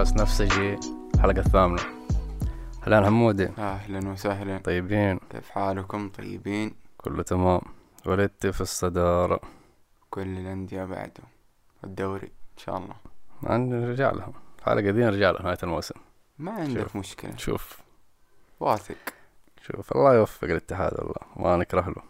بودكاست 0.00 0.20
نفسجي 0.20 0.78
الحلقة 1.14 1.38
الثامنة. 1.38 1.82
هلا 2.82 3.06
حمودي. 3.06 3.48
أهلا 3.58 4.08
وسهلا. 4.08 4.58
طيبين. 4.58 5.20
كيف 5.30 5.50
حالكم؟ 5.50 6.08
طيبين. 6.08 6.74
كله 6.98 7.22
تمام. 7.22 7.60
ولدت 8.06 8.46
في 8.46 8.60
الصدارة. 8.60 9.40
كل 10.10 10.38
الأندية 10.38 10.84
بعده. 10.84 11.22
الدوري 11.84 12.26
إن 12.26 12.58
شاء 12.58 12.76
الله. 12.76 12.94
عن 13.42 13.68
نرجع 13.68 14.10
لها. 14.10 14.32
الحلقة 14.58 14.90
دي 14.90 15.04
نرجع 15.04 15.30
لها 15.30 15.42
نهاية 15.42 15.58
الموسم. 15.62 15.94
ما 16.38 16.52
عندك 16.52 16.82
شوف. 16.82 16.96
مشكلة. 16.96 17.36
شوف. 17.36 17.78
واثق. 18.60 19.14
شوف 19.62 19.92
الله 19.92 20.14
يوفق 20.14 20.44
الاتحاد 20.44 20.92
والله 20.98 21.22
ما 21.36 21.56
نكره 21.56 21.88
له. 21.88 22.02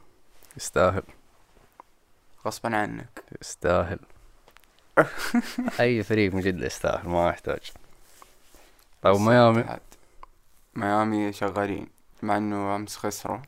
يستاهل. 0.56 1.02
غصبا 2.46 2.76
عنك. 2.76 3.24
يستاهل. 3.40 3.98
أي 5.80 6.02
فريق 6.02 6.34
من 6.34 6.40
جد 6.40 6.60
يستاهل 6.60 7.08
ما 7.08 7.28
يحتاج. 7.28 7.72
بس 9.04 9.16
ميامي. 9.18 9.64
ميامي 10.74 11.32
شغالين 11.32 11.86
مع 12.22 12.36
إنه 12.36 12.76
أمس 12.76 12.96
خسروا. 12.96 13.38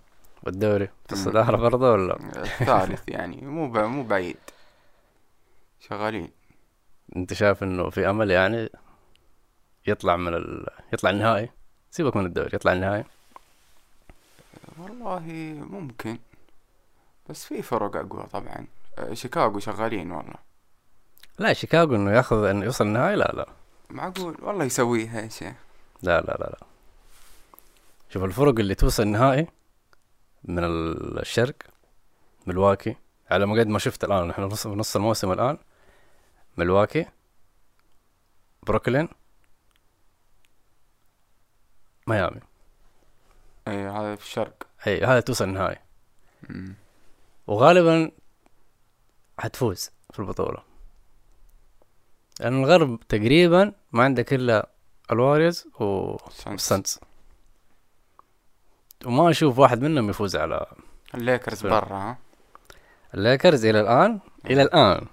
والدوري. 0.42 0.88
في 1.06 1.12
الصدارة 1.12 1.56
برضه 1.56 1.92
ولا؟ 1.92 2.16
الثالث 2.36 3.08
يعني 3.16 3.36
مو 3.36 3.70
ب... 3.70 3.78
مو 3.78 4.02
بعيد. 4.02 4.36
شغالين. 5.80 6.30
أنت 7.16 7.32
شايف 7.32 7.62
إنه 7.62 7.90
في 7.90 8.10
أمل 8.10 8.30
يعني 8.30 8.70
يطلع 9.86 10.16
من 10.16 10.34
ال... 10.34 10.66
يطلع 10.92 11.10
النهائي؟ 11.10 11.50
سيبك 11.90 12.16
من 12.16 12.26
الدوري 12.26 12.50
يطلع 12.54 12.72
النهائي. 12.72 13.04
والله 14.78 15.20
ممكن. 15.70 16.18
بس 17.30 17.44
في 17.44 17.62
فرق 17.62 17.96
أقوى 17.96 18.26
طبعا. 18.32 18.66
آه، 18.98 19.14
شيكاغو 19.14 19.58
شغالين 19.58 20.12
والله. 20.12 20.34
لا 21.38 21.52
شيكاغو 21.52 21.94
إنه 21.94 22.10
ياخذ 22.10 22.44
إنه 22.44 22.64
يوصل 22.64 22.86
النهائي؟ 22.86 23.16
لا 23.16 23.32
لا. 23.34 23.46
معقول؟ 23.92 24.36
والله 24.42 24.64
يسويها 24.64 25.20
يا 25.20 25.28
شيخ. 25.28 25.54
لا 26.02 26.20
لا 26.20 26.32
لا 26.32 26.44
لا. 26.44 26.66
شوف 28.10 28.24
الفرق 28.24 28.58
اللي 28.58 28.74
توصل 28.74 29.02
النهائي 29.02 29.46
من 30.44 30.64
ال- 30.64 31.18
الشرق 31.20 31.54
ملواكي. 32.46 32.96
على 33.30 33.46
ما 33.46 33.60
قد 33.60 33.66
ما 33.66 33.78
شفت 33.78 34.04
الآن 34.04 34.28
نحن 34.28 34.42
نص 34.42 34.66
نص 34.66 34.96
الموسم 34.96 35.32
الآن. 35.32 35.58
ملواكي 36.56 37.06
بروكلين 38.62 39.08
ميامي. 42.06 42.40
أي 43.68 43.88
هذا 43.88 44.16
في 44.16 44.22
الشرق. 44.24 44.66
أي 44.86 45.04
هذا 45.04 45.20
توصل 45.20 45.44
النهائي. 45.44 45.78
وغالبا 47.46 48.10
حتفوز 49.38 49.90
في 50.12 50.18
البطولة. 50.18 50.71
لأن 52.42 52.64
الغرب 52.64 53.00
تقريبا 53.08 53.72
ما 53.92 54.04
عندك 54.04 54.32
إلا 54.32 54.68
ال 55.12 55.17
Warriors 55.17 55.54
Suns. 55.54 56.46
وال 56.46 56.64
Suns 56.64 56.98
وما 59.06 59.30
أشوف 59.30 59.58
واحد 59.58 59.82
منهم 59.82 60.10
يفوز 60.10 60.36
على 60.36 60.66
الليكرز. 61.14 61.66
برا 61.66 61.96
ها؟ 61.96 62.18
الليكرز 63.14 63.64
إلى 63.64 63.80
الآن؟ 63.80 64.20
إلى 64.50 64.62
الآن. 64.62 65.06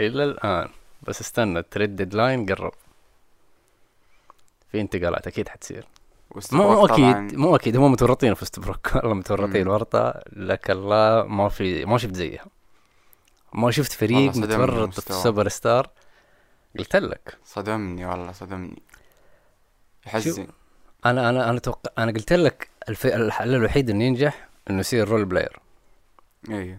إلى 0.00 0.24
الآن. 0.24 0.68
بس 1.02 1.20
استنى 1.20 1.58
ال 1.58 1.64
trade 1.64 1.96
deadline 1.96 2.46
قرب. 2.46 2.72
في 4.72 4.80
انتقالات 4.80 5.26
أكيد 5.26 5.48
حتصير. 5.48 5.86
مو 6.52 6.86
أكيد 6.86 7.34
مو 7.38 7.56
أكيد 7.56 7.76
هم 7.76 7.92
متورطين 7.92 8.34
في 8.34 8.42
ويستبروك 8.42 8.90
والله 8.94 9.14
متورطين. 9.14 9.68
ورطة. 9.68 10.20
لك 10.32 10.70
الله 10.70 11.26
ما 11.26 11.48
في 11.48 11.84
ما 11.84 11.98
شفت 11.98 12.14
زيها. 12.14 12.44
ما 13.54 13.70
شفت 13.70 13.92
فريق 13.92 14.36
متورط 14.36 15.00
في. 15.00 15.10
السوبر 15.10 15.48
ستار. 15.48 15.90
قلت 16.78 16.96
لك. 16.96 17.38
صدمني 17.44 18.04
والله 18.06 18.32
صدمني. 18.32 18.82
يحزن 20.06 20.46
أنا 21.06 21.30
أنا 21.30 21.50
أنا 21.50 21.58
توقع 21.58 21.90
أنا 21.98 22.12
قلت 22.12 22.32
لك 22.32 22.70
الف... 22.88 23.06
الحل 23.06 23.54
الوحيد 23.54 23.90
إنه 23.90 24.04
ينجح 24.04 24.48
إنه 24.70 24.80
يصير 24.80 25.08
role 25.08 25.24
player 25.24 25.58
أيوه 26.50 26.78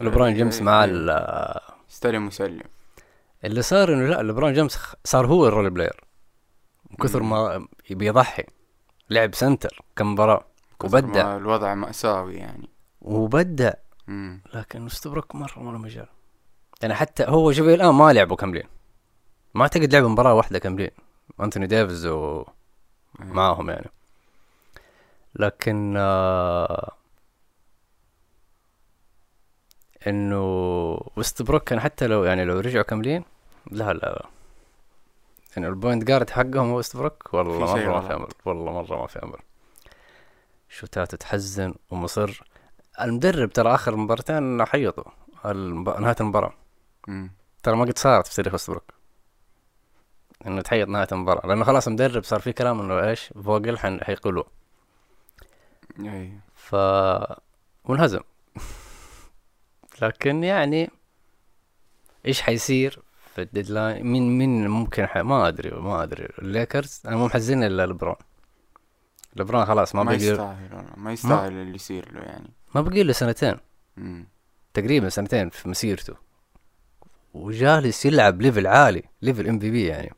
لبرون 0.00 0.34
جيمس 0.34 0.56
إيه، 0.56 0.62
مع 0.62 0.84
إيه. 0.84 0.90
ال- 0.90 1.60
استلم 1.90 2.26
وسلم 2.26 2.62
اللي 3.44 3.62
صار 3.62 3.94
إنه 3.94 4.06
لا 4.08 4.22
لبرون 4.22 4.52
جيمس 4.52 4.78
صار 5.04 5.26
هو 5.26 5.48
ال 5.48 5.52
role 5.52 5.70
player 5.70 6.04
من 6.90 6.96
كثر. 6.96 7.22
ما 7.22 7.66
يبي 7.90 8.06
يضحي. 8.06 8.44
لعب 9.10 9.34
center 9.34 9.82
كم 9.96 10.12
مباراة. 10.12 10.44
كثر 10.80 10.86
وبدع 10.86 11.36
الوضع 11.36 11.74
مأساوي 11.74 12.34
يعني. 12.34 12.68
وبدع. 13.00 13.72
لكن 14.54 14.86
ويستبروك 14.86 15.34
مرة 15.34 15.58
مرة 15.58 15.78
مجال. 15.78 16.06
يعني 16.82 16.94
حتى 16.94 17.24
هو 17.28 17.52
شوف 17.52 17.66
الآن 17.66 17.94
ما 17.94 18.12
لعبوا 18.12 18.36
كاملين. 18.36 18.66
ما 19.54 19.62
أعتقد 19.62 19.92
لعبوا 19.92 20.08
مباراة 20.08 20.34
واحدة 20.34 20.58
كاملين 20.58 20.90
أنتوني 21.40 21.66
ديفيز 21.66 22.06
ومعاهم 22.06 23.68
إيه. 23.70 23.76
يعني. 23.76 23.90
لكن 25.34 25.94
آه 25.96 26.92
إنه 30.06 30.42
وستبروك 31.16 31.64
كان 31.64 31.80
حتى 31.80 32.06
لو 32.06 32.24
يعني 32.24 32.44
لو 32.44 32.60
رجعوا 32.60 32.84
كاملين 32.84 33.24
لا 33.70 33.92
لا 33.92 34.26
يعني 35.56 35.68
البوينت 35.68 36.04
جارد 36.04 36.30
حقهم 36.30 36.70
هو 36.70 36.78
وستبروك 36.78 37.34
والله 37.34 37.66
في 37.66 37.80
شيء 37.80 37.88
مرة 37.88 38.00
ما 38.00 38.08
في. 38.08 38.14
أمل. 38.14 38.28
والله 38.44 38.72
مرة 38.72 39.00
ما 39.00 39.06
في 39.06 39.22
أمل. 39.22 39.38
شوتات 40.68 41.14
تحزن 41.14 41.74
ومصر. 41.90 42.42
المدرب 43.00 43.50
ترى 43.52 43.74
آخر 43.74 43.96
مباراتين 43.96 44.64
حيطوا. 44.64 45.04
نهاية 46.00 46.16
المباراة. 46.20 46.52
ترى 47.62 47.76
ما 47.76 47.84
قد 47.84 47.98
صارت 47.98 48.26
في 48.26 48.34
تاريخ 48.34 48.54
وستبروك 48.54 48.99
إنه 50.46 50.62
تحيط 50.62 50.88
نهاية 50.88 51.08
المباراة. 51.12 51.46
لأنه 51.46 51.64
خلاص 51.64 51.86
المدرب 51.86 52.24
صار 52.24 52.40
في 52.40 52.52
كلام 52.52 52.80
إنه 52.80 53.08
إيش. 53.08 53.32
حيقولوا 54.02 54.44
أيوه 56.00 56.40
ف 56.54 56.74
وانهزم 57.84 58.20
لكن 60.02 60.44
يعني 60.44 60.90
إيش 62.26 62.42
حيصير 62.42 63.02
في 63.34 63.42
ال 63.42 63.49
deadline 63.49 64.06
مين 64.06 64.38
مين 64.38 64.68
ممكن 64.68 65.06
ح... 65.06 65.16
ما 65.16 65.48
أدري 65.48 65.70
ما 65.70 66.02
أدري. 66.02 66.28
الليكرز 66.38 67.02
أنا 67.06 67.16
مو 67.16 67.26
محزن 67.26 67.62
إلا 67.62 67.86
لبرون 67.86 68.14
لبرون 69.36 69.64
خلاص 69.64 69.94
ما 69.94 70.02
ما, 70.02 70.10
بقي 70.10 70.16
يستاهل 70.24 70.84
ما 70.96 71.12
يستاهل 71.12 71.52
اللي 71.52 71.74
يصير 71.74 72.12
له 72.12 72.20
يعني. 72.20 72.50
ما 72.74 72.80
بقي 72.80 73.02
له 73.02 73.12
سنتين. 73.12 73.56
مم. 73.96 74.26
تقريبا 74.74 75.08
سنتين 75.08 75.50
في 75.50 75.68
مسيرته. 75.68 76.14
وجالس 77.34 78.06
يلعب 78.06 78.42
level 78.42 78.66
عالي 78.66 79.02
level 79.22 79.48
MVP 79.48 79.86
يعني. 79.86 80.10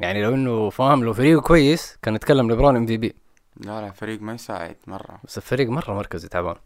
يعني 0.00 0.22
لو 0.22 0.34
إنه 0.34 0.70
فاهم 0.70 1.04
لو 1.04 1.12
فريقه 1.12 1.40
كويس 1.40 1.98
كان 2.02 2.14
نتكلم 2.14 2.50
لبرون 2.50 2.76
MVP. 2.76 3.14
لا 3.56 3.80
لا 3.80 3.90
فريق 3.90 4.22
ما 4.22 4.34
يساعد 4.34 4.76
مرة. 4.86 5.20
بس 5.24 5.38
الفريق 5.38 5.68
مرة 5.68 5.94
مركزي 5.94 6.28
تعبان. 6.28 6.56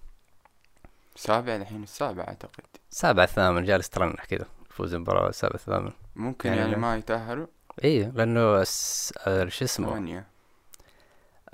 سابع 1.16 1.56
الحين 1.56 1.82
السابع 1.82 2.24
أعتقد. 2.28 2.64
سابع 2.90 3.26
ثامن 3.26 3.64
جالس 3.64 3.88
ترنح 3.88 4.24
كذا 4.24 4.46
يفوز 4.70 4.94
المباراة 4.94 5.30
سابع 5.30 5.56
ثامن 5.56 5.92
ممكن 6.16 6.48
يعني 6.48 6.60
يعني. 6.60 6.76
ما 6.76 6.96
يتأهلوا؟ 6.96 7.46
إيه 7.84 8.12
لأنه. 8.14 8.40
آه، 8.40 9.48
شو 9.48 9.64
اسمه؟ 9.64 9.88
ثمانية. 9.90 10.26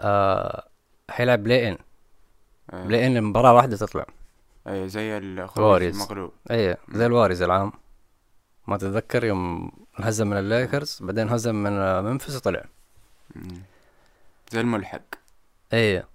آه 0.01 0.69
حيلعب 1.11 1.43
play-in 1.43 1.79
إيه. 2.73 2.85
play-in 2.85 3.25
مباراة 3.25 3.55
واحدة 3.55 3.77
تطلع. 3.77 4.07
إيه 4.67 4.87
زي 4.87 5.19
الخروج. 5.19 5.83
المغلوب. 5.83 6.33
إيه 6.51 6.79
زي 6.93 7.07
الواريرز 7.07 7.43
العام. 7.43 7.73
ما 8.67 8.77
تتذكر 8.77 9.25
يوم 9.25 9.73
انهزم 10.01 10.27
من 10.27 10.37
الليكرز 10.37 10.99
بعدين 11.01 11.29
هزم 11.29 11.55
من 11.55 12.03
منفس 12.05 12.37
وطلع. 12.37 12.65
زي 14.53 14.61
الملحق. 14.61 15.03
إيه. 15.73 16.09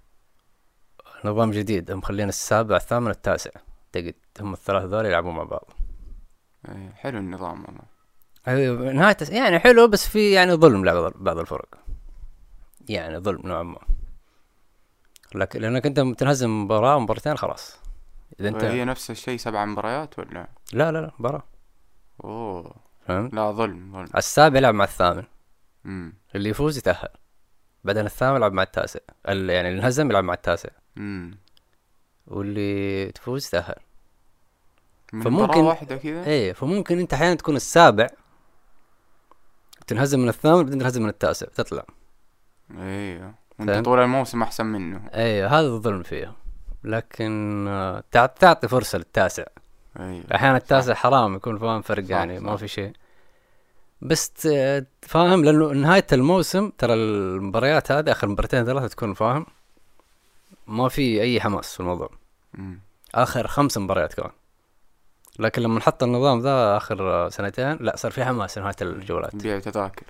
نظام 1.24 1.50
جديد. 1.50 1.92
مخلين 1.92 2.28
السابع 2.28 2.76
الثامن 2.76 3.10
التاسع. 3.10 3.50
تقد 3.92 4.14
هم 4.40 4.52
الثلاث 4.52 4.84
ذول 4.84 5.06
يلعبوا 5.06 5.32
مع 5.32 5.42
بعض. 5.42 5.72
إيه 6.68 6.92
حلو 6.96 7.18
النظام 7.18 7.64
والله. 7.64 7.82
أيوة، 8.48 8.92
نهاية 8.92 9.16
يعني 9.28 9.58
حلو 9.58 9.88
بس 9.88 10.08
في 10.08 10.32
يعني 10.32 10.52
ظلم 10.52 10.86
لبعض 10.86 11.12
بعض 11.16 11.38
الفرق. 11.38 11.68
يعني 12.88 13.18
ظلم 13.18 13.40
نوعا 13.44 13.62
ما. 13.62 13.78
لكن 15.34 15.60
لأنك 15.60 15.86
أنت 15.86 16.00
تنهزم 16.00 16.64
مباراة 16.64 16.98
مباراتين 16.98 17.36
خلاص. 17.36 17.80
إذا 18.40 18.48
أنت 18.48 18.64
هي 18.64 18.84
نفس 18.84 19.10
الشيء 19.10 19.38
سبع 19.38 19.64
مباريات 19.64 20.18
ولا؟ 20.18 20.48
لا 20.72 20.92
لا 20.92 20.98
لا 20.98 21.10
مباراة. 21.18 21.42
أوه. 22.24 22.74
فهمت؟ 23.06 23.34
لا 23.34 23.50
ظلم 23.52 23.92
ظلم. 23.92 24.08
السابع 24.16 24.58
يلعب 24.58 24.74
مع 24.74 24.84
الثامن. 24.84 25.24
امم 25.86 26.12
اللي 26.34 26.48
يفوز 26.48 26.78
يتأهل. 26.78 27.08
بعدين 27.84 28.06
الثامن 28.06 28.36
يلعب 28.36 28.52
مع 28.52 28.62
التاسع. 28.62 29.00
ال- 29.28 29.50
يعني 29.50 29.68
اللي 29.68 29.80
انهزم 29.80 30.10
يلعب 30.10 30.24
مع 30.24 30.34
التاسع. 30.34 30.68
امم 30.96 31.38
واللي 32.26 33.12
تفوز 33.12 33.46
يتأهل. 33.46 33.74
فممكن- 35.10 35.60
واحدة 35.60 35.96
كذا؟ 35.96 36.24
إيه 36.26 36.52
فممكن 36.52 36.98
أنت 36.98 37.14
أحيانا 37.14 37.34
تكون 37.34 37.56
السابع 37.56 38.06
تنهزم 39.86 40.20
من 40.20 40.28
الثامن 40.28 40.62
بعدين 40.62 40.78
تنهزم 40.78 41.02
من 41.02 41.08
التاسع 41.08 41.46
تطلع. 41.46 41.84
أيوه 42.78 43.34
وأنت 43.58 43.70
فهمت؟ 43.70 43.84
طول 43.84 43.98
الموسم 43.98 44.42
أحسن 44.42 44.66
منه. 44.66 45.08
إيه 45.14 45.46
هذا 45.46 45.66
الظلم 45.66 46.02
فيها. 46.02 46.34
لكن 46.84 47.64
آه، 47.68 48.04
تع- 48.10 48.26
تعطي 48.26 48.68
فرصة 48.68 48.98
للتاسع. 48.98 49.44
أيوه. 49.98 50.24
أحيانا 50.34 50.56
التاسع 50.56 50.94
حرام 50.94 51.34
يكون 51.34 51.58
فاهم 51.58 51.82
فرق 51.82 52.04
صح، 52.04 52.10
يعني 52.10 52.40
ما 52.40 52.54
صح. 52.54 52.60
في 52.60 52.68
شيء. 52.68 52.92
بس 54.02 54.48
فاهم 55.02 55.44
لأنه 55.44 55.72
نهاية 55.72 56.06
الموسم 56.12 56.70
ترى 56.78 56.94
المباريات 56.94 57.92
هذه 57.92 58.10
آخر 58.12 58.28
مباراتين 58.28 58.64
ثلاثة 58.64 58.88
تكون 58.88 59.14
فاهم 59.14 59.46
ما 60.66 60.88
في 60.88 61.22
أي 61.22 61.40
حماس 61.40 61.74
في 61.74 61.80
الموضوع. 61.80 62.10
آخر 63.14 63.46
خمس 63.46 63.78
مباريات 63.78 64.14
كمان. 64.14 64.30
لكن 65.38 65.62
لما 65.62 65.80
حط 65.80 66.02
النظام 66.02 66.40
ذا 66.40 66.76
آخر 66.76 67.28
سنتين 67.28 67.76
لا 67.80 67.96
صار 67.96 68.10
في 68.10 68.24
حماس 68.24 68.58
نهاية 68.58 68.76
الجولات. 68.82 69.36
بيع 69.36 69.58
تذاكر 69.58 70.06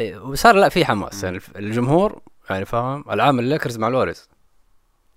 إيه، 0.00 0.18
وصار 0.18 0.54
لا 0.54 0.68
في 0.68 0.84
حماس. 0.84 1.24
يعني 1.24 1.40
الجمهور 1.56 2.20
يعني 2.50 2.64
فاهم 2.64 3.04
العام 3.10 3.38
الليكرز 3.38 3.78
مع 3.78 3.88
الواريرز. 3.88 4.28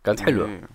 كانت 0.03 0.19
حلوة. 0.19 0.47
إيه. 0.47 0.67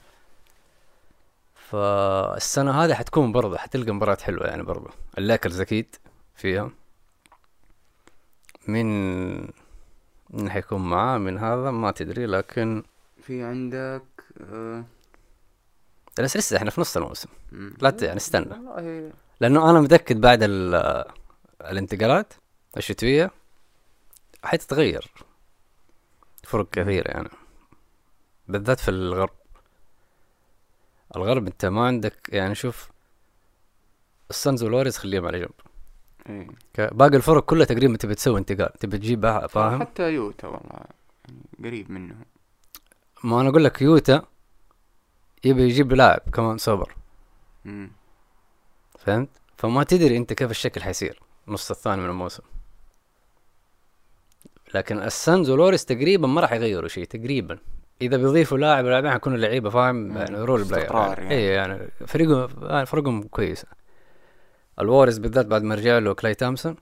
فالسنة 1.70 2.70
هذه 2.84 2.94
حتكون 2.94 3.32
برضه 3.32 3.56
حتلقى 3.58 3.92
مباريات 3.92 4.20
حلوة 4.20 4.46
يعني 4.46 4.62
برضه 4.62 4.90
الليكرز 5.18 5.60
أكيد 5.60 5.96
فيها. 6.34 6.70
مين 8.68 8.86
مين 10.30 10.50
حيكون 10.50 10.90
معاه؟ 10.90 11.18
من 11.18 11.38
هذا 11.38 11.70
ما 11.70 11.90
تدري 11.90 12.26
لكن 12.26 12.82
في 13.22 13.42
عندك 13.42 14.02
آه، 14.52 14.84
بس 16.18 16.36
لسه 16.36 16.56
إحنا 16.56 16.70
في 16.70 16.80
نص 16.80 16.96
الموسم. 16.96 17.28
لا 17.80 17.96
يعني 18.02 18.16
استنى. 18.16 18.50
والله. 18.50 19.12
لأنه 19.40 19.70
أنا 19.70 19.80
متأكد 19.80 20.20
بعد 20.20 20.42
ال- 20.42 21.04
الانتقالات 21.60 22.32
الشتوية 22.76 23.30
حتتغير 24.44 25.10
فرق 26.44 26.70
كثيره 26.70 27.08
يعني. 27.08 27.28
بالذات 28.48 28.80
في 28.80 28.88
الغرب. 28.90 29.30
الغرب 31.16 31.46
انت 31.46 31.64
ما 31.66 31.86
عندك 31.86 32.28
يعني 32.28 32.54
شوف 32.54 32.90
السنز 34.30 34.62
والواريز 34.62 34.96
خليهم 34.98 35.26
على 35.26 35.38
جنب. 35.40 35.50
إيه. 36.28 36.48
باقي 36.92 37.16
الفرق 37.16 37.44
كلها 37.44 37.64
تقريبا 37.66 37.96
تبي 37.96 38.14
تسوي 38.14 38.38
انتقال 38.38 38.72
تبي 38.72 38.98
تجيب 38.98 39.22
أح- 39.22 39.46
فاهم؟ 39.46 39.80
حتى 39.80 40.12
يوتا 40.12 40.46
والله 40.48 40.80
يعني 41.28 41.40
قريب 41.64 41.90
منهم 41.90 42.24
ما 43.24 43.40
أنا 43.40 43.48
أقول 43.48 43.64
لك 43.64 43.82
يوتا 43.82 44.22
يبي 45.44 45.62
يجيب 45.62 45.92
لاعب 45.92 46.20
كمان 46.32 46.58
سوبر. 46.58 46.94
مم. 47.64 47.90
فهمت؟ 48.98 49.28
فما 49.56 49.84
تدري 49.84 50.16
أنت 50.16 50.32
كيف 50.32 50.50
الشكل 50.50 50.82
حيصير 50.82 51.22
نص 51.48 51.70
الثاني 51.70 52.02
من 52.02 52.08
الموسم. 52.08 52.42
لكن 54.74 54.98
السانز 55.02 55.50
والواريرز 55.50 55.84
تقريبا 55.84 56.26
ما 56.28 56.40
راح 56.40 56.52
يغيروا 56.52 56.88
شيء 56.88 57.04
تقريبا. 57.04 57.58
إذا 58.02 58.16
بيضيفوا 58.16 58.58
لاعب 58.58 58.84
لاعبين 58.84 59.10
حيكونوا 59.10 59.38
لعيبة 59.38 59.70
فاهم. 59.70 60.16
يعني 60.16 60.38
role 60.38 60.64
player 60.64 60.94
يعني. 60.94 61.20
يعني. 61.20 61.34
اي 61.34 61.44
يعني 61.44 61.90
فريقهم 62.06 62.48
يعني 62.62 62.86
فرقهم 62.86 63.22
كويسه 63.22 63.68
الواريرز 64.80 65.18
بالذات 65.18 65.46
بعد 65.46 65.62
ما 65.62 65.74
رجع 65.74 65.98
له 65.98 66.14
كلاي 66.14 66.34
تومسون. 66.34 66.76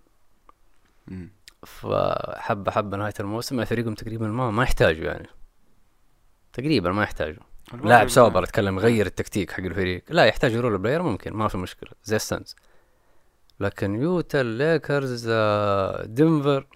فحبه 1.67 2.71
حبه 2.71 2.97
نهاية 2.97 3.15
الموسم. 3.21 3.65
فريقهم 3.65 3.95
تقريبا 3.95 4.27
ما 4.29 4.51
ما 4.51 4.63
يحتاجوا 4.63 5.05
يعني. 5.05 5.29
تقريبا 6.53 6.93
ما 6.93 7.03
يحتاجوا. 7.03 7.43
لاعب 7.85 8.09
سوبر 8.09 8.45
أتكلم 8.45 8.79
غير 8.79 9.07
التكتيك 9.07 9.51
حق 9.51 9.61
الفريق. 9.61 10.05
لا 10.09 10.25
يحتاج 10.25 10.57
role 10.57 10.79
player 10.79 11.03
ممكن 11.03 11.33
ما 11.33 11.49
في 11.49 11.59
مشكلة. 11.59 11.91
زي 12.05 12.17
السانز 12.17 12.57
لكن 13.61 13.95
يوتا 13.95 14.41
الليكرز 14.41 15.27
آه، 15.31 16.05
دنفر. 16.05 16.67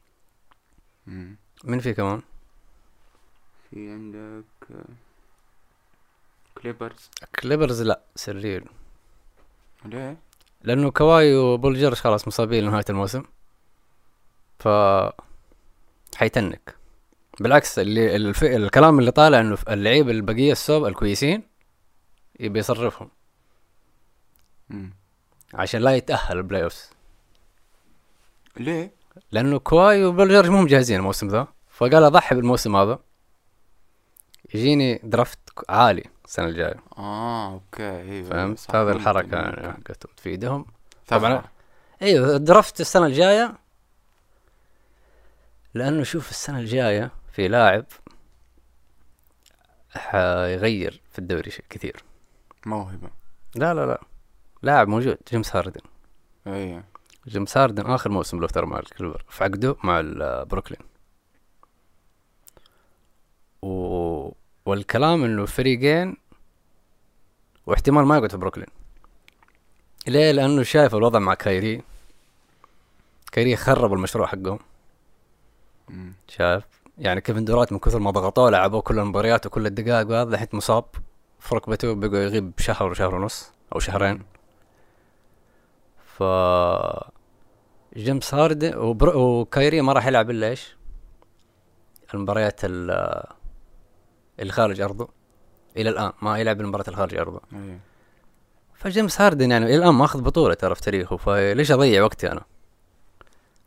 مم. 1.06 1.38
من 1.64 1.78
في 1.78 1.94
كمان؟ 1.94 2.22
في 3.72 3.90
عندك 3.90 4.44
آه، 4.70 4.84
كليبرز 6.62 7.10
كليبرز 7.40 7.82
لا 7.82 8.00
سرير 8.14 8.64
ليه؟ 9.84 10.16
لأنه 10.62 10.90
كواي 10.90 11.36
وبول 11.36 11.74
جورج 11.74 12.00
خلاص 12.00 12.28
مصابين 12.28 12.64
لنهاية 12.64 12.84
الموسم. 12.90 13.22
ف 14.58 14.68
حي 16.16 16.33
tank. 16.33 16.76
بالعكس 17.40 17.78
اللي 17.78 18.16
الف... 18.16 18.44
الكلام 18.44 18.98
اللي 18.98 19.10
طالع 19.10 19.40
إنه 19.40 19.58
اللعيبه 19.68 20.10
البقية 20.10 20.52
السوب 20.52 20.84
الكويسين 20.84 21.42
يبي 22.40 22.58
يصرفهم. 22.58 23.10
عشان 25.54 25.80
لا 25.80 25.96
يتأهل 25.96 26.36
ال 26.38 26.64
playoffs 26.64 26.90
ليه؟ 28.56 28.92
لأنه 29.32 29.58
كواي 29.58 30.04
وبول 30.04 30.28
جورج 30.28 30.48
مو 30.48 30.62
مجهزين 30.62 30.98
الموسم 30.98 31.28
ذا. 31.28 31.46
فقال 31.70 32.04
أضحي 32.04 32.34
بالموسم 32.34 32.76
هذا. 32.76 32.98
يجيني 34.54 35.00
draft 35.04 35.38
عالي 35.68 36.04
السنة 36.24 36.46
الجاية. 36.46 36.82
آه 36.98 37.52
okay. 37.52 37.82
أيوه 37.82 38.28
فهمت؟ 38.28 38.76
هذا 38.76 38.92
الحركة 38.92 39.36
يعني. 39.36 39.72
حقتهم 39.72 40.12
في 40.16 40.30
ايدهم 40.30 40.66
طبعاً. 41.08 41.42
أيوه 42.02 42.36
draft 42.36 42.80
السنة 42.80 43.06
الجاية 43.06 43.58
لأنه 45.74 46.02
شوف 46.02 46.30
السنة 46.30 46.58
الجاية 46.58 47.10
في 47.32 47.48
لاعب 47.48 47.84
حيغير 49.90 51.00
في 51.10 51.18
الدوري 51.18 51.50
شيء 51.50 51.64
كثير. 51.70 52.04
موهبة. 52.66 53.10
لا 53.54 53.74
لا 53.74 53.86
لا. 53.86 54.00
لاعب 54.62 54.88
موجود 54.88 55.18
جيمس 55.30 55.56
هاردن. 55.56 55.80
أيوه 56.46 56.84
جيمس 57.26 57.56
هاردن 57.56 57.86
آخر 57.86 58.10
موسم 58.10 58.40
له 58.40 58.46
ترى 58.46 58.66
مع 58.66 58.78
الكليبرز 58.78 59.24
في 59.28 59.44
عقده 59.44 59.76
مع 59.84 60.00
بروكلين. 60.44 60.80
و... 63.62 64.32
والكلام 64.66 65.24
إنه 65.24 65.46
فريقين 65.46 66.16
واحتمال 67.66 68.04
ما 68.04 68.16
يقعد 68.16 68.30
في 68.30 68.36
بروكلين. 68.36 68.66
ليه؟ 70.06 70.30
لأنه 70.32 70.62
شايف 70.62 70.94
الوضع 70.94 71.18
مع 71.18 71.34
كايري. 71.34 71.82
كايري 73.32 73.56
خرب 73.56 73.92
المشروع 73.92 74.26
حقهم. 74.26 74.58
شايف؟ 76.28 76.64
يعني 76.98 77.20
كيفن 77.20 77.44
دورانت 77.44 77.72
من 77.72 77.78
كثر 77.78 77.98
ما 77.98 78.10
ضغطوه 78.10 78.50
لعبوه 78.50 78.80
كل 78.80 78.98
المباريات 78.98 79.46
وكل 79.46 79.66
الدقائق 79.66 80.08
وهذا 80.10 80.34
الحين 80.34 80.48
مصاب 80.52 80.84
في 81.40 81.54
ركبته 81.54 81.94
بقى 81.94 82.24
يغيب 82.24 82.52
شهر 82.58 82.90
وشهر 82.90 83.14
ونص 83.14 83.52
أو 83.74 83.78
شهرين. 83.78 84.22
ف 86.18 86.22
جيمس 87.96 88.34
هاردن 88.34 88.76
وبر... 88.78 89.16
وكايري 89.16 89.80
ما 89.80 89.92
راح 89.92 90.06
يلعب 90.06 90.30
إلا 90.30 90.48
إيش؟ 90.48 90.76
المباريات 92.14 92.60
ال- 92.64 93.24
اللي 94.42 94.52
خارج 94.52 94.80
أرضه 94.80 95.08
إلى 95.76 95.90
الآن 95.90 96.12
ما 96.22 96.38
يلعب 96.38 96.60
المباريات 96.60 96.88
اللي 96.88 96.96
خارج 96.96 97.14
أرضه 97.14 97.40
أيوه 97.52 97.78
فجيمس 98.74 99.20
هاردن 99.20 99.50
يعني 99.50 99.64
إلى 99.64 99.76
الآن 99.76 99.94
ما 99.94 100.04
أخذ 100.04 100.22
بطولة 100.22 100.54
ترى 100.54 100.74
في 100.74 100.80
تاريخه 100.80 101.16
فليش 101.16 101.72
أضيع 101.72 102.02
وقتي 102.02 102.32
أنا؟ 102.32 102.44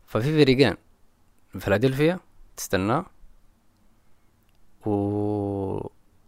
ففي 0.06 0.44
فريقين 0.44 0.76
فيلادلفيا 1.58 2.20
تستناه 2.56 3.06
و... 4.86 4.90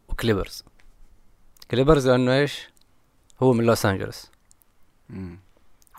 وكليبرز 0.09 0.64
كليبرز 1.71 2.09
لأنه 2.09 2.33
إيش؟ 2.33 2.69
هو 3.43 3.52
من 3.52 3.64
لوس 3.64 3.87
أنجلوس. 3.87 4.31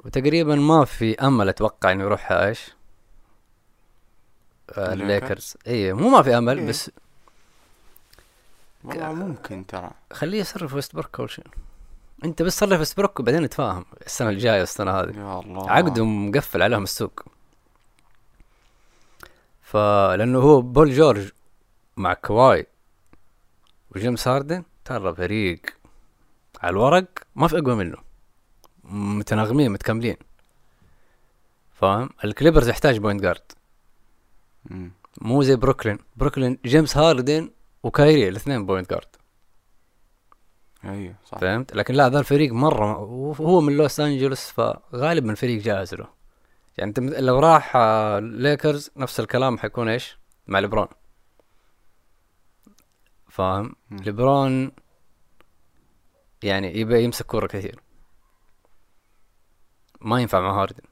وتقريبا 0.05 0.55
ما 0.55 0.85
في 0.85 1.15
أمل 1.15 1.49
أتوقع 1.49 1.91
إنه 1.91 2.03
يروح 2.03 2.31
إيش؟ 2.31 2.73
آه، 4.69 4.93
الليكرز؟ 4.93 5.01
الليكرز 5.01 5.57
اي 5.67 5.93
مو 5.93 6.09
ما 6.09 6.21
في 6.21 6.37
أمل 6.37 6.59
إيه. 6.59 6.67
بس 6.67 6.91
والله 8.89 9.13
ممكن 9.13 9.65
ترى. 9.67 9.91
خليه 10.13 10.39
يصرف 10.39 10.73
ويستبروك 10.73 11.19
أول 11.19 11.29
شيء. 11.29 11.45
أنت 12.25 12.41
بس 12.41 12.59
صرف 12.59 12.79
ويستبروك 12.79 13.19
وبعدين 13.19 13.43
نتفاهم 13.43 13.85
السنة 14.05 14.29
الجايه 14.29 14.59
والسنة 14.59 14.91
هذه. 14.91 15.17
يا 15.17 15.39
الله. 15.39 15.71
عقده 15.71 16.05
مقفل 16.05 16.61
عليهم 16.61 16.83
السوق. 16.83 17.23
فلأنه 19.61 20.39
هو 20.39 20.61
بول 20.61 20.91
جورج 20.91 21.29
مع 21.97 22.13
كواي 22.13 22.67
وجيمس 23.95 24.27
هاردن 24.27 24.63
ترى 24.85 25.15
فريق 25.15 25.61
على 26.61 26.71
الورق 26.71 27.05
ما 27.35 27.47
في 27.47 27.59
أقوى 27.59 27.75
منه. 27.75 27.97
متناغمين 28.83 29.71
متكاملين. 29.71 30.17
فاهم؟ 31.73 32.09
الكليبرز 32.23 32.69
يحتاج 32.69 32.97
point 32.97 33.21
guard. 33.21 33.51
مو 35.21 35.43
زي 35.43 35.55
بروكلين. 35.55 35.99
بروكلين 36.15 36.57
جيمس 36.65 36.97
هاردن 36.97 37.49
وكايري 37.83 38.27
الاثنين 38.29 38.65
point 38.65 38.89
guard. 38.89 39.15
أيوه 40.85 41.15
صح. 41.25 41.37
فهمت؟ 41.37 41.75
لكن 41.75 41.93
لا 41.93 42.09
ذا 42.09 42.19
الفريق 42.19 42.53
مرة 42.53 42.97
وهو 42.99 43.61
من 43.61 43.77
لوس 43.77 43.99
أنجلوس 43.99 44.51
فغالبا 44.51 45.31
الفريق 45.31 45.61
جاهز 45.61 45.95
له. 45.95 46.07
يعني 46.77 46.89
أنت 46.89 46.99
لو 46.99 47.39
راح 47.39 47.75
آه، 47.75 48.19
ليكرز 48.19 48.91
نفس 48.97 49.19
الكلام 49.19 49.57
حيكون 49.57 49.89
إيش؟ 49.89 50.17
مع 50.47 50.59
ليبرون. 50.59 50.87
فاهم. 53.29 53.75
ليبرون 53.91 54.71
يعني 56.43 56.79
يبي 56.79 57.03
يمسك 57.03 57.25
كورة 57.25 57.47
كثير. 57.47 57.81
ما 60.01 60.21
ينفع 60.21 60.39
مع 60.39 60.61
هاردن. 60.61 60.83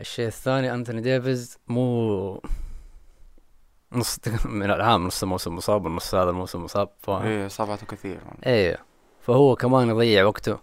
الشيء 0.00 0.26
الثاني 0.26 0.74
أنتوني 0.74 1.00
ديفيز 1.00 1.58
مو 1.68 2.42
نص 3.92 4.18
من 4.44 4.70
العام 4.70 5.06
نص 5.06 5.22
الموسم 5.22 5.54
مصاب 5.56 5.86
ونص 5.86 6.14
هذا 6.14 6.30
الموسم 6.30 6.64
مصاب 6.64 6.88
فاهم 6.98 7.22
إيه 7.22 7.46
إصاباته 7.46 7.86
كثير. 7.86 8.20
إيه 8.46 8.84
فهو 9.20 9.56
كمان 9.56 9.88
يضيع 9.88 10.24
وقته. 10.24 10.58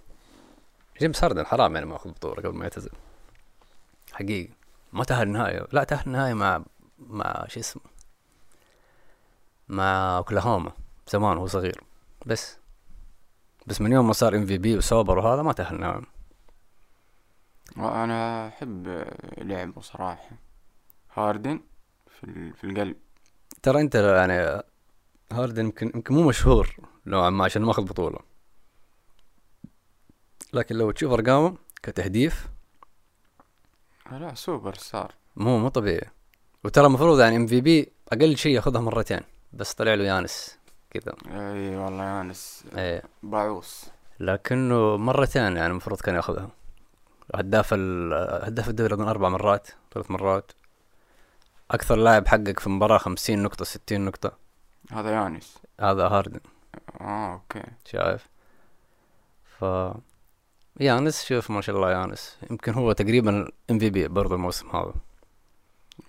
جيمس 1.00 1.24
هاردن 1.24 1.46
حرام 1.46 1.75
يعني 1.75 1.86
ما 1.86 1.94
ياخذ 1.94 2.10
بطولة 2.10 2.36
قبل 2.36 2.55
ما 2.55 2.63
يعتزل. 2.63 2.91
حقيقي. 4.13 4.53
ما 4.94 5.03
تأهل 5.03 5.27
نهائي 5.27 5.67
لا 5.72 5.84
تأهل 5.84 6.12
نهائي 6.12 6.34
مع 6.34 6.63
مع 7.00 7.46
شو 7.48 7.60
اسمه؟ 7.60 7.82
مع 9.70 10.17
أوكلاهوما. 10.17 10.72
زمان 11.08 11.38
وهو 11.38 11.48
صغير. 11.48 11.84
بس. 12.25 12.58
بس 13.67 13.82
من 13.82 13.91
يوم 13.91 14.08
ما 14.08 14.13
صار 14.13 14.36
MVP 14.36 14.78
و 14.78 14.84
super 14.84 15.18
وهذا 15.17 15.41
ما 15.41 15.53
تأهل 15.53 15.79
نهائي 15.79 16.01
وأنا 17.77 18.48
أحب 18.48 19.05
لعبه 19.38 19.82
صراحة. 19.82 20.29
هاردن 21.13 21.62
في 22.20 22.53
في 22.53 22.63
القلب. 22.63 23.05
ترى 23.66 23.82
انت 23.82 23.96
يعني 23.96 24.64
هاردن 25.32 25.66
يمكن 25.66 25.92
يمكن 25.96 26.16
مو 26.16 26.28
مشهور 26.28 26.76
نوعا 27.06 27.30
ما 27.30 27.46
عشان 27.46 27.62
ماخذ 27.62 27.84
بطولة. 27.84 28.20
لكن 30.54 30.76
لو 30.76 30.92
تشوف 30.92 31.14
أرقامه 31.14 31.58
كتهديف 31.84 32.48
لا 34.12 34.36
سوبر 34.36 34.74
ستار. 34.74 35.14
مو 35.36 35.58
مو 35.58 35.68
طبيعي. 35.68 36.10
وترى 36.64 36.86
المفروض 36.86 37.20
يعني 37.20 37.36
MVP 37.36 37.92
أقل 38.12 38.38
شيء 38.38 38.56
ياخذها 38.56 38.82
مرتين 38.82 39.22
بس 39.54 39.74
طلع 39.74 39.94
له 39.94 40.04
يانس 40.04 40.58
كذا. 40.90 41.16
إي 41.28 41.76
والله 41.76 42.04
يانس. 42.04 42.64
إيه 42.78 43.04
باعوس. 43.24 43.86
لكنه 44.20 44.98
مرتين 44.98 45.42
يعني 45.42 45.66
المفروض 45.66 46.02
كان 46.02 46.16
ياخذها. 46.16 46.50
هداف 47.36 47.74
ال 47.74 48.14
هداف 48.46 48.70
الدوري 48.70 48.94
أظن 48.94 49.08
أربع 49.08 49.30
مرات 49.30 49.68
ثلاث 49.94 50.12
مرات. 50.12 50.52
أكثر 51.72 51.96
لاعب 51.96 52.28
حقق 52.28 52.60
في 52.60 52.70
مباراة 52.70 52.98
خمسين 52.98 53.44
نقطة 53.44 53.66
ستين 53.66 54.06
نقطة. 54.06 54.38
هذا 54.92 55.12
يانس 55.12 55.58
هذا 55.82 56.08
هاردن. 56.08 56.40
آه 57.02 57.34
okay. 57.34 57.64
شايف. 57.86 58.28
ف 59.60 59.66
يانس 60.80 61.26
شوف 61.26 61.52
ما 61.52 61.62
شاء 61.62 61.76
الله 61.76 61.92
يانس. 61.92 62.38
يمكن 62.52 62.74
هو 62.74 62.92
تقريبا 62.92 63.52
MVP 63.72 64.08
برضه 64.08 64.36
الموسم 64.36 64.70
هذا. 64.70 64.94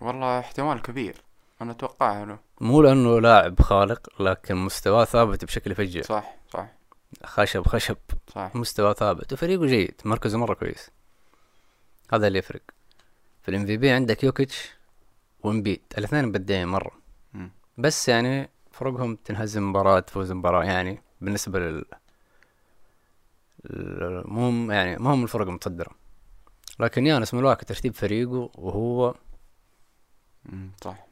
والله 0.00 0.38
احتمال 0.38 0.82
كبير. 0.82 1.22
أنا 1.62 1.72
أتوقعها 1.72 2.24
له. 2.24 2.38
مو 2.60 2.82
لأنه 2.82 3.20
لاعب 3.20 3.60
خارق 3.60 4.22
لكن 4.22 4.56
مستواه 4.56 5.04
ثابت 5.04 5.44
بشكل 5.44 5.74
فجأة. 5.74 6.02
صح 6.02 6.34
صح. 6.52 6.68
خشب 7.24 7.66
خشب. 7.66 7.96
صح. 8.34 8.50
مستوى 8.56 8.94
ثابت. 8.94 9.32
وفريقه 9.32 9.66
جيد. 9.66 10.00
مركزه 10.04 10.38
مرة 10.38 10.54
كويس. 10.54 10.90
هذا 12.12 12.26
اللي 12.26 12.38
يفرق. 12.38 12.62
في 13.42 13.48
الإم 13.48 13.66
في 13.66 13.76
بي 13.76 13.90
عندك 13.90 14.24
يوكيتش. 14.24 14.75
وامبيد 15.42 15.80
الاثنين 15.98 16.26
مبدعين 16.26 16.68
مرة. 16.68 16.90
مم. 17.34 17.50
بس 17.78 18.08
يعني 18.08 18.50
فرقهم 18.70 19.16
تنهزم 19.16 19.70
مباراة 19.70 20.00
تفوز 20.00 20.32
مباراة 20.32 20.64
يعني 20.64 21.00
بالنسبة 21.20 21.58
لل 21.58 21.84
مو 24.24 24.72
يعني 24.72 24.96
ما 24.96 25.14
هم 25.14 25.22
الفرق 25.22 25.46
المتصدرة. 25.46 25.90
لكن 26.80 27.06
يانس 27.06 27.34
ميلووكي 27.34 27.64
ترتيب 27.64 27.94
فريقه 27.94 28.50
وهو 28.54 29.14
صح. 30.84 31.06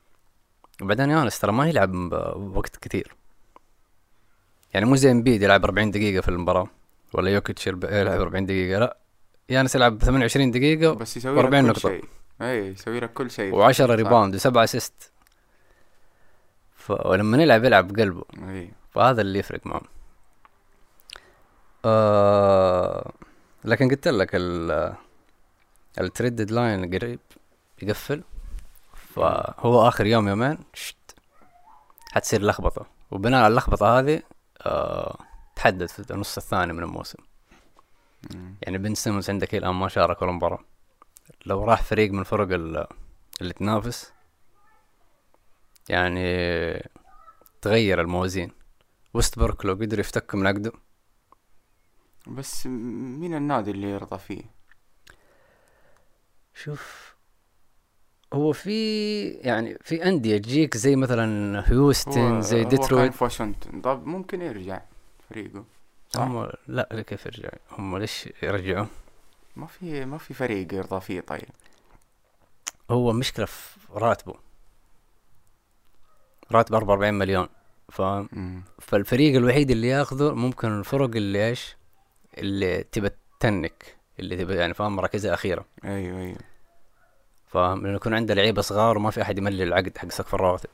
وبعدين 0.82 1.10
يانس 1.10 1.38
ترى 1.38 1.52
ما 1.52 1.68
يلعب 1.68 2.12
وقت 2.36 2.76
كثير 2.76 3.14
يعني 4.74 4.86
مو 4.86 4.96
زي 4.96 5.10
امبيد 5.10 5.42
يلعب 5.42 5.64
40 5.64 5.90
دقيقة 5.90 6.20
في 6.20 6.28
المباراة 6.28 6.68
ولا 7.12 7.30
يوكيتش 7.30 7.66
يلعب 7.66 7.84
40 7.84 8.46
دقيقة. 8.46 8.78
لا 8.80 8.96
يانس 9.48 9.74
يلعب 9.74 9.98
28 10.02 10.50
دقيقة 10.50 10.92
بس 10.92 11.16
يسوي 11.16 11.32
لك 11.32 11.38
40 11.44 11.62
كل 11.62 11.68
نقطة. 11.68 11.80
شيء. 11.80 12.04
اي 12.42 12.68
يسوي 12.68 13.00
لك 13.00 13.12
كل 13.12 13.30
شيء. 13.30 13.68
و10 13.68 13.72
صح. 13.72 13.84
rebound 13.84 14.34
وسبعة 14.34 14.64
assist 14.64 15.12
ف... 16.76 16.90
ولما 16.90 17.42
يلعب 17.42 17.64
يلعب 17.64 17.88
بقلبه. 17.88 18.24
اي 18.48 18.72
فهذا 18.90 19.20
اللي 19.20 19.38
يفرق 19.38 19.66
معه 19.66 19.82
آه... 21.84 23.12
لكن 23.64 23.90
قلت 23.90 24.08
لك 24.08 24.30
ال 24.34 24.94
ال 26.00 26.06
trade 26.06 26.36
deadline 26.36 26.94
قريب 26.94 27.20
يقفل. 27.82 28.22
فهو 28.94 29.88
آخر 29.88 30.06
يوم 30.06 30.28
يومين 30.28 30.58
شت. 30.74 30.96
حتصير 32.12 32.42
لخبطة. 32.42 32.86
وبناء 33.10 33.40
على 33.40 33.50
اللخبطة 33.50 33.98
هذه 33.98 34.22
آه... 34.60 35.18
تحدد 35.56 35.86
في 35.86 36.10
النص 36.10 36.36
الثاني 36.36 36.72
من 36.72 36.82
الموسم. 36.82 37.18
يعني 38.62 38.78
بن 38.78 38.94
سيمونز 38.94 39.30
عندك 39.30 39.54
الآن 39.54 39.74
ما 39.74 39.88
شارك 39.88 40.22
ولا 40.22 40.32
مباراة. 40.32 40.58
لو 41.46 41.64
راح 41.64 41.82
فريق 41.82 42.10
من 42.12 42.18
الفرق 42.20 42.48
ال- 42.52 42.86
اللي 43.40 43.52
تنافس 43.52 44.12
يعني 45.88 46.90
تغير 47.62 48.00
الموازين. 48.00 48.50
وستبروك 49.14 49.64
لو 49.64 49.72
قدر 49.74 49.98
يفتك 49.98 50.34
من 50.34 50.46
عقده. 50.46 50.72
بس 52.26 52.66
مين 52.66 53.34
النادي 53.34 53.70
اللي 53.70 53.90
يرضى 53.90 54.18
فيه؟ 54.18 54.42
شوف 56.54 57.14
هو 58.32 58.52
في 58.52 59.28
يعني 59.30 59.78
في 59.80 60.04
أندية 60.04 60.38
تجيك 60.38 60.76
زي 60.76 60.96
مثلا 60.96 61.62
هيوستن 61.72 62.20
هو 62.34 62.40
زي 62.40 62.56
هو 62.58 62.60
كان 62.60 62.68
ديترويت. 62.68 63.12
في 63.14 63.24
واشنطن. 63.24 63.80
طب 63.80 64.06
ممكن 64.06 64.42
يرجع 64.42 64.80
فريقه. 65.30 65.64
صح. 66.10 66.20
هم 66.20 66.50
لا 66.68 67.02
كيف 67.06 67.26
يرجع؟ 67.26 67.48
هم 67.70 67.98
ليش 67.98 68.28
يرجعوا؟ 68.42 68.86
ما 69.56 69.66
في 69.66 70.04
ما 70.04 70.18
في 70.18 70.34
فريق 70.34 70.74
يرضى 70.74 71.00
فيه 71.00 71.20
طيب. 71.20 71.48
هو 72.90 73.12
مشكلة 73.12 73.46
في 73.46 73.78
راتبه. 73.92 74.34
راتبه 76.52 76.76
44 76.76 77.14
مليون. 77.14 77.48
مم. 77.98 78.62
فالفريق 78.80 79.36
الوحيد 79.36 79.70
اللي 79.70 79.88
ياخذه 79.88 80.34
ممكن 80.34 80.78
الفرق 80.78 81.10
اللي 81.16 81.48
إيش؟ 81.48 81.76
اللي 82.38 82.82
تبى 82.82 83.10
تنك 83.40 83.96
اللي 84.18 84.36
تبى 84.36 84.54
يعني 84.54 84.74
فاهم؟ 84.74 84.96
مراكزها 84.96 85.34
أخيرة. 85.34 85.64
أيوه 85.84 86.20
أيوه. 86.20 86.38
فاهم؟ 87.46 87.82
لأنه 87.82 87.96
يكون 87.96 88.14
عنده 88.14 88.34
لعيبة 88.34 88.62
صغار 88.62 88.96
وما 88.96 89.10
في 89.10 89.22
أحد 89.22 89.38
يملي 89.38 89.62
العقد 89.62 89.98
حق 89.98 90.08
سقف 90.08 90.34
الرواتب. 90.34 90.70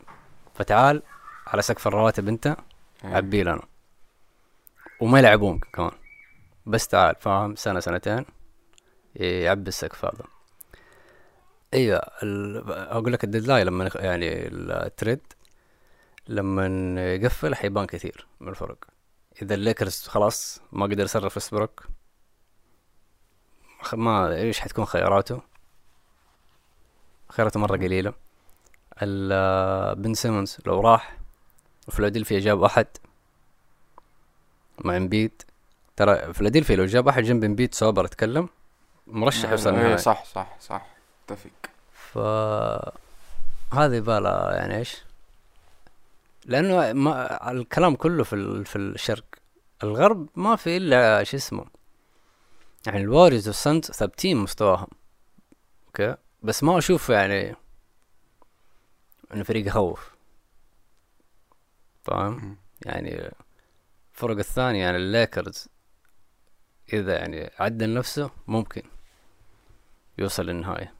فتعال 0.54 1.02
على 1.46 1.62
سقف 1.62 1.87
الرواتب 1.87 2.28
أنت 2.28 2.46
أيوة. 3.04 3.16
عبيه 3.16 3.42
لنا 3.42 3.62
وما 5.00 5.18
يلعبون 5.18 5.60
كمان. 5.72 5.92
بس 6.66 6.88
تعال 6.88 7.16
فاهم؟ 7.20 7.56
سنة 7.56 7.80
سنتين. 7.80 8.25
يعبي 9.17 9.69
السقف 9.69 10.05
هذا 10.05 10.25
أيوه. 11.75 11.99
أقول 12.69 13.12
لك 13.12 13.25
ال 13.25 13.29
deadline 13.29 13.66
لما 13.67 13.90
يعني 13.95 14.29
ال 14.87 14.92
trade 14.92 15.21
لما 16.29 17.14
يقفل 17.14 17.55
حيبان 17.55 17.87
كثير 17.87 18.26
من 18.40 18.49
الفرق. 18.49 18.76
إذا 19.43 19.55
الليكرز 19.55 20.02
خلاص 20.09 20.61
ما 20.73 20.85
قدر 20.87 21.05
يصرف 21.05 21.37
ويستبروك 21.37 21.85
خ- 23.81 23.95
ما 23.95 24.35
إيش 24.37 24.61
حتكون 24.61 24.85
خياراته؟ 24.85 25.40
خياراته 27.29 27.61
مرة 27.61 27.76
قليلة. 27.76 28.12
ال- 29.02 29.95
بن 30.02 30.14
سيمونز 30.14 30.57
لو 30.67 30.81
راح 30.81 31.17
وفيلادلفيا 31.88 32.40
جاب 32.40 32.62
أحد 32.62 32.87
مع 34.85 34.97
إمبيد. 34.97 35.43
ترى 35.97 36.35
فيلادلفيا 36.35 36.76
لو 36.76 36.85
جاب 36.87 37.09
أحد 37.09 37.23
جنب 37.23 37.45
إمبيد 37.45 37.75
سوبر 37.75 38.05
أتكلم؟ 38.05 38.49
مرشح 39.07 39.50
يوصل 39.50 39.69
أيوه 39.69 39.80
النهائي 39.80 39.99
صح 39.99 40.25
صح 40.25 40.57
صح. 40.61 40.87
اتفق 41.25 41.50
ف 41.92 42.19
هذه 43.75 44.00
بالها 44.00 44.54
يعني 44.54 44.76
إيش؟ 44.76 45.04
لأنه 46.45 46.92
ما 46.92 47.50
الكلام 47.50 47.97
كله 47.97 48.25
في 48.25 48.33
ال... 48.33 48.64
في 48.66 48.76
الشرق. 48.76 49.25
الغرب 49.83 50.28
ما 50.37 50.57
في 50.57 50.76
إلا 50.76 51.25
شو 51.25 51.37
اسمه 51.37 51.64
يعني 52.87 53.00
الواريرز 53.00 53.49
والسنز 53.49 53.85
ثابتين 53.85 54.37
مستواهم. 54.37 54.88
okay؟ 55.87 56.16
بس 56.42 56.62
ما 56.62 56.78
أشوف 56.78 57.09
يعني 57.09 57.57
إنه 59.35 59.42
فريق 59.42 59.66
يخوف. 59.66 60.11
فاهم. 62.04 62.57
يعني 62.87 63.33
الفرق 64.14 64.37
الثانية 64.38 64.80
يعني 64.80 64.97
الليكرز 64.97 65.69
إذا 66.92 67.16
يعني 67.18 67.50
عدل 67.59 67.94
نفسه 67.94 68.30
ممكن 68.47 68.82
يوصل 70.18 70.47
للنهاية. 70.47 70.94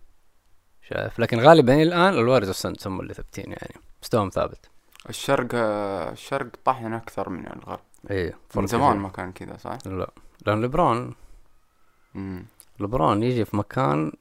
شايف؟ 0.83 1.19
لكن 1.19 1.41
غالبا 1.41 1.83
الآن 1.83 2.15
الواريرز 2.15 2.49
والسنز 2.49 2.87
هم 2.87 3.01
اللي 3.01 3.15
ثابتين 3.15 3.45
يعني. 3.45 3.75
مستواهم 4.03 4.29
ثابت. 4.29 4.71
الشرق 5.09 5.55
الشرق 5.55 6.51
طحن 6.65 6.93
أكثر 6.93 7.29
من 7.29 7.47
الغرب. 7.47 7.81
إيه 8.11 8.39
من 8.55 8.67
زمان. 8.67 8.97
ما 8.97 9.09
كان 9.09 9.33
كذا 9.33 9.57
صح؟ 9.57 9.79
لا. 9.87 10.11
لأن 10.47 10.63
لبران 10.63 11.15
امم 12.17 12.47
لبران 12.81 13.23
يجي 13.23 13.45
في 13.45 13.57
مكان 13.57 14.13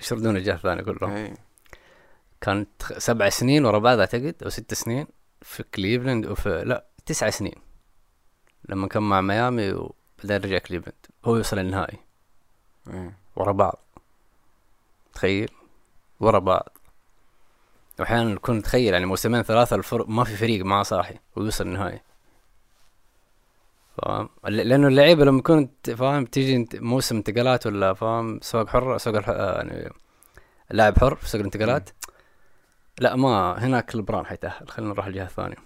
يشردون 0.00 0.36
الجهة 0.36 0.54
الثانية 0.54 0.82
كلهم. 0.82 1.10
اي 1.10 1.34
كانت 2.40 2.82
سبع 2.82 3.28
سنين 3.28 3.64
ورا 3.64 3.78
بعض 3.78 3.98
أعتقد 3.98 4.34
أو 4.42 4.48
ست 4.48 4.74
سنين 4.74 5.06
في 5.42 5.62
كليفلاند 5.62 6.26
وفي 6.26 6.62
لا 6.66 6.86
تسع 7.06 7.30
سنين. 7.30 7.54
لما 8.68 8.88
كان 8.88 9.02
مع 9.02 9.20
ميامي 9.20 9.88
وبعدين 10.24 10.50
رجع 10.50 10.58
كليفلاند 10.58 10.96
هو 11.24 11.36
يوصل 11.36 11.58
النهائي. 11.58 11.98
اي 12.88 13.10
ورا 13.36 13.52
بعض. 13.52 13.78
تخيل. 15.14 15.50
ورا 16.20 16.38
بعض. 16.38 16.68
وأحيانا 18.00 18.34
نكون 18.34 18.62
تخيل 18.62 18.92
يعني 18.92 19.06
موسمين 19.06 19.42
ثلاثة 19.42 19.76
الفرق 19.76 20.08
ما 20.08 20.24
في 20.24 20.36
فريق 20.36 20.64
معاه 20.64 20.82
صاحي 20.82 21.14
ويوصل 21.36 21.66
النهائي. 21.66 22.00
فاهم؟ 24.02 24.28
لأنه 24.44 24.88
اللعيبة 24.88 25.24
لما 25.24 25.38
يكون 25.38 25.68
ت- 25.82 25.90
فاهم؟ 25.90 26.24
تيجي 26.24 26.68
موسم 26.80 27.16
انتقالات 27.16 27.66
ولا 27.66 27.94
فاهم؟ 27.94 28.40
سوق 28.42 28.68
حر 28.68 28.98
سوق 28.98 29.16
الح... 29.16 29.28
يعني 29.28 29.90
لاعب 30.70 30.98
حر 30.98 31.14
في 31.14 31.28
سوق 31.28 31.38
الانتقالات. 31.40 31.90
لا 32.98 33.16
ما 33.16 33.58
هناك 33.64 33.96
لبران 33.96 34.26
حيتأهل. 34.26 34.68
خلينا 34.70 34.92
نروح 34.92 35.06
الجهة 35.06 35.24
الثانية. 35.24 35.56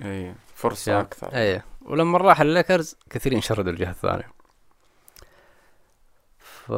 اي 0.00 0.34
فرصة 0.54 0.92
يا- 0.92 1.00
أكثر. 1.00 1.34
إيه. 1.34 1.64
ولما 1.84 2.18
راح 2.18 2.40
الليكرز 2.40 2.96
كثيرين 3.10 3.40
شردوا 3.40 3.72
الجهة 3.72 3.90
الثانية. 3.90 4.32
ف 6.38 6.72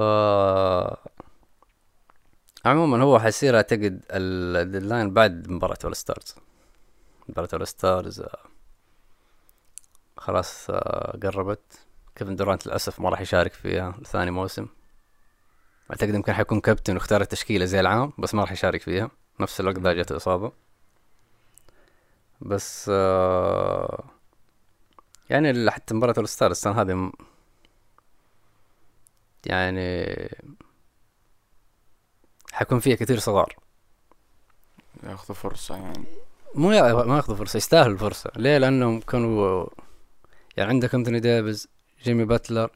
عموما 2.64 3.02
هو 3.02 3.18
حيصير 3.18 3.56
أعتقد 3.56 4.02
ال 4.11 4.22
deadline 4.22 5.14
بعد 5.14 5.49
مباراة 5.50 5.78
All-Stars 5.85 6.35
مباراة 7.28 7.49
All-Stars 7.54 8.21
آه، 8.20 8.38
خلاص 10.16 10.66
آه، 10.70 11.18
قربت. 11.23 11.87
كيفن 12.16 12.37
دورانت 12.37 12.66
للأسف 12.66 13.00
ما 13.00 13.08
راح 13.08 13.20
يشارك 13.20 13.52
فيها 13.52 13.94
لثاني 14.00 14.30
موسم. 14.30 14.66
أعتقد 15.90 16.14
يمكن 16.14 16.32
حيكون 16.32 16.61
كابتن 16.61 16.94
واختار 16.94 17.20
التشكيلة 17.20 17.64
زي 17.64 17.80
العام 17.80 18.12
بس 18.18 18.34
ما 18.34 18.42
راح 18.42 18.52
يشارك 18.52 18.82
فيها. 18.82 19.11
نفس 19.40 19.61
الوقت 19.61 19.78
ذا 19.78 19.92
جاته 19.92 20.16
إصابة. 20.16 20.52
بس 22.40 22.90
آه 22.94 24.04
يعني 25.35 25.71
حتى 25.71 25.95
مباراة 25.95 26.14
All-Star 26.19 26.50
السنة 26.50 26.81
هذه 26.81 27.12
يعني 29.47 30.07
حيكون 32.53 32.79
فيها 32.79 32.97
كثير 32.97 33.19
صغار. 33.19 33.57
ياخذوا 35.03 35.37
فرصة 35.37 35.76
يعني. 35.76 36.05
مو 36.55 36.73
يا 36.73 37.05
ما 37.05 37.17
ياخذوا 37.17 37.37
فرصة 37.37 37.57
يستاهلوا 37.57 37.93
الفرصة. 37.93 38.31
ليه؟ 38.37 38.59
لأنهم 38.59 39.00
كانوا 39.00 39.67
يعني 40.57 40.71
عندك 40.71 40.95
أنتوني 40.95 41.21
ديفيز 41.21 41.69
جيمي 42.03 42.25
باتلر 42.25 42.71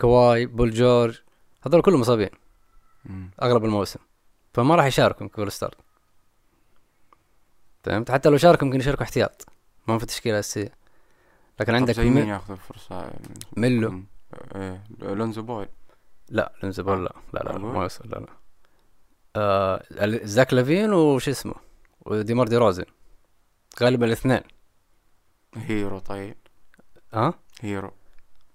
كواي 0.00 0.46
بول 0.46 0.70
جورج 0.70 1.20
هذول 1.66 1.82
كلهم 1.82 2.00
مصابين. 2.00 2.30
أغلب 3.42 3.64
الموسم. 3.64 4.00
فما 4.54 4.74
راح 4.74 4.84
يشاركوا 4.84 5.26
ك 5.26 5.52
All-Star 5.52 5.74
فهمت؟ 7.84 8.10
حتى 8.10 8.28
لو 8.28 8.36
شاركوا 8.36 8.66
يمكن 8.66 8.80
يشاركوا 8.80 9.02
احتياط. 9.02 9.46
ما 9.88 9.98
في 9.98 10.06
تشكيلة 10.06 10.38
أساسية. 10.38 10.81
لكن 11.60 11.74
عندك 11.74 11.94
زي 11.94 12.10
مين 12.10 12.24
مي... 12.24 12.30
ياخذ 12.30 12.52
الفرصة؟ 12.52 13.10
ميلو. 13.56 14.02
إيه 14.54 14.84
لونزو 15.00 15.42
بول 15.42 15.68
لا 16.28 16.52
لونزو 16.62 16.88
بول 16.88 17.04
لا. 17.04 17.12
لا 17.32 17.40
لا, 17.40 17.52
لا؟ 17.52 17.58
ما 17.58 17.82
يوصل 17.82 18.08
لا 18.08 18.18
لا. 18.18 18.26
آه 19.36 19.82
زاك 20.24 20.54
لافين 20.54 20.92
وش 20.92 21.28
اسمه؟ 21.28 21.54
وديمار 22.00 22.48
دي 22.48 22.56
روزن. 22.56 22.84
غالبا 23.82 24.06
الاثنين. 24.06 24.40
هيرو 25.56 25.98
طيب. 25.98 26.36
ها؟ 27.12 27.34
هيرو. 27.60 27.90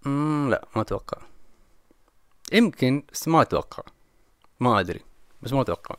مم 0.06 0.50
لا 0.50 0.68
ما 0.75 0.82
أتوقع. 0.82 1.22
يمكن 2.54 3.04
بس 3.13 3.27
ما 3.27 3.42
أتوقع. 3.42 3.84
ما 4.60 4.80
أدري 4.80 5.01
بس 5.42 5.54
ما 5.54 5.62
أتوقع. 5.62 5.96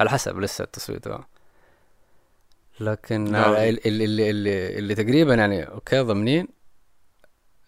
على 0.00 0.10
حسب 0.10 0.38
لسه 0.40 0.64
التصويت 0.64 1.06
آه. 1.06 1.26
لكن 2.80 3.24
لا. 3.24 3.46
آه، 3.46 3.68
اللي, 3.68 4.04
اللي, 4.04 4.30
اللي, 4.30 4.78
اللي 4.78 4.94
تقريبا 4.94 5.34
يعني 5.34 5.62
أوكي 5.62 6.00
ضامنين 6.00 6.48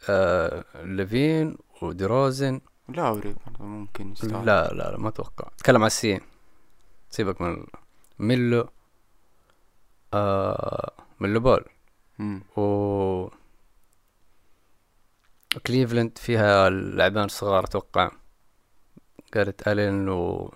آه 0.08 0.64
لافين 0.84 1.56
وديروزن. 1.82 2.60
لاوري 2.88 3.34
ممكن 3.60 4.12
يستاهل. 4.12 4.46
لا 4.46 4.72
لا 4.72 4.90
لا 4.90 4.98
ما 4.98 5.08
أتوقع. 5.08 5.48
اتكلم 5.56 5.76
على 5.76 5.86
السين. 5.86 6.20
سيبك 7.10 7.40
من 7.40 7.66
ميلو 8.18 8.68
آه 10.14 10.92
لاميلو 11.20 11.40
بول. 11.40 11.64
مم. 12.18 12.42
و 12.56 13.28
كليفلاند 15.66 16.18
فيها 16.18 16.68
اللاعبين 16.68 17.24
الصغار 17.24 17.64
أتوقع. 17.64 18.10
جاريت 19.34 19.68
ألين 19.68 20.08
و 20.08 20.54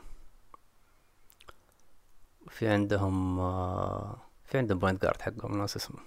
في 2.49 2.69
عندهم 2.69 3.39
آه 3.41 4.24
في 4.55 4.59
عندهم 4.59 4.79
point 4.79 5.03
guard 5.03 5.23
حقهم 5.23 5.59
ناسي 5.59 5.77
اسمه. 5.77 5.99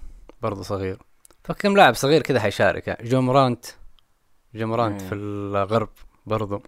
برضه 0.42 0.64
صغير. 0.64 1.02
فكم 1.44 1.78
لاعب 1.78 1.94
صغير 1.96 2.22
كذا 2.22 2.40
حيشارك 2.40 2.88
يعني. 2.88 3.10
جو 3.10 3.22
مرانت 3.22 3.66
جو 4.56 4.68
مرانت. 4.68 5.02
في 5.02 5.16
الغرب 5.16 5.90
برضه 6.26 6.62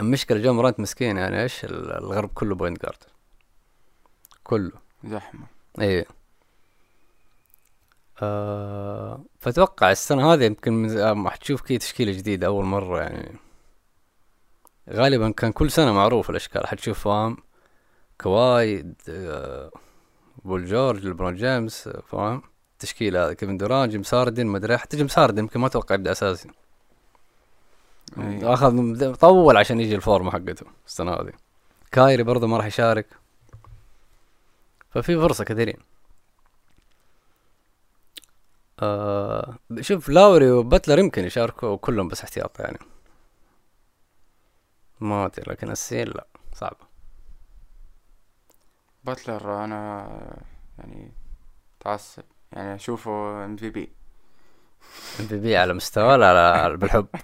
المشكلة 0.00 0.38
جو 0.42 0.52
مرانت 0.52 0.80
مسكين 0.80 1.16
يعني 1.16 1.42
إيش؟ 1.42 1.64
ال- 1.64 1.92
الغرب 1.92 2.28
كله 2.34 2.54
point 2.54 2.82
guard 2.82 2.98
كله. 4.44 4.72
زحمة. 5.04 5.46
إيه. 5.80 6.06
آه 8.22 9.24
فأتوقع 9.40 9.90
السنة 9.90 10.32
هذه 10.34 10.44
يمكن 10.44 10.98
آه، 10.98 11.28
حتشوف 11.30 11.60
كي 11.60 11.78
تشكيلة 11.78 12.12
جديدة 12.12 12.46
أول 12.46 12.64
مرة 12.64 13.00
يعني. 13.00 13.36
غالبا 14.90 15.30
كان 15.30 15.52
كل 15.52 15.70
سنة 15.70 15.92
معروف 15.92 16.30
الأشكال. 16.30 16.66
حتشوف 16.66 17.00
فاهم 17.04 17.36
كواي 18.20 18.94
آه، 19.08 19.70
بول 20.44 20.66
جورج 20.66 21.06
لبرون 21.06 21.34
جيمس 21.34 21.88
آه، 21.88 22.02
فاهم؟ 22.06 22.42
التشكيلة 22.72 23.26
هذه 23.26 23.32
كيفن 23.32 23.56
دوران 23.56 23.88
جيمس 23.88 24.14
هاردن 24.14 24.46
مدري 24.46 24.78
حتى 24.78 24.96
جيمس 24.96 25.18
هاردن 25.18 25.38
يمكن 25.38 25.60
ما 25.60 25.66
أتوقع 25.66 25.94
يبدأ 25.94 26.12
أساسي. 26.12 26.50
إيه. 28.18 28.54
أخذ 28.54 29.14
طول 29.14 29.56
عشان 29.56 29.80
يجي 29.80 29.94
الفورمة 29.94 30.30
حقته 30.30 30.66
السنة 30.86 31.12
هذه. 31.12 31.32
كايري 31.92 32.22
برضه 32.22 32.46
ما 32.46 32.56
راح 32.56 32.66
يشارك. 32.66 33.06
ففي 34.90 35.16
فرصة 35.16 35.44
كثيرين. 35.44 35.76
آه 38.80 39.58
شوف 39.80 40.08
لاوري 40.08 40.50
وباتلر 40.50 40.98
يمكن 40.98 41.24
يشاركوا 41.24 41.76
كلهم 41.76 42.08
بس 42.08 42.22
احتياط 42.22 42.60
يعني. 42.60 42.78
ما 45.00 45.26
أدري 45.26 45.44
لكن 45.46 45.70
السين 45.70 46.08
لا 46.08 46.26
صعب 46.54 46.76
باتلر 49.04 49.64
أنا 49.64 50.08
يعني 50.78 51.12
تعصب 51.80 52.22
يعني 52.52 52.74
أشوفه 52.74 53.44
إم 53.44 53.56
في 53.56 53.70
بي. 53.70 53.92
إم 55.20 55.26
في 55.26 55.38
بي 55.38 55.56
على 55.56 55.74
مستوى 55.74 56.04
ولا 56.04 56.50
على 56.62 56.76
بالحب. 56.76 57.06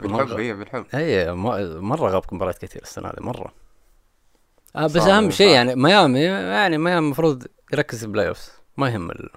بالحب. 0.00 0.30
هي 0.32 0.54
بالحب. 0.54 0.86
اي 0.94 1.32
م- 1.32 1.84
مرة 1.88 2.10
غاب 2.10 2.22
مباريات 2.32 2.58
كثير 2.58 2.82
السنة 2.82 3.08
هذه 3.08 3.20
مرة. 3.22 3.52
آه 4.76 4.86
بس 4.86 4.96
أهم 4.96 5.30
شيء. 5.30 5.48
يعني 5.50 5.74
ميامي 5.74 6.20
يعني 6.20 6.78
ميامي 6.78 6.98
المفروض 7.06 7.46
يركز 7.72 7.98
في 7.98 8.04
ال 8.04 8.28
playoffs 8.28 8.50
ما 8.76 8.88
يهم 8.88 9.10
ال... 9.10 9.30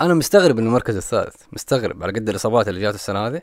أنا 0.00 0.14
مستغرب 0.14 0.58
انه 0.58 0.68
المركز 0.68 0.96
الثالث 0.96 1.42
مستغرب 1.52 2.02
على 2.02 2.12
قد 2.12 2.28
الإصابات 2.28 2.68
اللي 2.68 2.80
جات 2.80 2.94
السنة 2.94 3.26
هذه. 3.26 3.42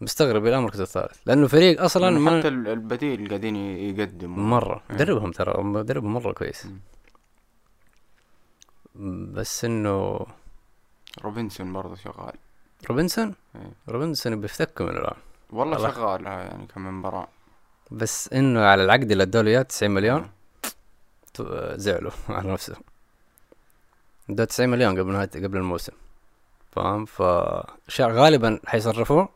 مستغرب 0.00 0.46
إلى 0.46 0.56
المركز 0.58 0.80
الثالث 0.80 1.18
لأنه 1.26 1.46
فريق 1.46 1.82
أصلا 1.82 2.02
لأنه 2.02 2.18
ما 2.20 2.38
حتى 2.38 2.48
ال- 2.48 2.68
البديل 2.68 3.28
قاعدين 3.28 3.56
يقدموا. 3.56 4.38
مرة. 4.44 4.82
إيه. 4.90 4.96
دربهم 4.96 5.30
ترى 5.30 5.62
مدربهم 5.62 6.12
مرة 6.14 6.32
كويس. 6.32 6.66
مم. 8.94 9.32
بس 9.32 9.64
إنه 9.64 10.26
روبنسون 11.22 11.72
برضه 11.72 11.94
شغال. 11.94 12.32
روبنسون؟ 12.90 13.34
إيه. 13.56 13.72
روبنسون 13.88 14.40
بيفتك 14.40 14.80
من 14.80 14.88
الآن. 14.88 15.16
والله 15.50 15.76
الله. 15.76 15.90
شغال 15.90 16.26
ها 16.26 16.32
يعني 16.42 16.66
كم 16.66 16.98
مباراة. 16.98 17.28
بس 17.90 18.32
إنه 18.32 18.60
على 18.64 18.84
العقد 18.84 19.10
اللي 19.10 19.22
ادوا 19.22 19.42
له 19.42 19.50
اياه 19.50 19.62
90 19.62 19.90
مليون 19.90 20.30
تو- 21.34 21.76
زعلوا 21.76 22.10
على 22.28 22.52
نفسه 22.52 22.76
ادوا 24.30 24.44
90 24.44 24.68
مليون 24.68 24.98
قبل 25.00 25.12
نهاية 25.12 25.30
قبل 25.34 25.56
الموسم. 25.56 25.92
فاهم؟ 26.72 27.04
ف 27.04 27.22
شا- 27.88 28.06
غالبا 28.06 28.60
حيصرفوه. 28.66 29.28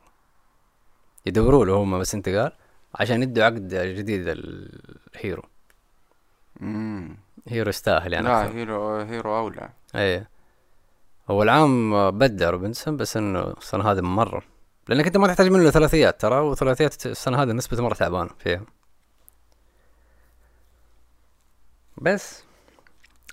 يدوروا 1.26 1.64
له 1.64 1.74
هم 1.74 1.98
بس 1.98 2.14
انتقال 2.14 2.52
عشان 2.94 3.22
يدوا 3.22 3.44
عقد 3.44 3.74
جديد 3.74 4.24
الهيرو. 4.28 5.42
امم 6.62 7.16
هيرو 7.48 7.68
يستاهل 7.68 8.12
يعني 8.12 8.26
لا 8.26 8.44
أكثر. 8.44 8.56
هيرو 8.56 8.96
هيرو 8.96 9.38
أولى. 9.38 9.70
إيه. 9.94 10.28
هو 11.30 11.42
العام 11.42 12.10
بدع 12.10 12.50
روبنسون 12.50 12.96
بس 12.96 13.16
إنه 13.16 13.40
السنة 13.40 13.90
هذه 13.90 14.00
مرة. 14.00 14.42
لأنك 14.88 15.06
أنت 15.06 15.16
ما 15.16 15.26
تحتاج 15.26 15.48
منه 15.48 15.70
ثلاثيات 15.70 16.20
ترى 16.20 16.40
وثلاثيات 16.40 17.06
السنة 17.06 17.42
هذه 17.42 17.52
نسبته 17.52 17.82
مرة 17.82 17.94
تعبانة 17.94 18.30
فيها. 18.38 18.64
بس 21.96 22.44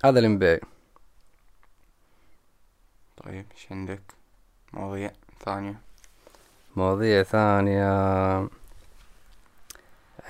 هذا 0.04 0.18
الام 0.18 0.38
طيب 3.16 3.46
إيش 3.54 3.66
عندك؟ 3.70 4.02
مواضيع 4.72 5.12
ثانية؟ 5.44 5.80
مواضيع 6.76 7.22
ثانية. 7.22 8.48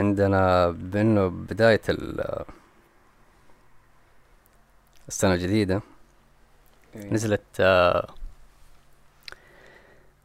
عندنا 0.01 0.71
بأنه 0.71 1.29
بداية 1.29 1.81
ال- 1.89 2.45
السنة 5.09 5.35
الجديدة 5.35 5.83
إيه. 6.97 7.13
نزلت 7.13 7.43
آه، 7.61 8.15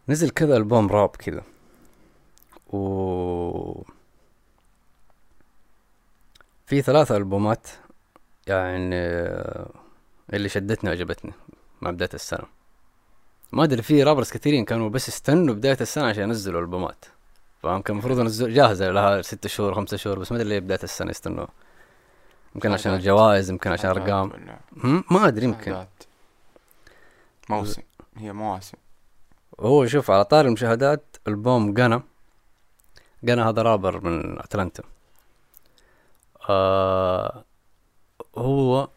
نزل 0.09 0.29
كذا 0.29 0.57
ألبوم 0.57 0.87
راب 0.87 1.09
كذا. 1.15 1.43
و 2.73 3.81
في 6.65 6.81
ثلاثة 6.81 7.17
ألبومات 7.17 7.67
يعني 8.47 8.95
آه، 8.95 9.69
اللي 10.33 10.49
شدتني 10.49 10.89
وعجبتني 10.89 11.33
مع 11.81 11.91
بداية 11.91 12.09
السنة. 12.13 12.56
ما 13.51 13.63
أدري 13.63 13.81
في 13.81 14.03
رابرز 14.03 14.31
كثيرين 14.31 14.65
كانوا 14.65 14.89
بس 14.89 15.07
يستنوا 15.07 15.55
بداية 15.55 15.77
السنة 15.81 16.05
عشان 16.05 16.23
ينزلوا 16.23 16.61
ألبومات. 16.61 17.05
فاهم 17.63 17.81
كان 17.81 17.93
المفروض 17.93 18.19
انزل 18.19 18.53
جاهزة 18.53 18.91
لها 18.91 19.21
ست 19.21 19.47
شهور 19.47 19.73
خمسة 19.73 19.97
شهور 19.97 20.19
بس 20.19 20.31
ما 20.31 20.37
أدري 20.37 20.49
ليه 20.49 20.59
بداية 20.59 20.79
السنة 20.83 21.09
يستنوا 21.09 21.47
يمكن 22.55 22.71
عشان. 22.71 22.93
الجوائز 22.93 23.49
يمكن 23.49 23.71
عشان 23.71 23.89
أرقام؟ 23.89 24.31
ما 25.11 25.27
أدري 25.27 25.45
يمكن. 25.45 25.85
موسم. 27.49 27.81
هي 28.17 28.33
مواسم. 28.33 28.77
هو 29.59 29.85
شوف 29.85 30.11
على 30.11 30.25
طار 30.25 30.45
المشاهدات 30.45 31.03
ألبوم 31.27 31.73
جانا 31.73 32.01
جانا 33.23 33.49
هذا 33.49 33.61
رابر 33.61 34.03
من 34.03 34.39
أتلانتا. 34.39 34.83
آه 36.49 37.43
هو 38.37 38.87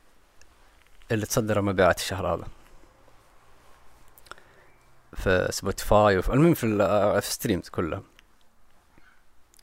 اللي 1.13 1.27
تصدر 1.27 1.61
مبيعات 1.61 1.99
الشهر 1.99 2.35
هذا. 2.35 2.45
في 5.13 5.49
سبوتيفاي 5.51 6.19
وفي 6.19 6.33
المهم 6.33 6.55
في 6.55 6.79
آه، 6.83 7.21
في 7.21 7.31
streams 7.31 7.69
كلها 7.69 8.03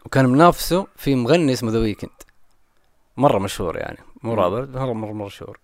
وكان 0.06 0.26
منافسه 0.26 0.88
في 0.96 1.16
مغني 1.16 1.54
اسمه 1.54 1.72
ذا 1.72 1.80
ويكند 1.80 2.12
مرة 3.18 3.40
مشهور 3.40 3.78
يعني. 3.78 3.98
مو 4.24 4.34
مم. 4.34 4.40
رابر 4.40 4.68
مرة 4.68 4.94
مرة 4.94 5.26
مشهور. 5.26 5.60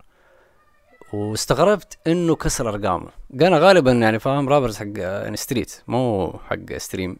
واستغربت 1.12 1.98
إنه 2.06 2.36
كسر 2.36 2.68
أرقامه. 2.68 3.10
أنا 3.32 3.58
غالبا 3.58 3.92
يعني 3.92 4.18
فاهم 4.18 4.48
rappers 4.48 4.76
حق 4.76 4.86
يعني 4.96 5.36
street 5.36 5.82
مو 5.86 6.32
حق 6.44 6.76
stream 6.76 7.16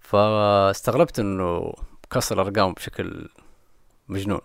فاستغربت 0.00 1.18
إنه 1.18 1.72
كسر 2.10 2.40
أرقامه 2.40 2.74
بشكل 2.74 3.28
مجنون. 4.08 4.40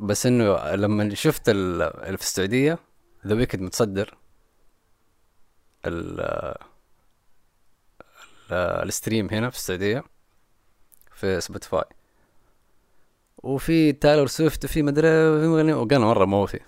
بس 0.00 0.26
إنه 0.26 0.74
لما 0.74 1.14
شفت 1.14 1.50
في 1.50 2.16
السعودية 2.20 2.78
ذا 3.26 3.34
ويكند 3.34 3.60
متصدر. 3.60 4.16
ال 5.86 6.20
ال- 6.20 6.56
ال 8.88 8.94
stream 8.94 9.28
هنا 9.32 9.50
في 9.50 9.56
السعودية 9.56 10.04
في 11.14 11.40
سبوتيفاي 11.40 11.84
وفي 13.38 13.92
تايلور 13.92 14.26
سويفت 14.26 14.64
وفي 14.64 14.82
مدري 14.82 15.08
في 15.40 15.46
مغني 15.46 15.72
وقانا 15.72 16.06
مرة 16.06 16.24
مو 16.24 16.46
في. 16.46 16.60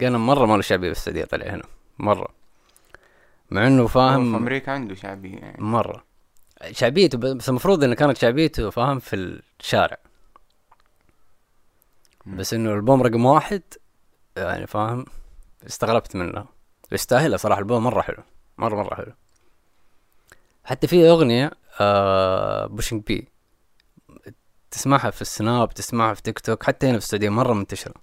قانا 0.00 0.18
مرة 0.18 0.46
ما 0.46 0.54
له 0.56 0.62
شعبية 0.62 0.92
في 0.92 0.98
السعودية 0.98 1.24
طلع 1.24 1.46
هنا. 1.46 1.62
مرة. 1.98 2.28
مع 3.50 3.66
إنه 3.66 3.82
هو 3.82 3.86
في 3.86 3.92
فاهم 3.94 4.34
أمريكا 4.34 4.72
عنده 4.72 4.94
شعبية 4.94 5.36
يعني. 5.36 5.62
مرة. 5.64 6.04
شعبيته 6.70 7.18
بس 7.18 7.48
المفروض 7.48 7.84
إنه 7.84 7.94
كانت 7.94 8.16
شعبيته 8.16 8.70
فاهم 8.70 8.98
في 8.98 9.40
الشارع. 9.60 9.96
بس 12.26 12.54
إنه 12.54 12.74
البوم 12.74 13.02
رقم 13.02 13.24
واحد 13.24 13.62
يعني 14.36 14.66
فاهم 14.66 15.04
استغربت 15.66 16.16
منه. 16.16 16.46
يستاهلها 16.94 17.36
صراحة 17.36 17.58
البوم 17.58 17.84
مرة 17.84 18.02
حلو 18.02 18.22
مرة 18.58 18.76
مرة 18.76 18.94
حلو. 18.94 19.12
حتى 20.64 20.86
في 20.86 21.08
أغنية 21.08 21.50
آه 21.80 22.66
pushing 22.66 23.02
P 23.02 23.28
تسمعها 24.70 25.10
في 25.10 25.22
السناب 25.22 25.74
تسمعها 25.74 26.14
في 26.14 26.22
تيك 26.22 26.38
توك 26.38 26.62
حتى 26.62 26.86
هنا 26.86 26.98
في 26.98 27.04
السعودية 27.04 27.28
مرة 27.28 27.52
منتشرة. 27.52 27.94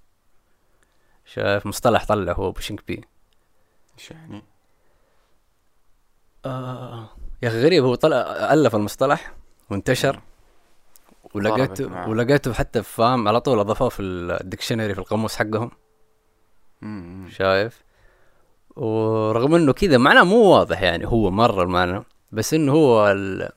شايف 1.25 1.65
مصطلح 1.65 2.05
طلع 2.05 2.33
هو 2.33 2.51
pushing 2.51 2.79
P 2.87 3.05
إيش 3.99 4.11
يعني؟ 4.11 4.43
آه 6.45 7.09
يا 7.43 7.47
أخي 7.47 7.63
غريب 7.63 7.83
هو 7.83 7.95
طلع 7.95 8.17
ألف 8.53 8.75
المصطلح 8.75 9.33
وانتشر 9.69 10.21
ولقيته. 11.33 12.09
ولقيته 12.09 12.53
حتى 12.53 12.83
فاهم 12.83 13.27
على 13.27 13.41
طول 13.41 13.59
أضافوه 13.59 13.89
في 13.89 14.01
ال 14.01 14.10
dictionary 14.10 14.93
في 14.93 14.99
القاموس 14.99 15.35
حقهم. 15.35 15.71
شايف؟ 17.29 17.83
ورغم 18.79 19.55
إنه 19.55 19.73
كذا 19.73 19.97
معناه 19.97 20.23
مو 20.23 20.41
واضح 20.43 20.81
يعني 20.81 21.07
هو 21.07 21.31
مرة 21.31 21.63
المعنى 21.63 22.03
بس 22.31 22.53
إنه 22.53 22.71
هو 22.71 23.11
ال 23.11 23.49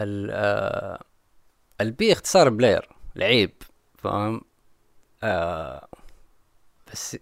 ال 0.00 0.30
آه 0.32 1.04
ال 1.80 1.96
P 1.96 2.12
اختصار 2.12 2.48
player 2.48 2.88
لعيب 3.16 3.52
فاهم؟ 3.98 4.40
آه 5.22 5.88
بس 6.92 7.16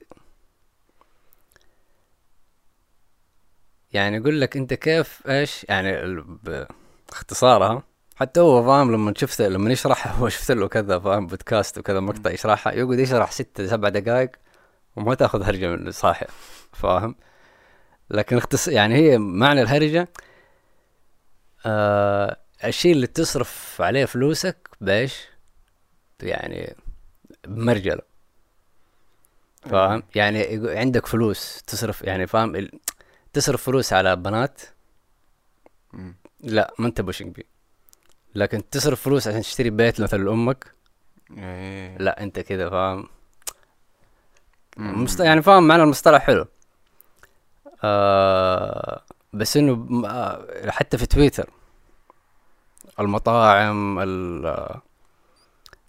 يعني 3.93 4.17
يقول 4.17 4.41
لك 4.41 4.57
أنت 4.57 4.75
كيف 4.75 5.23
إيش؟ 5.29 5.67
يعني 5.69 6.23
باختصارها 7.09 7.83
حتى 8.17 8.41
هو 8.41 8.63
فاهم 8.65 8.93
لما 8.93 9.15
شفت 9.17 9.43
لما 9.43 9.73
يشرح 9.73 10.19
هو 10.19 10.29
شفت 10.29 10.51
له 10.51 10.69
كذا 10.69 10.99
فاهم؟ 10.99 11.27
بودكاست 11.27 11.79
وكذا 11.79 12.01
مقطع 12.01 12.31
يشرحها 12.31 12.73
يقعد 12.73 12.99
يشرح 12.99 13.33
ستة 13.33 13.67
سبع 13.67 13.89
دقائق. 13.89 14.31
وما 14.97 15.15
تأخذ 15.15 15.43
هرجة 15.43 15.69
منه 15.69 15.91
صاحي 15.91 16.27
فاهم 16.73 17.15
لكن 18.11 18.37
اختص 18.37 18.69
يعني 18.69 18.95
هي 18.95 19.19
معنى 19.19 19.63
الهرجة 19.63 20.09
آه 21.67 22.37
الشيء 22.65 22.93
اللي 22.93 23.07
تصرف 23.07 23.77
عليه 23.81 24.05
فلوسك 24.05 24.69
بإيش 24.81 25.29
يعني 26.23 26.77
بمرجله 27.47 28.03
فاهم 29.63 30.03
يعني 30.15 30.61
عندك 30.79 31.07
فلوس 31.07 31.63
تصرف 31.67 32.03
يعني 32.03 32.27
فاهم 32.27 32.57
ال- 32.57 32.81
تصرف 33.33 33.63
فلوس 33.63 33.93
على 33.93 34.17
بنات. 34.17 34.61
لا 36.41 36.75
ما 36.79 36.87
انت 36.87 37.01
pushing 37.01 37.35
P 37.35 37.47
لكن 38.35 38.71
تصرف 38.71 39.01
فلوس 39.03 39.29
عشان 39.29 39.41
تشتري 39.41 39.71
بيت 39.71 40.01
مثلا 40.01 40.23
لأمك 40.23 40.73
إيه. 41.39 41.99
لا 41.99 42.23
انت 42.23 42.41
كذا 42.41 42.71
فاهم. 42.71 43.09
مست... 44.77 45.21
يعني 45.21 45.43
فاهم 45.43 45.69
معنى 45.69 45.83
المصطلح 45.83 46.23
حلو. 46.23 46.47
آه 47.85 49.03
بس 49.33 49.57
إنه 49.57 50.07
آه، 50.07 50.71
حتى 50.71 50.99
في 50.99 51.07
تويتر. 51.07 51.51
المطاعم 53.01 53.99
ال 53.99 54.81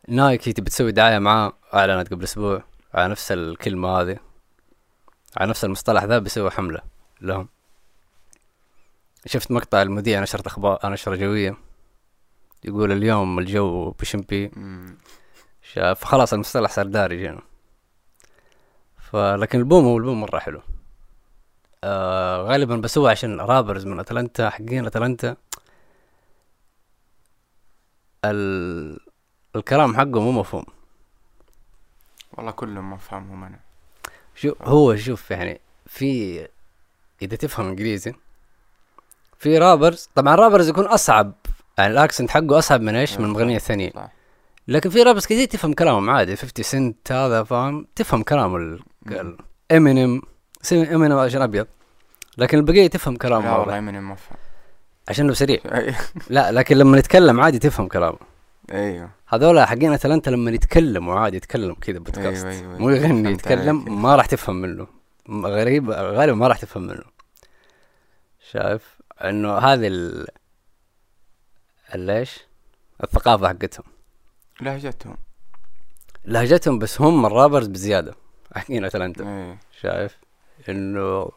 نايكي 0.07 0.53
تبي 0.53 0.69
تسوي 0.69 0.91
دعاية 0.91 1.19
معاه 1.19 1.53
أعلنت 1.73 2.13
قبل 2.13 2.23
أسبوع 2.23 2.63
على 2.93 3.11
نفس 3.11 3.31
الكلمة 3.31 4.01
هذه. 4.01 4.17
على 5.37 5.49
نفس 5.49 5.65
المصطلح 5.65 6.03
ذا 6.03 6.19
بيسوي 6.19 6.51
حملة 6.51 6.81
لهم. 7.21 7.49
شفت 9.25 9.51
مقطع 9.51 9.81
المذيع 9.81 10.19
نشرة 10.19 10.47
أخبار 10.47 10.79
نشرة 10.85 11.15
جوية. 11.15 11.57
يقول 12.63 12.91
اليوم 12.91 13.39
الجو 13.39 13.91
بشمبي. 13.91 14.51
شاف 15.61 16.03
خلاص 16.03 16.33
المصطلح 16.33 16.71
صار 16.71 16.85
دارج 16.85 17.25
هنا 17.25 17.41
فلكن 19.15 19.59
البوم 19.59 19.85
هو 19.85 19.97
البوم 19.97 20.21
مرة 20.21 20.39
حلو. 20.39 20.61
آه 21.83 22.43
غالبا 22.43 22.75
بسوي 22.75 23.11
عشان 23.11 23.41
رابرز 23.41 23.85
من 23.85 23.99
أتلانتا 23.99 24.49
حقين 24.49 24.85
أتلانتا. 24.85 25.35
ال... 28.25 28.99
الكلام 29.55 29.95
حقه 29.95 30.19
مو 30.21 30.31
مفهوم. 30.31 30.65
والله 32.33 32.51
كلهم 32.51 32.93
مفهمهم 32.93 33.43
أنا. 33.43 33.59
شو 34.35 34.55
هو 34.61 34.95
شوف 34.95 35.31
يعني 35.31 35.61
في 35.85 36.39
إذا 37.21 37.35
تفهم 37.35 37.67
إنجليزي 37.67 38.13
في 39.39 39.57
rappers 39.57 40.09
طبعا 40.15 40.35
rappers 40.35 40.69
يكون 40.69 40.85
أصعب 40.85 41.33
يعني 41.77 41.93
ال 41.93 41.98
accent 41.98 42.29
حقه 42.29 42.59
أصعب 42.59 42.81
من 42.81 42.95
إيش؟ 42.95 43.19
من 43.19 43.25
المغنيين 43.25 43.57
الثانيين 43.57 43.91
صح. 43.95 44.11
لكن 44.67 44.89
في 44.89 45.03
rappers 45.03 45.25
كثير 45.25 45.47
تفهم 45.47 45.73
كلامهم 45.73 46.09
عادي 46.09 46.35
50 46.35 46.63
سنت 46.63 47.11
هذا 47.11 47.43
فاهم؟ 47.43 47.87
تفهم. 47.95 48.23
مم. 48.31 48.79
Eminem. 49.71 50.21
Eminem 50.73 51.17
عشان 51.17 51.41
أبيض. 51.41 51.67
لكن 52.37 52.57
البقية 52.57 52.87
تفهم 52.87 53.15
كلامه 53.15 53.45
لا 53.45 53.51
والله 53.51 53.73
واضح. 53.73 53.77
من 53.77 54.03
مفهم 54.03 54.37
عشانه 55.09 55.33
سريع. 55.33 55.59
لا 56.29 56.51
لكن 56.51 56.77
لما 56.77 56.97
يتكلم 56.97 57.41
عادي 57.41 57.59
تفهم 57.59 57.87
كلامه. 57.87 58.17
أيوه. 58.71 59.09
هذول 59.27 59.59
حقين 59.59 59.93
اتلانتا 59.93 60.29
لما 60.29 60.51
يتكلموا 60.51 61.19
عادي 61.19 61.37
يتكلم 61.37 61.73
كذا 61.73 61.99
بودكاست. 61.99 62.45
أيوة، 62.45 62.59
أيوة، 62.59 62.77
مو 62.77 62.89
يغني 62.89 63.31
يتكلم. 63.31 64.01
ما 64.01 64.15
راح 64.15 64.25
تفهم 64.25 64.55
منه. 64.55 64.87
غريب 65.29 65.89
غالبا 65.89 66.35
ما 66.35 66.47
راح 66.47 66.59
تفهم 66.59 66.83
منه. 66.87 67.03
شايف؟ 68.51 68.95
إنه 69.23 69.57
هذه 69.57 69.87
ال 69.87 70.25
ليش؟ 71.95 72.39
الثقافة 73.03 73.47
حقتهم. 73.47 73.85
لهجتهم. 74.61 75.17
لهجتهم 76.25 76.79
بس 76.79 77.01
هم 77.01 77.25
الرابرز 77.25 77.67
بزيادة. 77.67 78.15
حقين 78.55 78.85
اتلانتا 78.85 79.23
إيه. 79.23 79.57
شايف؟ 79.81 80.17
إنه 80.69 81.29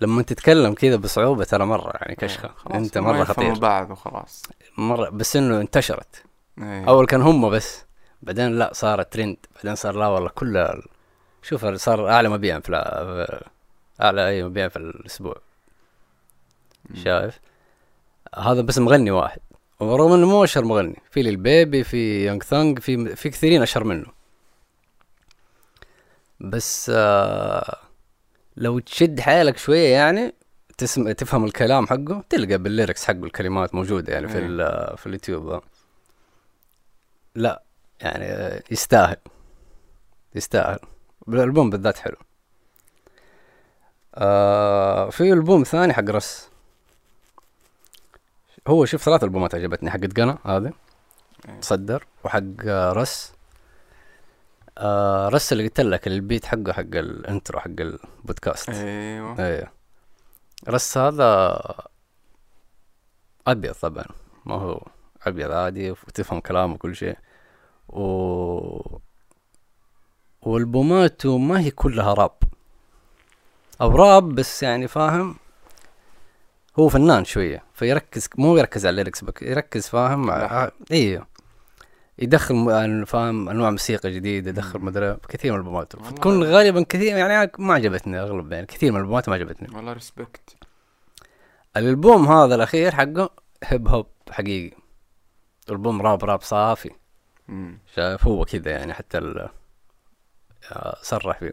لما 0.00 0.22
تتكلم 0.22 0.74
كذا 0.74 0.96
بصعوبة 0.96 1.44
ترى 1.44 1.66
مرة 1.66 1.92
يعني 2.00 2.14
كشخة. 2.16 2.48
خلاص 2.56 2.76
أنت 2.76 2.96
يفهموا 2.96 3.24
خطير. 3.24 3.54
بعض 3.54 3.90
وخلاص. 3.90 4.42
مرة 4.78 5.10
بس 5.10 5.36
إنه 5.36 5.60
انتشرت. 5.60 6.24
إيه. 6.58 6.88
أول 6.88 7.06
كان 7.06 7.22
هم 7.22 7.50
بس 7.50 7.84
بعدين 8.22 8.58
لا 8.58 8.70
صارت 8.72 9.12
ترند 9.12 9.36
بعدين 9.56 9.74
صار 9.74 9.96
لا 9.96 10.06
والله 10.06 10.28
كل 10.28 10.82
شوف 11.42 11.66
صار 11.66 12.08
أعلى 12.10 12.28
مبيعا 12.28 12.60
في, 12.60 12.74
أعلى 14.02 14.28
أي 14.28 14.44
مبيعا 14.44 14.68
في 14.68 14.76
الأسبوع. 14.76 15.36
شايف؟ 16.94 17.40
هذا 18.38 18.60
بس 18.60 18.78
مغني 18.78 19.10
واحد. 19.10 19.40
ورغم 19.80 20.12
إنه 20.12 20.26
مو 20.26 20.44
أشهر 20.44 20.64
مغني 20.64 21.02
في 21.10 21.22
للبيبي 21.22 21.84
في 21.84 22.26
يونغ 22.26 22.40
ثانج 22.40 22.78
في 22.78 23.16
في 23.16 23.30
كثيرين 23.30 23.62
أشهر 23.62 23.84
منه. 23.84 24.19
بس 26.40 26.90
آه 26.94 27.76
لو 28.56 28.78
تشد 28.78 29.20
حيلك 29.20 29.56
شوية 29.56 29.88
يعني 29.88 30.34
تسم... 30.78 31.12
تفهم 31.12 31.44
الكلام 31.44 31.86
حقه 31.86 32.24
تلقى 32.30 32.58
بالليركس 32.58 33.04
حقه 33.04 33.24
الكلمات 33.24 33.74
موجودة 33.74 34.12
يعني 34.12 34.28
في 34.28 34.38
إيه. 34.38 34.46
ال... 34.46 34.96
في 34.96 35.06
اليوتيوب. 35.06 35.62
لا 37.34 37.62
يعني 38.00 38.62
يستاهل. 38.70 39.16
يستاهل. 40.34 40.78
الألبوم 41.28 41.70
بالذات 41.70 41.98
حلو. 41.98 42.16
آه 44.14 45.10
في 45.10 45.32
ألبوم 45.32 45.62
ثاني 45.62 45.92
حق 45.92 46.10
رس. 46.10 46.50
هو 48.68 48.84
شوف 48.84 49.02
ثلاث 49.02 49.24
ألبومات 49.24 49.54
عجبتني. 49.54 49.90
حقت 49.90 50.20
قنا 50.20 50.38
هذه 50.44 50.72
إيه. 51.48 51.60
تصدر 51.60 52.04
وحق 52.24 52.42
آه، 52.66 52.92
رس. 52.92 53.32
آه 54.80 55.28
رس 55.28 55.52
اللي 55.52 55.64
قلت 55.64 55.80
لك 55.80 56.06
البيت 56.06 56.44
حقه 56.44 56.72
حق 56.72 56.80
الانترو 56.80 57.60
حق 57.60 57.70
البودكاست. 57.80 58.70
أيوه. 58.70 59.46
إيه. 59.46 59.72
رس 60.68 60.98
هذا 60.98 61.60
أبيض 63.46 63.74
طبعا 63.74 64.04
ما 64.46 64.54
هو 64.54 64.86
أبيض 65.22 65.50
عادي 65.50 65.90
وتفهم 65.90 66.40
كلامه 66.40 66.74
وكل 66.74 66.96
شيء. 66.96 67.16
و 67.88 68.98
والبوماته 70.42 71.38
ما 71.38 71.60
هي 71.60 71.70
كلها 71.70 72.14
راب. 72.14 72.36
أو 73.80 73.96
راب 73.96 74.34
بس 74.34 74.62
يعني 74.62 74.88
فاهم؟ 74.88 75.36
هو 76.78 76.88
فنان 76.88 77.24
شوية 77.24 77.64
فيركز 77.74 78.28
مو 78.38 78.56
يركز 78.56 78.86
على 78.86 78.90
ال 78.90 78.95
lyrics 78.95 79.24
بس 79.24 79.42
يركز 79.42 79.88
فاهم؟ 79.88 80.30
لحن. 80.30 80.70
أيوه 80.92 81.26
يدخل 82.20 82.54
يعني 82.68 83.06
فاهم 83.06 83.48
أنواع 83.48 83.70
موسيقى 83.70 84.10
جديدة 84.10 84.50
يدخل 84.50 84.78
مدري 84.80 85.16
كثير 85.28 85.52
من 85.52 85.58
البومات. 85.58 85.96
فتكون 85.96 86.44
غالبا 86.44 86.82
كثير 86.82 87.16
يعني 87.16 87.52
ما 87.58 87.74
عجبتني 87.74 88.20
أغلب 88.20 88.52
يعني 88.52 88.66
كثير 88.66 88.92
من 88.92 89.00
البومات 89.00 89.28
ما 89.28 89.34
عجبتني. 89.34 89.76
والله 89.76 89.92
respect. 89.92 90.56
الألبوم 91.76 92.26
هذا 92.26 92.54
الأخير 92.54 92.94
حقه 92.94 93.30
هيب 93.64 93.88
هوب 93.88 94.06
حقيقي. 94.30 94.76
ألبوم 95.70 96.02
راب 96.02 96.24
راب 96.24 96.42
صافي. 96.42 96.90
مم. 97.48 97.78
شايف 97.94 98.26
هو 98.26 98.44
كذا 98.44 98.70
يعني 98.70 98.94
حتى 98.94 99.18
آه، 100.72 100.96
صرح 101.02 101.38
فيه. 101.38 101.52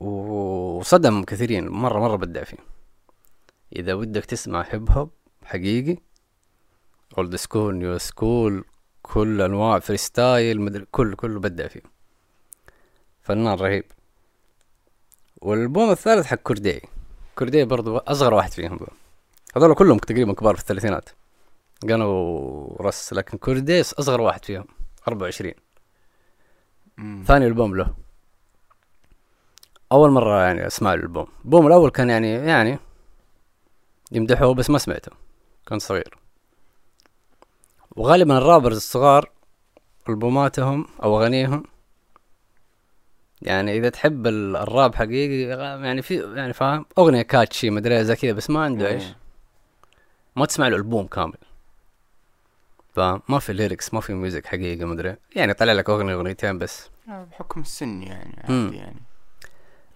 وصدم 0.00 1.24
كثيرين 1.24 1.68
مرة 1.68 2.00
مرة 2.00 2.16
بدع 2.16 2.44
فيه. 2.44 2.74
إذا 3.76 3.94
ودك 3.94 4.24
تسمع 4.24 4.64
هيب 4.70 4.90
هوب 4.90 5.10
حقيقي 5.44 5.96
old 7.18 7.36
school 7.36 7.74
new 7.74 7.98
school 7.98 8.64
كل 9.12 9.42
أنواع 9.42 9.78
freestyle 9.78 10.60
مدري 10.60 10.86
كل 10.90 11.14
كله 11.14 11.40
بدع 11.40 11.68
فيه 11.68 11.80
فنان 13.22 13.54
رهيب. 13.58 13.84
والألبوم 15.40 15.90
الثالث 15.90 16.26
حق 16.26 16.36
Cordae. 16.36 16.80
Cordae 17.38 17.64
برضو 17.64 17.96
أصغر 17.96 18.34
واحد 18.34 18.52
فيهم. 18.52 18.76
ذول. 18.76 18.88
هذول 19.56 19.74
كلهم 19.74 19.98
تقريبا 19.98 20.32
كبار 20.32 20.54
في 20.54 20.60
الثلاثينات. 20.60 21.08
قالوا 21.88 22.82
رس 22.82 23.12
لكن 23.12 23.38
Cordae 23.38 23.94
أصغر 23.94 24.20
واحد 24.20 24.44
فيهم. 24.44 24.64
24 25.08 25.54
مم. 26.96 27.24
ثاني 27.26 27.46
ألبوم 27.46 27.76
له. 27.76 27.94
أول 29.92 30.10
مرة 30.10 30.42
يعني 30.44 30.66
أسمع 30.66 30.94
الألبوم. 30.94 31.26
الألبوم 31.40 31.66
الأول 31.66 31.90
كان 31.90 32.10
يعني 32.10 32.32
يعني 32.32 32.78
يمدحوه 34.12 34.54
بس 34.54 34.70
ما 34.70 34.78
سمعته. 34.78 35.12
كنت 35.68 35.82
صغير. 35.82 36.23
وغالبا 37.96 38.38
الرابرز 38.38 38.76
الصغار 38.76 39.30
ألبوماتهم 40.08 40.86
أو 41.02 41.18
أغانيهم. 41.20 41.64
يعني 43.42 43.78
إذا 43.78 43.88
تحب 43.88 44.26
ال- 44.26 44.56
الراب 44.56 44.94
حقيقي 44.94 45.40
يعني 45.84 46.02
في 46.02 46.34
يعني 46.36 46.52
فاهم؟ 46.52 46.86
أغنية 46.98 47.22
كاتشي 47.22 47.70
مدري 47.70 48.04
زي 48.04 48.16
كذا 48.16 48.32
بس 48.32 48.50
ما 48.50 48.64
عنده 48.64 48.88
إيش. 48.88 49.02
إيه. 49.02 49.16
ما 50.36 50.46
تسمع 50.46 50.68
له 50.68 50.76
ألبوم 50.76 51.06
كامل. 51.06 51.34
فاهم؟ 52.94 53.22
ما 53.28 53.38
في 53.38 53.52
lyrics 53.52 53.94
ما 53.94 54.00
في 54.00 54.14
music 54.14 54.46
حقيقي 54.46 54.84
مدري 54.84 55.16
يعني 55.36 55.54
طلع 55.54 55.72
لك 55.72 55.90
أغنية 55.90 56.14
أغنيتين 56.14 56.58
بس. 56.58 56.90
آه، 57.08 57.24
بحكم 57.24 57.60
السن 57.60 58.02
يعني. 58.02 58.36
عادي 58.44 58.76
يعني. 58.76 59.02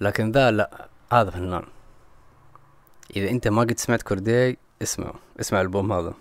لكن 0.01 0.33
ذا 0.33 0.51
لا 0.51 0.89
هذا 1.13 1.31
فنان. 1.31 1.65
إذا 3.17 3.31
أنت 3.31 3.49
ما 3.49 3.63
قد 3.63 3.79
سمعت 3.79 4.03
Cordae 4.03 4.59
اسمعه. 4.83 5.15
اسمع 5.41 5.61
الألبوم 5.61 5.93
هذا. 5.93 6.15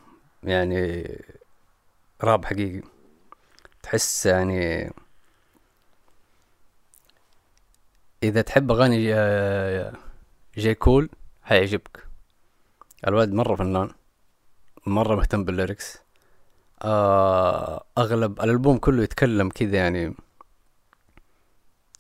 يعني 0.44 1.12
راب 2.24 2.46
حقيقي. 2.46 2.82
تحس 3.84 4.26
يعني 4.26 4.92
إذا 8.24 8.42
تحب 8.42 8.72
أغاني 8.72 8.98
جي- 8.98 9.98
J. 10.58 10.74
Cole 10.76 11.10
حيعجبك. 11.44 12.08
الواد 13.08 13.34
مرة 13.34 13.56
فنان 13.56 13.90
مرة 14.88 15.16
مهتم 15.16 15.44
بال 15.44 15.56
lyrics. 15.56 15.98
آه 16.82 17.84
أغلب 17.98 18.40
الألبوم 18.42 18.78
كله 18.78 19.04
يتكلم 19.04 19.50
كذا 19.50 19.78
يعني 19.78 20.14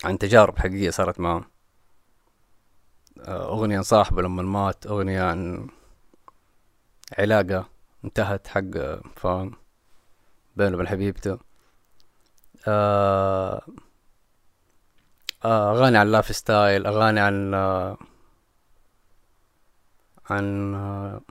عن 0.03 0.17
تجارب 0.17 0.57
حقيقية 0.59 0.89
صارت 0.89 1.19
معه 1.19 1.45
آه، 3.21 3.47
أغنية 3.49 3.77
عن 3.77 3.83
صاحبة 3.83 4.21
لما 4.21 4.43
مات 4.43 4.85
أغنية 4.87 5.21
عن 5.23 5.67
علاقة 7.19 7.69
انتهت 8.05 8.47
حق 8.47 8.61
آه، 8.75 9.01
فاهم؟ 9.15 9.51
بينه 10.57 10.75
وبين 10.75 10.87
حبيبته. 10.87 11.39
آه، 12.67 13.61
آه، 15.45 15.71
أغاني 15.71 15.97
عن 15.97 16.11
lifestyle 16.11 16.87
أغاني 16.87 17.19
عن 17.19 17.53
آه، 17.53 17.97
عن 20.29 20.75
آه، 20.75 21.21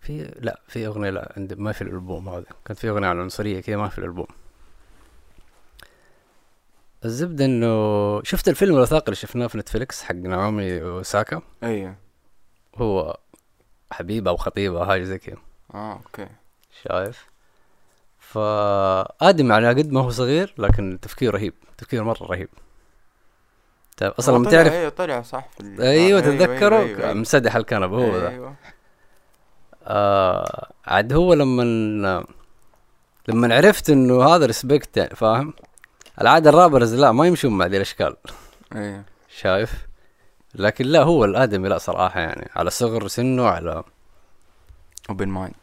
في 0.00 0.34
لا 0.40 0.60
في 0.68 0.86
أغنية 0.86 1.10
لا 1.10 1.32
عندي 1.36 1.54
ما 1.54 1.72
في 1.72 1.82
الألبوم 1.82 2.28
هذا. 2.28 2.46
كانت 2.64 2.78
في 2.78 2.88
أغنية 2.88 3.06
عن 3.08 3.16
العنصرية 3.16 3.60
كذا 3.60 3.76
ما 3.76 3.88
في 3.88 3.98
الألبوم. 3.98 4.26
الزبدة 7.04 7.44
إنه 7.44 8.22
شفت 8.22 8.48
الفيلم 8.48 8.74
الوثائقي 8.74 9.04
اللي 9.06 9.16
شفناه 9.16 9.46
في 9.46 9.58
Netflix 9.58 10.02
حق 10.02 10.14
نعومي 10.14 10.82
اوساكا 10.82 11.42
أيوه. 11.62 11.96
هو 12.76 13.18
حبيبة 13.92 14.30
أو 14.30 14.36
خطيبة 14.36 14.86
حاجة 14.86 15.02
زي 15.02 15.18
كذا. 15.18 15.36
آه 15.74 15.92
okay. 15.92 16.28
شايف. 16.84 17.26
فآدم 18.18 19.52
على 19.52 19.68
قد 19.68 19.92
ما 19.92 20.00
هو 20.00 20.10
صغير 20.10 20.54
لكن 20.58 20.98
تفكير 21.02 21.34
رهيب 21.34 21.54
تفكير 21.78 22.04
مرة 22.04 22.22
رهيب. 22.22 22.48
طيب 23.96 24.12
أصلا 24.18 24.38
لما 24.38 24.50
تعرف 24.50 24.72
أيوه 24.72 24.88
طلع 24.88 25.22
صح 25.22 25.48
في 25.54 25.60
ال- 25.60 25.80
أيوه 25.80 26.20
تتذكره 26.20 26.76
أيوة، 26.78 26.98
أيوة. 26.98 27.12
مسدح 27.12 27.56
الكنبة 27.56 27.96
هو 27.96 28.16
ذا. 28.16 28.28
أيوه. 28.28 28.54
آه 29.84 30.70
عاد 30.86 31.12
هو 31.12 31.34
لما 31.34 31.62
لما 33.28 33.54
عرفت 33.56 33.90
إنه 33.90 34.24
هذا 34.24 34.46
ريسبكت 34.46 34.96
يعني 34.96 35.14
فاهم؟ 35.14 35.54
العادة 36.20 36.50
الرابرز 36.50 36.94
لا 36.94 37.12
ما 37.12 37.26
يمشون 37.26 37.52
مع 37.52 37.66
ذي 37.66 37.76
الأشكال. 37.76 38.16
أيوه. 38.74 39.04
شايف؟ 39.28 39.86
لكن 40.54 40.84
لا 40.84 41.02
هو 41.02 41.24
الآدمي 41.24 41.68
لا 41.68 41.78
صراحة 41.78 42.20
يعني 42.20 42.50
على 42.56 42.70
صغر 42.70 43.08
سنه 43.08 43.46
على 43.48 43.84
open 45.10 45.28
mind 45.28 45.54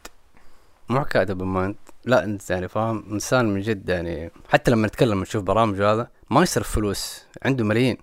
مو 0.88 1.00
حكايه 1.00 1.26
open 1.30 1.46
mind 1.46 1.76
لا 2.04 2.24
أنت 2.24 2.50
يعني 2.50 2.68
فاهم 2.68 3.04
إنسان 3.12 3.46
من 3.54 3.60
جد 3.60 3.88
يعني. 3.88 4.30
حتى 4.48 4.70
لما 4.70 4.86
نتكلم 4.86 5.20
نشوف 5.20 5.42
برامج 5.42 5.82
هذا 5.82 6.10
ما 6.30 6.42
يصرف 6.42 6.70
فلوس. 6.70 7.26
عنده 7.42 7.64
ملايين. 7.64 7.96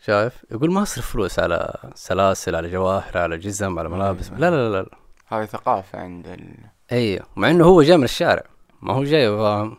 شايف؟ 0.00 0.44
يقول 0.50 0.72
ما 0.72 0.82
اصرف 0.82 1.12
فلوس 1.12 1.38
على 1.38 1.74
سلاسل 1.94 2.54
على 2.54 2.70
جواهر 2.70 3.18
على 3.18 3.38
جزم 3.38 3.78
على 3.78 3.88
ملابس. 3.88 4.30
لا 4.30 4.50
لا 4.50 4.68
لا, 4.68 4.82
لا. 4.82 4.98
هذه 5.26 5.44
ثقافة 5.44 5.98
عند 5.98 6.26
ال... 6.26 6.56
أيوه 6.92 7.26
مع 7.36 7.50
إنه 7.50 7.64
هو 7.64 7.82
جاي 7.82 7.96
من 7.96 8.04
الشارع. 8.04 8.42
ما 8.82 8.94
هو 8.94 9.04
جاي 9.04 9.28
فاهم 9.28 9.76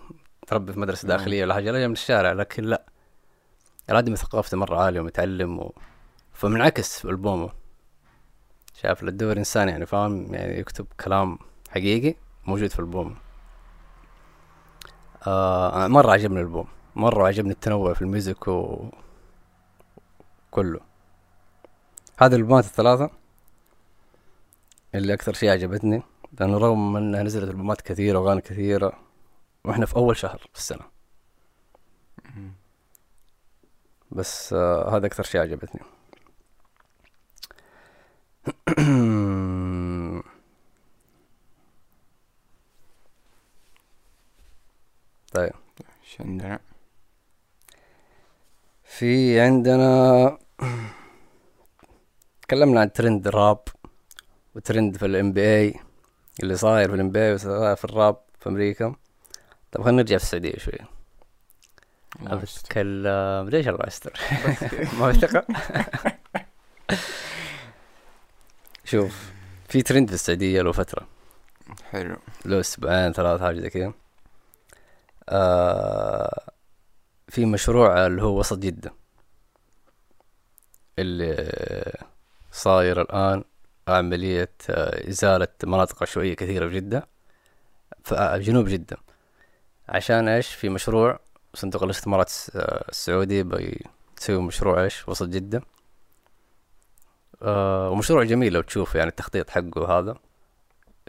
تربي 0.48 0.74
في 0.74 0.80
مدرسة. 0.80 1.08
داخلية 1.08 1.44
ولا 1.44 1.54
حاجة 1.54 1.72
لا 1.72 1.78
جاي 1.78 1.88
من 1.88 1.94
الشارع. 1.94 2.32
لكن 2.32 2.64
لا. 2.64 2.86
الآدمي 3.90 4.16
ثقافته 4.16 4.58
مرة 4.58 4.82
عالية 4.82 5.00
ومتعلم 5.00 5.60
و... 5.60 5.74
فمنعكس 6.34 7.00
في 7.00 7.06
ألبومه. 7.06 7.50
شايف؟ 8.82 9.04
للدور 9.04 9.38
إنسان 9.38 9.70
يعني 9.70 9.86
فاهم 9.86 10.34
يعني 10.34 10.60
يكتب 10.60 10.86
كلام 11.00 11.38
حقيقي 11.70 12.16
موجود 12.48 12.70
في 12.70 12.80
البوم. 12.80 13.16
آه 15.28 15.88
مرة 15.88 16.12
عجبني 16.12 16.42
البوم. 16.42 16.68
مرة 16.96 17.28
عجبني 17.28 17.52
التنوع 17.52 17.94
في 17.94 18.02
الميوزك 18.02 18.48
و 18.48 18.90
كله. 20.52 20.80
هذه 22.18 22.36
الألبومات 22.36 22.66
الثلاثة 22.66 23.10
اللي 24.96 25.14
أكثر 25.14 25.34
شيء 25.34 25.50
عجبتني 25.50 26.04
لأنه 26.40 26.58
رغم 26.58 26.96
إنها 26.98 27.24
نزلت 27.24 27.50
ألبومات 27.50 27.82
كثيرة 27.82 28.20
وأغاني 28.20 28.42
كثيرة 28.42 28.94
وإحنا 29.66 29.86
في 29.86 29.96
أول 29.96 30.18
شهر 30.18 30.38
في 30.54 30.60
السنة. 30.60 30.86
مم. 32.36 32.52
بس 34.12 34.54
آه 34.54 34.98
هذا 34.98 35.06
أكثر 35.08 35.24
شيء 35.24 35.42
عجبتني. 35.42 35.82
طيب. 45.40 45.54
إيش 46.04 46.22
عندنا؟ 46.22 46.60
في 48.84 49.40
عندنا 49.42 50.38
تكلمنا 52.42 52.82
عن 52.82 52.94
ترند 52.94 53.28
الراب 53.28 53.60
وترند 54.56 54.98
في 54.98 55.06
ال 55.06 55.34
NBA 55.34 55.74
اللي 56.44 56.56
صاير 56.56 56.90
في 56.90 56.96
ال 56.96 57.10
NBA 57.12 57.34
وصاير 57.34 57.76
في 57.76 57.86
الراب 57.86 58.18
في 58.40 58.50
أمريكا. 58.50 58.96
طب 59.72 59.82
خلينا 59.84 59.98
نرجع 59.98 60.18
في 60.18 60.24
السعودية 60.24 60.58
شوي. 60.58 60.74
بتكلم 62.22 63.50
ليش 63.50 63.68
الله 63.68 63.88
يستر؟ 63.88 64.20
بس 64.48 64.64
كده. 64.72 64.90
ما 65.00 65.14
في 65.14 65.20
ثقة؟ 65.20 65.46
شوف 68.86 69.32
في 69.68 69.82
ترند 69.82 70.08
في 70.08 70.14
السعودية 70.16 70.62
له 70.62 70.72
فترة 70.72 71.08
حلو. 71.92 72.18
له 72.46 72.60
أسبوعين 72.60 73.14
ثلاث 73.14 73.42
حاجة 73.42 73.60
زي 73.60 73.70
كذا. 73.70 73.94
في 77.28 77.46
مشروع 77.46 78.06
اللي 78.08 78.22
هو 78.24 78.40
وسط 78.40 78.58
جدة. 78.58 78.94
اللي 81.00 81.94
صاير 82.52 83.02
الآن 83.02 83.44
عملية 83.88 84.52
آه، 84.70 85.10
إزالة 85.10 85.48
مناطق 85.64 86.04
عشوائية 86.04 86.36
كثيرة 86.36 86.68
في 86.68 86.76
جدة 86.76 87.08
في 88.04 88.16
آه، 88.16 88.38
جنوب 88.38 88.68
جدة. 88.68 88.98
عشان 89.90 90.28
إيش؟ 90.28 90.48
في 90.56 90.70
مشروع 90.70 91.20
صندوق 91.54 91.84
الاستثمارات 91.84 92.28
الس- 92.28 92.52
آه، 92.56 92.86
السعودي 92.90 93.44
بيسوي 93.44 94.42
مشروع 94.42 94.84
إيش؟ 94.84 95.10
وسط 95.10 95.28
جدة. 95.28 95.62
آه 97.42 97.90
ومشروع 97.90 98.24
جميل 98.24 98.54
لو 98.54 98.62
تشوف 98.62 98.96
يعني 98.96 99.10
التخطيط 99.10 99.50
حقه 99.50 100.00
هذا. 100.00 100.16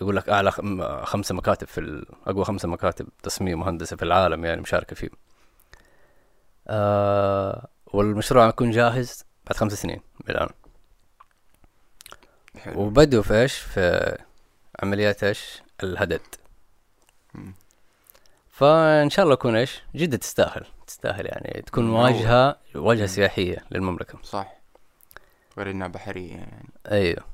يقول 0.00 0.16
لك 0.16 0.28
أعلى 0.28 0.50
خم- 0.50 1.04
خمسة 1.04 1.34
مكاتب 1.34 1.66
في 1.66 2.06
أقوى 2.26 2.44
خمسة 2.44 2.68
مكاتب 2.68 3.08
تصميم 3.22 3.62
وهندسه 3.62 3.96
في 3.96 4.02
العالم 4.02 4.44
يعني 4.44 4.60
مشاركة 4.60 4.96
فيه 4.96 5.08
آه 6.68 7.68
والمشروع 7.86 8.48
يكون 8.48 8.70
جاهز 8.70 9.24
بعد 9.46 9.56
خمس 9.56 9.72
سنين 9.72 10.00
من 10.24 10.30
الآن. 10.34 10.48
حلو. 12.58 12.80
وبدوا 12.80 13.22
في 13.22 13.34
إيش؟ 13.42 13.54
في 13.58 14.16
عمليات 14.82 15.24
إيش؟ 15.24 15.62
الهدد. 15.82 16.20
فإن 18.50 19.10
شاء 19.10 19.22
الله 19.24 19.34
يكون 19.34 19.56
إيش؟ 19.56 19.82
جدة 19.94 20.16
تستاهل. 20.16 20.66
تستاهل 20.86 21.26
يعني 21.26 21.62
تكون 21.62 21.90
واجهة 21.90 22.56
مم. 22.74 23.06
سياحية 23.06 23.64
للمملكة. 23.70 24.18
صح. 24.22 24.52
غير 25.58 25.70
انها 25.70 25.88
بحرية 25.88 26.32
يعني. 26.36 26.68
أيوه. 26.90 27.24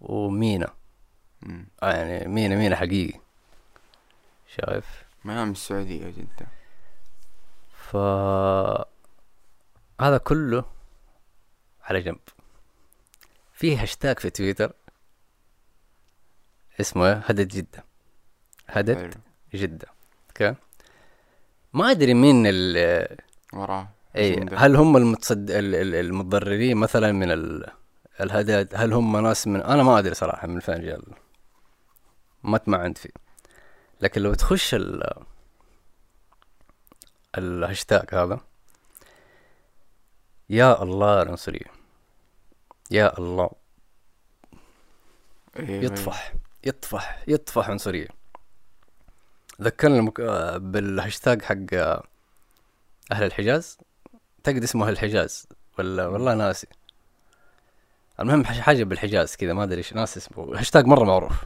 ومينا. 0.00 0.68
آه 1.82 1.92
يعني 1.92 2.28
مينا 2.28 2.56
مينا 2.56 2.76
حقيقي. 2.76 3.20
شايف؟ 4.56 4.84
ميام 5.24 5.50
السعودية 5.50 6.10
جدا. 6.10 6.46
ف 7.72 7.96
هذا 10.00 10.18
كله 10.24 10.64
على 11.84 12.00
جنب. 12.00 12.18
في 13.54 13.76
هاشتاج 13.76 14.18
في 14.18 14.30
تويتر 14.30 14.72
اسمه؟ 16.80 17.12
هدد 17.12 17.48
جدة. 17.48 17.84
هدد 18.68 19.14
جدة. 19.54 19.88
okay؟ 20.28 20.54
ما 21.72 21.90
أدري 21.90 22.14
مين 22.14 22.42
ال 22.46 23.18
وراه. 23.52 23.88
إي. 24.16 24.46
هل 24.54 24.76
هم 24.76 24.96
المتصد 24.96 25.50
ال- 25.50 25.74
ال- 25.74 25.94
المتضررين 25.94 26.76
مثلا 26.76 27.12
من 27.12 27.30
ال... 27.30 27.70
الهدد؟ 28.20 28.74
هل 28.74 28.92
هم 28.92 29.16
ناس 29.16 29.46
من 29.46 29.62
أنا 29.62 29.82
ما 29.82 29.98
أدري 29.98 30.14
صراحة 30.14 30.46
من 30.48 30.60
فين 30.60 30.80
جاء 30.80 31.00
ما 32.42 32.58
تمعنت 32.58 32.98
فيه. 32.98 33.10
لكن 34.00 34.20
لو 34.20 34.34
تخش 34.34 34.74
ال 34.74 35.12
الهاشتاج 37.38 38.14
هذا 38.14 38.40
يا 40.50 40.82
الله 40.82 41.22
العنصرية 41.22 41.66
يا 42.90 43.18
الله. 43.18 43.50
إيه، 45.56 45.84
يطفح 45.84 46.34
يطفح 46.64 47.22
يطفح 47.28 47.70
عنصرية 47.70 48.08
ذكرني 49.62 49.98
المك... 49.98 50.20
بالهاشتاج 50.60 51.42
حق 51.42 51.74
أهل 53.12 53.24
الحجاز. 53.24 53.78
تجد 54.44 54.62
اسمه 54.62 54.86
أهل 54.86 54.92
الحجاز 54.92 55.46
ولا 55.78 56.06
والله 56.06 56.34
ناسي. 56.34 56.66
المهم 58.20 58.44
حاجة 58.44 58.84
بالحجاز 58.84 59.36
كذا 59.36 59.52
ما 59.52 59.64
أدري 59.64 59.78
إيش 59.78 59.92
ناسي 59.92 60.16
اسمه. 60.16 60.58
هاشتاج 60.58 60.86
مرة 60.86 61.04
معروف. 61.04 61.44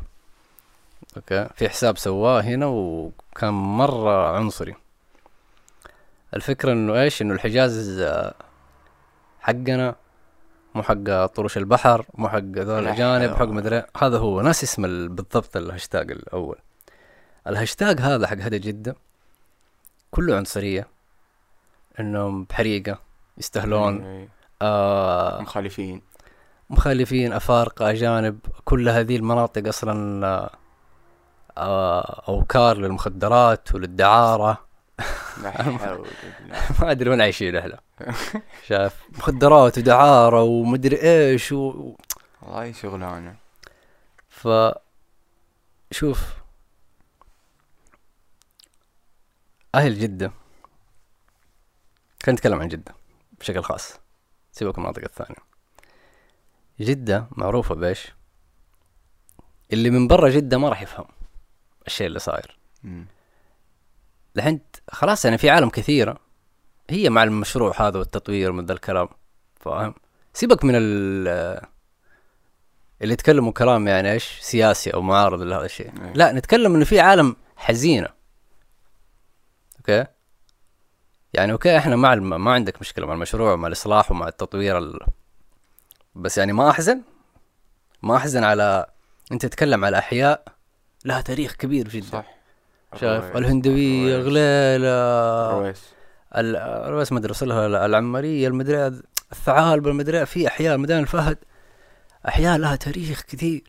okay. 1.16 1.48
في 1.54 1.68
حساب 1.68 1.98
سواه 1.98 2.40
هنا 2.40 2.66
وكان 2.66 3.54
مرة 3.54 4.36
عنصري. 4.36 4.74
الفكرة 6.34 6.72
إنه 6.72 7.00
إيش؟ 7.02 7.22
إنه 7.22 7.34
الحجاز 7.34 7.98
آه، 8.00 8.34
حقنا 9.40 9.94
مو 10.74 10.82
حق 10.82 11.26
طروش 11.26 11.56
البحر 11.56 12.06
مو 12.14 12.28
حق 12.28 12.38
ذول 12.38 12.66
لا، 12.66 12.78
الأجانب 12.78 13.34
حق. 13.34 13.42
مدري 13.46 13.82
هذا 13.96 14.18
هو. 14.18 14.40
ناسي 14.40 14.62
اسم 14.64 14.84
ال- 14.84 15.08
بالضبط 15.08 15.56
الهاشتاج 15.56 16.10
الأول. 16.10 16.58
الهاشتاج 17.46 18.00
هذا 18.00 18.26
حق 18.26 18.36
هدد 18.40 18.58
جدة 18.58 18.96
كله 20.10 20.36
عنصرية. 20.36 20.86
إنهم 22.00 22.44
بحريقة 22.44 22.98
يستهلون 23.38 24.04
إيه، 24.04 24.28
آه 24.62 25.40
مخالفين. 25.40 26.02
مخالفين 26.70 27.32
أفارقة 27.32 27.90
أجانب 27.90 28.38
كل 28.64 28.88
هذه 28.88 29.16
المناطق 29.16 29.68
أصلا 29.68 30.26
آه 30.26 30.50
أوكار 31.58 32.76
للمخدرات 32.76 33.74
الله 33.74 34.56
ما 36.80 36.90
أدري 36.90 37.10
وين 37.10 37.20
عايشين 37.20 37.56
إحنا 37.56 37.80
شايف 38.66 39.02
مخدرات 39.12 39.78
ودعارة 39.78 40.42
ومدري 40.42 41.02
إيش 41.02 41.52
و... 41.52 41.96
والله 42.42 42.72
شغلانة. 42.72 43.36
ف 44.28 44.48
شوف 45.90 46.34
أهل 49.74 49.98
جدة. 49.98 50.32
خلينا 52.22 52.38
نتكلم 52.38 52.60
عن 52.60 52.68
جدة 52.68 52.94
بشكل 53.40 53.62
خاص. 53.62 54.00
سيبك 54.52 54.78
من 54.78 54.84
المناطق 54.84 55.04
الثانية. 55.04 55.38
جدة 56.80 57.26
معروفة 57.30 57.74
بإيش؟ 57.74 58.12
اللي 59.72 59.90
من 59.90 60.08
برا 60.08 60.28
جدة 60.30 60.58
ما 60.58 60.68
راح 60.68 60.82
يفهم. 60.82 61.06
الشيء 61.86 62.06
اللي 62.06 62.18
صاير. 62.18 62.58
مم. 62.82 63.06
لحين 64.34 64.60
خلاص 64.90 65.24
يعني 65.24 65.38
في 65.38 65.50
عالم 65.50 65.68
كثيرة. 65.68 66.18
هي 66.90 67.10
مع 67.10 67.22
المشروع 67.22 67.88
هذا 67.88 67.98
والتطوير 67.98 68.52
من 68.52 68.66
ذا 68.66 68.72
الكلام 68.72 69.08
فاهم؟ 69.60 69.94
سيبك 70.34 70.64
من 70.64 70.74
ال 70.76 71.28
اللي 73.02 73.12
يتكلموا 73.12 73.52
كلام 73.52 73.88
يعني 73.88 74.12
إيش 74.12 74.38
سياسي 74.40 74.90
أو 74.90 75.02
معارض 75.02 75.42
لهذا 75.42 75.64
الشيء. 75.64 75.92
إيه. 76.04 76.12
لا 76.12 76.32
نتكلم 76.32 76.74
إنه 76.74 76.84
في 76.84 77.00
عالم 77.00 77.36
حزينة. 77.56 78.08
okay؟ 79.78 80.06
يعني 81.34 81.52
okay 81.52 81.78
إحنا 81.78 81.96
مع 81.96 82.12
الم... 82.12 82.44
ما 82.44 82.52
عندك 82.52 82.80
مشكلة 82.80 83.06
مع 83.06 83.14
المشروع 83.14 83.52
ومع 83.52 83.66
الإصلاح 83.68 84.10
ومع 84.10 84.28
التطوير 84.28 84.78
ال... 84.78 85.00
بس 86.14 86.38
يعني 86.38 86.52
ما 86.52 86.70
أحزن؟ 86.70 87.02
ما 88.02 88.16
أحزن 88.16 88.44
على 88.44 88.86
أنت 89.32 89.46
تتكلم 89.46 89.84
على 89.84 89.98
أحياء 89.98 90.44
لها 91.04 91.20
تاريخ 91.20 91.52
كبير 91.52 91.88
جدا. 91.88 92.06
صح. 92.06 92.24
شايف 93.00 93.36
الهندوية 93.36 94.16
الرويس- 94.16 94.26
غليلة 94.26 95.50
الرويس. 95.50 95.82
ال- 96.36 96.56
الرويس 96.56 97.12
ما 97.12 97.18
أدري 97.18 97.30
وصلها 97.30 97.86
العمرية 97.86 98.48
المدري 98.48 98.86
الثعالب 99.32 99.88
المدري 99.88 100.26
في 100.26 100.46
أحياء 100.48 100.76
ميدان 100.76 100.98
الفهد 101.02 101.38
أحياء 102.28 102.58
لها 102.58 102.76
تاريخ 102.76 103.22
كثير. 103.22 103.62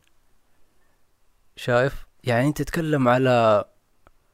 شايف؟ 1.56 2.06
يعني 2.24 2.48
أنت 2.48 2.62
تتكلم 2.62 3.08
على 3.08 3.66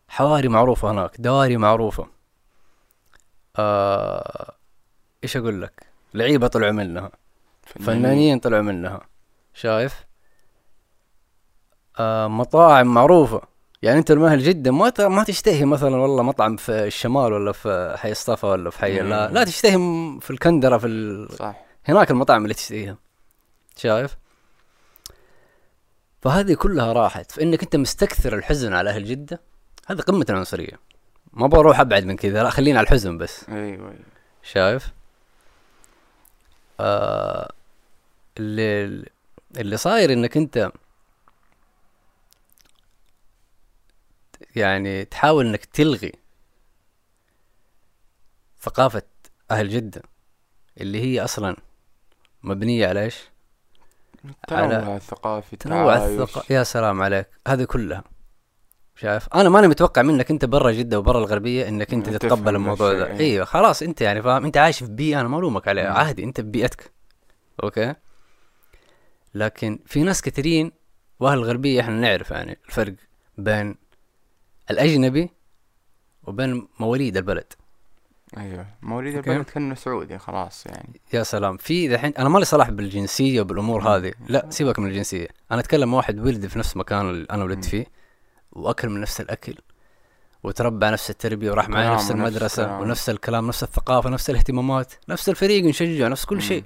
حواري 0.07 0.47
معروفة 0.47 0.91
هناك 0.91 1.21
دواري 1.21 1.57
معروفة. 1.57 2.07
آه 3.55 4.53
إيش 5.23 5.37
أقول 5.37 5.61
لك؟ 5.61 5.83
لعيبة 6.13 6.47
طلعوا 6.47 6.71
منها 6.71 7.11
فنانين 7.65 8.39
طلعوا 8.39 8.61
منها. 8.61 9.01
شايف؟ 9.53 10.05
مطاعم 12.27 12.93
معروفة. 12.93 13.41
يعني 13.81 13.99
أنت 13.99 14.11
المهل 14.11 14.39
جدا 14.39 14.71
ما 14.71 14.93
ما 14.99 15.23
تشتهي 15.23 15.65
مثلا 15.65 15.95
والله 15.95 16.23
مطعم 16.23 16.55
في 16.55 16.71
الشمال 16.71 17.33
ولا 17.33 17.51
في 17.51 17.95
حي 17.97 18.11
اصطفى 18.11 18.45
ولا 18.45 18.69
في 18.69 18.79
حي 18.79 18.99
لا. 18.99 19.31
لا 19.31 19.43
تشتهي 19.43 19.77
في 20.21 20.31
الكندرة 20.31 20.77
في 20.77 20.87
ال... 20.87 21.33
صح. 21.35 21.55
هناك 21.85 22.11
المطاعم 22.11 22.43
اللي 22.43 22.53
تشتهيها. 22.53 22.97
شايف؟ 23.77 24.17
فهذه 26.21 26.53
كلها 26.53 26.93
راحت. 26.93 27.31
فإنك 27.31 27.63
أنت 27.63 27.75
مستكثر 27.75 28.35
الحزن 28.35 28.73
على 28.73 28.89
أهل 28.89 29.05
جدة 29.05 29.41
هذا 29.87 30.01
قمة 30.01 30.25
العنصرية. 30.29 30.79
ما 31.33 31.47
بروح 31.47 31.79
أبعد 31.79 32.05
من 32.05 32.15
كذا 32.15 32.43
لا 32.43 32.49
خلينا 32.49 32.79
على 32.79 32.85
الحزن 32.85 33.17
بس. 33.17 33.49
أيوه 33.49 33.61
أيوه. 33.61 33.95
شايف؟ 34.43 34.91
آه 36.79 37.51
اللي 38.37 39.05
اللي 39.57 39.77
صاير 39.77 40.13
إنك 40.13 40.37
أنت 40.37 40.71
يعني 44.55 45.05
تحاول 45.05 45.47
إنك 45.47 45.65
تلغي 45.65 46.11
ثقافة 48.61 49.01
أهل 49.51 49.69
جدة 49.69 50.01
اللي 50.81 51.01
هي 51.01 51.23
أصلا 51.23 51.55
مبنية 52.43 52.87
على 52.87 53.03
إيش؟ 53.03 53.29
التنوع 54.25 54.95
الثقافي 54.95 55.55
تنوع 55.55 55.95
الثقافة 55.95 56.53
يا 56.55 56.63
سلام 56.63 57.01
عليك. 57.01 57.27
هذه 57.47 57.63
كلها. 57.63 58.03
شايف؟ 58.95 59.27
أنا 59.33 59.49
ماني 59.49 59.67
متوقع 59.67 60.01
منك 60.01 60.31
أنت 60.31 60.45
برا 60.45 60.71
جدة 60.71 60.99
وبرا 60.99 61.19
الغربية 61.19 61.67
إنك 61.67 61.93
أنت 61.93 62.09
تتقبل 62.09 62.55
الموضوع 62.55 62.93
ده. 62.93 63.07
إيه. 63.07 63.19
أيوه 63.19 63.45
خلاص 63.45 63.81
أنت 63.81 64.01
يعني 64.01 64.21
فاهم؟ 64.21 64.45
أنت 64.45 64.57
عايش 64.57 64.79
في 64.79 64.91
بيئة 64.91 65.19
أنا 65.19 65.27
ما 65.27 65.37
الومك 65.37 65.67
عليها. 65.67 65.93
عادي 65.93 66.23
أنت 66.23 66.41
في 66.41 66.47
بيئتك. 66.47 66.91
أوكي؟ 67.63 67.95
لكن 69.33 69.79
في 69.85 70.03
ناس 70.03 70.21
كثيرين 70.21 70.71
وأهل 71.19 71.37
الغربية 71.37 71.81
إحنا 71.81 71.95
نعرف 71.95 72.31
يعني 72.31 72.59
الفرق 72.67 72.93
بين 73.37 73.75
الأجنبي 74.71 75.29
وبين 76.23 76.67
مواليد 76.79 77.17
البلد 77.17 77.53
أيوه 78.37 78.65
مواليد. 78.81 79.15
البلد 79.15 79.45
كأنه 79.45 79.75
سعودي 79.75 80.17
خلاص 80.17 80.65
يعني 80.65 81.01
يا 81.13 81.23
سلام 81.23 81.57
في 81.57 81.87
دحين 81.87 82.13
أنا 82.17 82.29
مالي 82.29 82.45
صلاح 82.45 82.69
بالجنسية 82.69 83.41
وبالأمور 83.41 83.81
هذه 83.81 84.13
لا 84.27 84.45
سيبك 84.49 84.79
من 84.79 84.87
الجنسية 84.87 85.27
أنا 85.51 85.59
أتكلم 85.59 85.93
واحد 85.93 86.19
ولد 86.19 86.47
في 86.47 86.59
نفس 86.59 86.73
المكان 86.73 87.09
اللي 87.09 87.27
أنا 87.31 87.43
ولدت. 87.43 87.65
فيه 87.65 87.85
وأكل 88.51 88.89
من 88.89 89.01
نفس 89.01 89.21
الأكل 89.21 89.55
وتربى 90.43 90.85
نفس 90.85 91.09
التربية 91.09 91.51
وراح 91.51 91.69
معي 91.69 91.89
نفس 91.89 92.11
المدرسة 92.11 92.63
الكلام. 92.63 92.81
ونفس 92.81 93.09
الكلام 93.09 93.47
نفس 93.47 93.63
الثقافة 93.63 94.09
نفس 94.09 94.29
الاهتمامات 94.29 94.93
نفس 95.09 95.29
الفريق 95.29 95.63
نشجع 95.63 96.07
نفس 96.07 96.25
كل. 96.25 96.41
شيء 96.41 96.63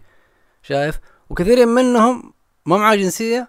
شايف 0.64 1.00
وكثيرين 1.30 1.68
منهم 1.68 2.34
ما 2.66 2.78
معاه 2.78 2.96
جنسية 2.96 3.48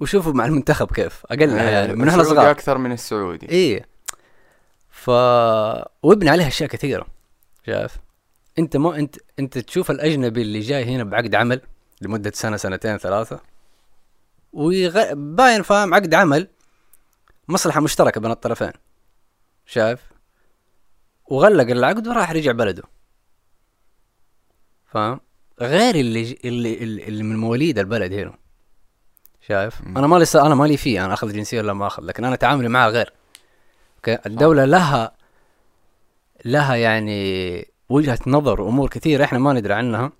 وشوفوا 0.00 0.32
مع 0.32 0.46
المنتخب 0.46 0.92
كيف. 0.92 1.26
اقلها 1.26 1.62
إيه، 1.62 1.68
يعني 1.68 1.94
من 1.94 2.08
إحنا 2.08 2.22
صغار 2.22 2.50
أكثر 2.50 2.78
من 2.78 2.92
السعودي. 2.92 3.48
إيه. 3.48 3.88
ف 4.90 5.08
وابني 6.02 6.30
عليها 6.30 6.48
أشياء 6.48 6.68
كثيرة 6.68 7.06
شايف؟ 7.66 7.96
أنت 8.58 8.76
ما 8.76 8.96
أنت 8.96 9.16
أنت 9.38 9.58
تشوف 9.58 9.90
الأجنبي 9.90 10.42
اللي 10.42 10.60
جاي 10.60 10.84
هنا 10.84 11.04
بعقد 11.04 11.34
عمل 11.34 11.60
لمدة 12.00 12.32
سنة 12.34 12.56
سنتين 12.56 12.96
ثلاثة 12.98 13.40
ويغ... 14.52 15.12
باين 15.14 15.62
فاهم 15.62 15.94
عقد 15.94 16.14
عمل 16.14 16.48
مصلحة 17.48 17.80
مشتركة 17.80 18.20
بين 18.20 18.30
الطرفين 18.30 18.72
شايف؟ 19.66 20.00
وغلق 21.26 21.70
العقد 21.70 22.08
وراح 22.08 22.32
رجع 22.32 22.52
بلده. 22.52 22.82
فاهم؟ 24.86 25.20
غير 25.60 25.94
اللي 25.94 26.22
ج... 26.22 26.36
اللي 26.44 26.74
اللي 26.74 27.08
اللي 27.08 27.22
من 27.22 27.36
مواليد 27.36 27.78
البلد 27.78 28.12
هنا. 28.12 28.39
شايف؟ 29.48 29.80
مم. 29.82 29.98
أنا 29.98 30.06
مالي 30.06 30.24
س... 30.24 30.36
أنا 30.36 30.54
مالي 30.54 30.76
فيه 30.76 31.04
أنا 31.04 31.14
أخذ 31.14 31.32
جنسية 31.32 31.60
ولا 31.60 31.72
ما 31.72 31.86
أخذ 31.86 32.02
لكن 32.02 32.24
أنا 32.24 32.36
تعاملي 32.36 32.68
معه 32.68 32.88
غير. 32.88 33.12
okay؟ 33.96 34.18
الدولة 34.26 34.64
لها 34.64 35.12
لها 36.44 36.74
يعني 36.74 37.68
وجهة 37.88 38.18
نظر 38.26 38.60
وأمور 38.60 38.88
كثيرة 38.88 39.24
إحنا 39.24 39.38
ما 39.38 39.52
ندري 39.52 39.74
عنها 39.74 40.12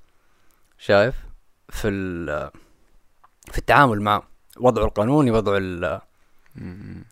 شايف؟ 0.79 1.15
في 1.69 1.89
ال... 1.89 2.51
في 3.53 3.59
التعامل 3.59 4.03
معه. 4.03 4.23
وضعه 4.57 4.85
القانوني 4.85 5.31
وضعه 5.31 5.57
ال. 5.57 6.01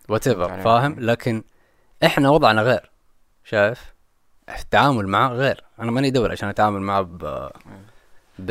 what. 0.09 0.29
فاهم؟ 0.29 0.97
لكن 0.99 1.43
إحنا 2.05 2.31
وضعنا 2.31 2.63
غير 2.63 2.91
شايف؟ 3.45 3.95
في 4.49 4.63
التعامل 4.63 5.09
معه 5.09 5.29
غير. 5.29 5.65
أنا 5.81 5.91
ماني 5.91 6.11
دولة 6.11 6.33
عشان 6.33 6.49
أتعامل 6.49 6.81
معه 6.81 7.03
ب 7.03 7.51
ب 8.39 8.51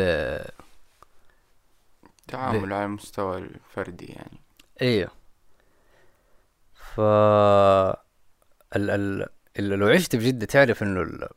تعامل 2.27 2.73
على 2.73 2.85
المستوى 2.85 3.37
الفردي 3.37 4.05
يعني. 4.05 4.39
أيوه 4.81 5.11
ف 6.73 6.99
ال... 8.75 8.89
ال... 9.59 9.79
لو 9.79 9.87
عشت 9.87 10.15
في 10.15 10.27
جدة 10.27 10.45
تعرف 10.45 10.83
إنه 10.83 11.01
ال... 11.01 11.27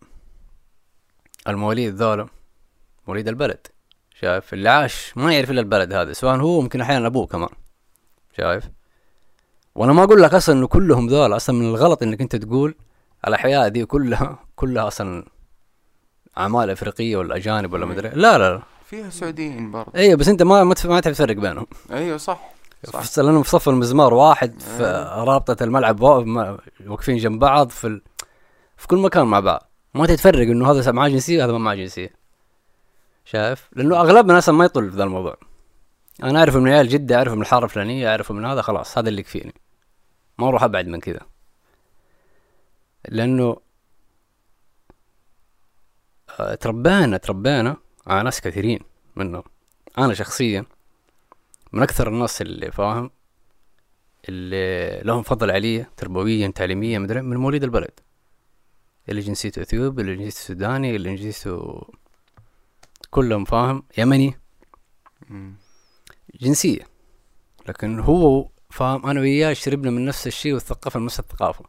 المواليد 1.49 1.95
ذولا 1.95 2.26
مواليد 3.07 3.28
البلد 3.28 3.66
شايف؟ 4.14 4.53
اللي 4.55 4.68
عاش 4.68 5.12
ما 5.16 5.34
يعرف 5.34 5.51
إلا 5.51 5.61
البلد 5.61 5.93
هذا 5.93 6.12
سواء 6.12 6.36
هو 6.36 6.61
ممكن 6.61 6.80
أحيانا 6.80 7.07
أبوه 7.07 7.26
كمان 7.26 7.49
شايف؟ 8.36 8.70
وأنا 9.74 9.93
ما 9.93 10.03
أقول 10.05 10.22
لك 10.22 10.34
أصلا 10.34 10.55
إنه 10.55 10.66
كلهم 10.66 11.07
ذولا 11.07 11.36
أصلا 11.36 11.57
من 11.57 11.64
الغلط 11.66 12.03
إنك 12.03 12.20
أنت 12.20 12.36
تقول 12.36 12.74
الأحياء 13.26 13.68
دي 13.68 13.84
كلها 13.84 14.38
كلها 14.57 14.86
أصلا 14.88 15.24
أعمال 16.38 16.70
أفريقية 16.70 17.16
ولا 17.16 17.36
اجانب 17.36 17.72
ولا 17.72 17.86
مدري 17.86 18.09
لا 18.09 18.38
لا 18.38 18.55
لا. 18.55 18.62
فيها 18.91 19.11
سعوديين 19.11 19.70
برضه. 19.70 19.93
أيوه 19.97 20.16
بس 20.16 20.28
انت 20.28 20.43
ما 20.43 20.64
ما 20.64 20.74
تعرف 20.74 21.16
تفرق 21.16 21.36
بينهم. 21.36 21.66
أيوه 21.93 22.16
صح 22.16 22.51
صح. 22.84 23.01
في 23.01 23.22
لانهم 23.22 23.43
في 23.43 23.51
صف 23.51 23.68
المزمار 23.68 24.14
واحد 24.14 24.61
في 24.61 24.86
أيوة. 24.86 25.24
رابطة 25.24 25.64
الملعب 25.64 26.01
واقفين 26.86 27.16
جنب 27.16 27.38
بعض 27.38 27.70
في 27.70 27.86
ال... 27.86 28.03
في 28.76 28.86
كل 28.86 28.97
مكان 28.97 29.26
مع 29.26 29.41
بعض. 29.41 29.70
ما 29.95 30.07
تتفرق 30.07 30.49
انه 30.49 30.70
هذا 30.70 30.93
معاه 30.93 31.09
جنسية 31.09 31.38
وهذا 31.38 31.53
ما 31.53 31.59
معاه 31.59 31.74
جنسية. 31.74 32.11
شايف؟ 33.24 33.68
لأنه 33.72 34.01
أغلبنا 34.01 34.38
أصلا 34.38 34.55
ما 34.55 34.64
يطل 34.64 34.91
في 34.91 34.97
ذا 34.97 35.05
الموضوع. 35.05 35.36
أنا 36.22 36.38
اعرف 36.38 36.57
من 36.57 36.68
عيال 36.68 36.88
جده 36.88 37.16
اعرف 37.16 37.32
من 37.32 37.41
الحارة 37.41 37.64
الفلانية 37.64 38.11
اعرف 38.11 38.32
من 38.32 38.45
هذا 38.45 38.62
خلاص 38.62 38.99
هذا 38.99 39.09
اللي 39.09 39.20
يكفيني. 39.20 39.55
ما 40.38 40.49
أروح 40.49 40.62
أبعد 40.62 40.86
من 40.86 41.01
كذا. 41.01 41.20
لأنه 43.09 43.57
آه، 46.41 46.55
تربينا 46.55 47.16
تربينا 47.16 47.76
على 48.07 48.22
ناس 48.22 48.40
كثيرين 48.40 48.80
منهم. 49.16 49.42
أنا 49.98 50.14
شخصيا 50.14 50.64
من 51.72 51.82
أكثر 51.82 52.09
الناس 52.09 52.42
اللي 52.42 52.72
فاهم 52.72 53.11
اللي 54.28 55.01
لهم 55.05 55.22
فضل 55.22 55.51
علي 55.51 55.86
تربويا 55.96 56.48
تعليميا 56.48 56.98
مدري 56.98 57.22
من 57.22 57.36
مواليد 57.36 57.64
البلد. 57.64 58.01
اللي 59.09 59.20
جنسيته 59.20 59.62
إثيوبي 59.62 60.03
اللي 60.03 60.16
جنسيته 60.16 60.46
سوداني 60.46 60.96
اللي 60.96 61.16
جنسيته 61.16 61.86
كلهم 63.11 63.44
فاهم 63.44 63.82
يمني. 63.98 64.34
جنسية. 66.40 66.86
لكن 67.68 68.01
هو 68.01 68.48
فاهم 68.70 69.07
أنا 69.07 69.20
وياه 69.20 69.53
شربنا 69.53 69.90
من 69.90 70.05
نفس 70.05 70.26
الشيء 70.26 70.55
والثقافة 70.55 71.01
نفس 71.01 71.20
الثقافة. 71.20 71.64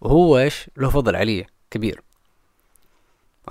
وهو 0.00 0.38
إيش؟ 0.38 0.70
له 0.76 0.90
فضل 0.90 1.16
علي 1.16 1.46
كبير. 1.70 2.02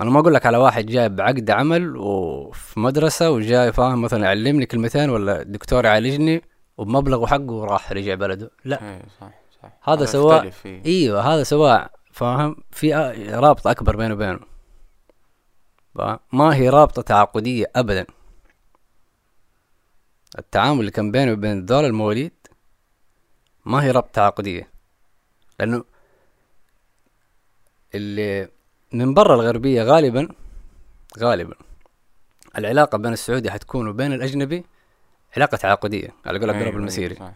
أنا 0.00 0.10
ما 0.10 0.20
أقول 0.20 0.34
لك 0.34 0.46
على 0.46 0.56
واحد 0.56 0.86
جاي 0.86 1.08
بعقد 1.08 1.50
عمل 1.50 1.96
وفي 1.96 2.80
مدرسة 2.80 3.30
وجاي 3.30 3.72
فاهم 3.72 4.02
مثلا 4.02 4.24
يعلمني 4.24 4.66
كلمتين 4.66 5.10
ولا 5.10 5.42
الدكتور 5.42 5.84
يعالجني 5.84 6.42
وبمبلغ 6.78 7.26
حقه 7.26 7.52
وراح 7.52 7.92
رجع 7.92 8.14
بلده. 8.14 8.50
لا. 8.64 8.82
أيوه 8.82 9.02
صح 9.20 9.30
صح. 9.62 9.88
هذا 9.88 10.04
سواء- 10.04 10.50
فيه. 10.50 10.84
أيوه 10.86 11.20
هذا 11.34 11.42
سواء 11.42 11.90
فاهم 12.12 12.56
في 12.70 12.94
رابطة 13.30 13.70
أكبر 13.70 13.96
بينه 13.96 14.14
وبينه؟ 14.14 14.40
ما 16.32 16.54
هي 16.54 16.68
رابطة 16.68 17.02
تعاقدية 17.02 17.66
ابدا. 17.76 18.06
التعامل 20.38 20.80
اللي 20.80 20.90
كان 20.90 21.10
بينه 21.12 21.32
وبين 21.32 21.64
دول 21.66 21.84
المواليد 21.84 22.32
ما 23.64 23.82
هي 23.84 23.90
رابطة 23.90 24.10
تعاقدية. 24.12 24.70
لأنه 25.60 25.84
اللي 27.94 28.48
من 28.92 29.14
برا 29.14 29.34
الغربية 29.34 29.82
غالبا 29.82 30.28
غالبا 31.18 31.54
العلاقة 32.58 32.98
بين 32.98 33.12
السعودي 33.12 33.50
حتكون 33.50 33.88
وبين 33.88 34.12
الأجنبي 34.12 34.64
علاقة 35.36 35.56
تعاقدية 35.56 36.14
على 36.26 36.38
قول 36.38 36.50
أيوة، 36.50 36.60
القرب 36.60 36.72
أيوة، 36.72 36.80
المسيري. 36.80 37.32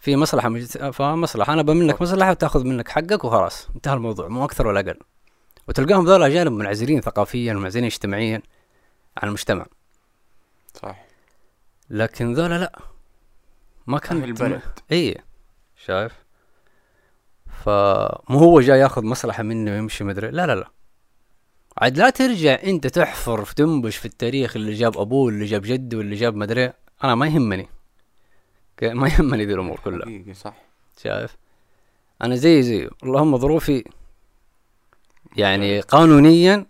في 0.00 0.16
مصلحة 0.16 0.48
مجت... 0.48 0.78
فاهم 0.78 1.20
مصلحة 1.20 1.52
أنا 1.52 1.62
بمنك 1.62 2.02
مصلحة 2.02 2.30
وتأخذ 2.30 2.64
منك 2.64 2.88
حقك 2.88 3.24
وخلاص 3.24 3.68
انتهى 3.76 3.94
الموضوع 3.94 4.28
مو 4.28 4.44
أكثر 4.44 4.66
ولا 4.66 4.80
أقل. 4.80 4.98
وتلقاهم 5.68 6.04
ذول 6.04 6.22
أجانب 6.22 6.52
منعزلين 6.52 7.00
ثقافيا 7.00 7.54
ومنعزلين 7.54 7.84
اجتماعيا 7.84 8.42
عن 9.16 9.28
المجتمع. 9.28 9.66
صح 10.74 11.04
لكن 11.90 12.34
ذولا 12.34 12.58
لا. 12.58 12.78
ما 13.86 13.98
كان 13.98 14.24
البلد. 14.24 14.62
اي 14.92 15.16
شايف؟ 15.76 16.25
فمو 17.64 18.38
هو 18.38 18.60
جاي 18.60 18.78
ياخذ 18.78 19.04
مصلحة 19.04 19.42
مني 19.42 19.70
ويمشي 19.70 20.04
مدري 20.04 20.30
لا 20.30 20.46
لا 20.46 20.54
لا. 20.54 20.68
عاد 21.78 21.98
لا 21.98 22.10
ترجع 22.10 22.58
انت 22.64 22.86
تحفر 22.86 23.44
في 23.44 23.54
تنبش 23.54 23.96
في 23.96 24.04
التاريخ 24.06 24.56
اللي 24.56 24.72
جاب 24.72 24.98
ابوه 24.98 25.28
اللي 25.28 25.44
جاب 25.44 25.62
جده 25.62 25.98
واللي 25.98 26.16
جاب 26.16 26.34
مدري. 26.36 26.72
أنا 27.04 27.14
ما 27.14 27.26
يهمني؟ 27.26 27.68
ما 28.82 29.08
يهمني 29.08 29.44
ذي 29.44 29.54
الأمور 29.54 29.80
كلها. 29.84 30.34
صح. 30.34 30.54
شايف؟ 31.02 31.36
أنا 32.22 32.36
زي 32.36 32.62
زيه 32.62 32.90
اللهم 33.02 33.36
ظروفي 33.36 33.84
يعني 35.36 35.80
قانونيا 35.80 36.66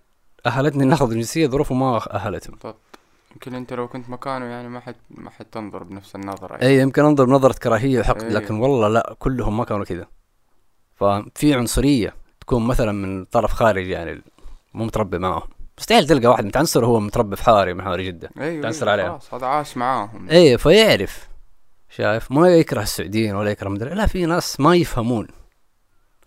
أهلتني 0.47 0.84
ناخذ 0.84 1.14
جنسية 1.14 1.47
ظروفه 1.47 1.74
ما 1.74 2.14
اهلته 2.14 2.51
بالضبط 2.51 2.76
يمكن 3.32 3.55
انت 3.55 3.72
لو 3.72 3.89
كنت 3.89 4.11
مكانه 4.11 4.45
يعني 4.45 4.68
ما 4.68 4.80
حد 4.80 4.95
ما 5.11 5.30
حد 5.30 5.45
تنظر 5.45 5.82
بنفس 5.82 6.14
النظرة 6.14 6.62
اي 6.62 6.78
يمكن 6.78 7.05
أنظر 7.05 7.24
بنظرة 7.24 7.59
كراهية 7.59 8.01
وحقد 8.01 8.22
إيه. 8.22 8.30
لكن 8.30 8.55
والله 8.55 8.89
لا 8.89 9.16
كلهم 9.18 9.57
ما 9.57 9.64
كانوا 9.64 9.84
كذا. 9.84 10.07
ففي 10.97 11.55
عنصرية 11.55 12.14
تكون 12.40 12.66
مثلا 12.66 12.92
من 12.92 13.24
طرف 13.24 13.53
خارجي 13.53 13.90
يعني 13.90 14.22
مو 14.74 14.84
متربي 14.84 15.18
معهم. 15.18 15.49
مستحيل 15.78 16.07
تلقى 16.07 16.26
واحد 16.26 16.44
متعنصر 16.44 16.84
وهو 16.84 17.01
متربي 17.01 17.36
في 17.36 17.42
حاري 17.44 17.74
من 17.74 17.82
حاري 17.82 18.07
جدة. 18.07 18.30
أيوه 18.38 18.62
تأثر 18.62 18.90
أيوة،. 18.94 19.09
خلاص 19.09 19.34
هذا 19.34 19.47
عاش 19.47 19.76
معاهم. 19.76 20.28
إيه 20.28 20.57
فيعرف 20.57 21.28
شايف؟ 21.88 22.32
ما 22.32 22.49
يكره 22.49 22.82
السعوديين 22.82 23.34
ولا 23.34 23.51
يكره 23.51 23.68
مدري. 23.68 23.94
لا 23.94 24.07
في 24.07 24.26
ناس 24.26 24.61
ما 24.61 24.76
يفهمون 24.76 25.28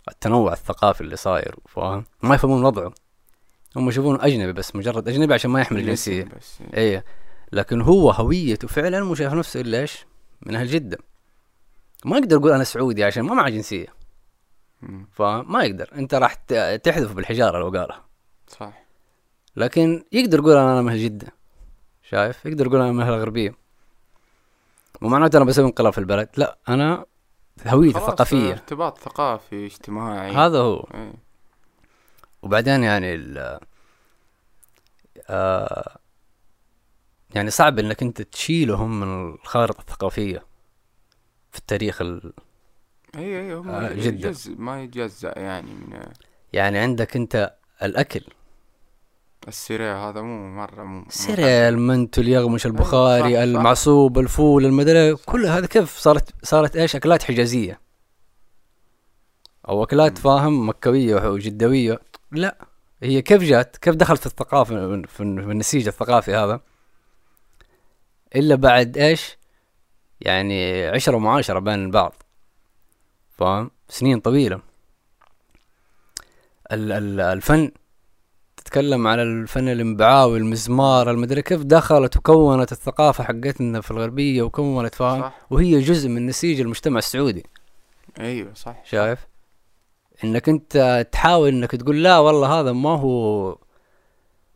التنوع 0.07 0.53
الثقافي 0.53 1.01
اللي 1.01 1.15
صاير 1.15 1.55
فاهم؟ 1.67 2.03
ما 2.23 2.35
يفهمون 2.35 2.65
وضعه 2.65 2.93
هم 3.75 3.89
يشوفون 3.89 4.21
أجنبي 4.21 4.53
بس 4.53 4.75
مجرد 4.75 5.07
أجنبي 5.07 5.33
عشان 5.33 5.51
ما 5.51 5.61
يحمل 5.61 5.79
الاسم 5.79 6.11
جنسيه 6.11 6.37
بس. 6.37 6.59
إيه. 6.73 7.05
لكن 7.51 7.81
هو 7.81 8.11
هويته 8.11 8.67
فعلا 8.67 9.03
مو 9.03 9.15
شايف 9.15 9.33
نفسه 9.33 9.61
إلا 9.61 9.79
إيش؟ 9.79 10.05
من 10.41 10.55
أهل 10.55 10.67
جدة. 10.67 10.97
ما 12.05 12.17
يقدر 12.17 12.35
يقول 12.35 12.51
أنا 12.51 12.63
سعودي 12.63 13.03
عشان 13.03 13.23
ما 13.23 13.33
معه 13.33 13.49
جنسية. 13.49 13.98
فما 15.11 15.63
يقدر. 15.63 15.89
انت 15.95 16.13
راح 16.13 16.33
تحذف 16.83 17.13
بالحجارة 17.13 17.59
لو 17.59 17.69
قالها 17.69 18.05
صح 18.47 18.83
لكن 19.55 20.03
يقدر 20.11 20.37
يقول 20.39 20.57
أنا 20.57 20.81
من 20.81 20.97
جده 20.97 21.27
شايف؟ 22.03 22.45
يقدر 22.45 22.65
يقول 22.65 22.81
أنا 22.81 22.91
من 22.91 23.01
الغربيه 23.01 23.55
مو 25.01 25.09
معناته 25.09 25.37
أنا 25.37 25.45
بسوي 25.45 25.65
انقلاب 25.65 25.93
في 25.93 25.97
البلد. 25.97 26.29
لا 26.37 26.57
أنا 26.69 27.05
هويتي 27.67 27.99
ثقافية. 27.99 28.51
ارتباط 28.51 28.97
ثقافي 28.97 29.65
اجتماعي. 29.65 30.31
هذا 30.31 30.57
هو. 30.57 30.87
إيه. 30.93 31.13
وبعدين 32.41 32.83
يعني 32.83 33.15
ال 33.15 33.59
آه 35.29 35.99
يعني 37.35 37.49
صعب 37.49 37.79
إنك 37.79 38.01
أنت 38.01 38.21
تشيلهم 38.21 38.99
من 38.99 39.33
الخارطة 39.33 39.79
الثقافية 39.79 40.45
في 41.51 41.59
التاريخ 41.59 42.01
ال... 42.01 42.33
اي 43.15 43.39
اي 43.39 43.53
هم 43.53 43.69
آه، 43.69 43.93
جدا. 43.93 44.29
جزء 44.29 44.55
ما 44.57 44.83
يتجزأ 44.83 45.33
يعني 45.39 45.71
من 45.71 45.99
يعني 46.53 46.77
عندك 46.77 47.15
أنت 47.15 47.55
الأكل. 47.83 48.21
ال 49.47 49.54
cereal 49.54 49.93
هذا 49.93 50.21
مو 50.21 50.55
مرة 50.55 50.83
مو 50.83 50.99
مو 50.99 51.05
cereal 51.09 51.73
المنتو 51.73 52.21
اليغمش 52.21 52.65
البخاري 52.65 53.33
صح، 53.33 53.35
صح. 53.35 53.41
المعصوب 53.41 54.19
الفول 54.19 54.65
المدري 54.65 55.15
كل 55.15 55.45
هذا 55.45 55.65
كيف 55.65 55.97
صارت 55.97 56.33
صارت 56.43 56.75
إيش؟ 56.75 56.95
أكلات 56.95 57.23
حجازية. 57.23 57.79
أو 59.69 59.83
أكلات 59.83 60.17
فاهم 60.17 60.69
مكاوية 60.69 61.29
وجدوية 61.29 61.99
لا 62.31 62.57
هي 63.03 63.21
كيف 63.21 63.43
جات؟ 63.43 63.77
كيف 63.77 63.95
دخلت 63.95 64.19
في 64.19 64.25
الثقافة 64.25 65.01
في 65.07 65.23
النسيج 65.23 65.87
الثقافي 65.87 66.35
هذا. 66.35 66.61
إلا 68.35 68.55
بعد 68.55 68.97
إيش؟ 68.97 69.37
يعني 70.21 70.87
عشرة 70.87 71.15
ومعاشرة 71.15 71.59
بين 71.59 71.85
البعض. 71.85 72.23
فاهم 73.39 73.71
سنين 73.89 74.19
طويلة. 74.19 74.59
ال- 76.71 76.91
ال- 76.91 77.19
الفن 77.19 77.71
تتكلم 78.57 79.07
على 79.07 79.23
الفن 79.23 79.69
الانبعاوي 79.69 80.37
المزمار 80.37 81.11
المدري 81.11 81.41
كيف 81.41 81.61
دخلت 81.63 82.17
وكونت 82.17 82.71
الثقافة 82.71 83.23
حقتنا 83.23 83.81
في 83.81 83.91
الغربية 83.91 84.41
وكونت 84.41 84.95
فاهم؟ 84.95 85.31
وهي 85.49 85.79
جزء 85.79 86.09
من 86.09 86.25
نسيج 86.25 86.59
المجتمع 86.61 86.97
السعودي. 86.97 87.45
أيوه 88.19 88.53
صح. 88.53 88.85
شايف؟ 88.85 89.19
إنك 90.23 90.49
أنت 90.49 91.07
تحاول 91.11 91.49
إنك 91.49 91.71
تقول 91.71 92.03
لا 92.03 92.19
والله 92.19 92.59
هذا 92.59 92.71
ما 92.71 92.89
هو 92.89 93.49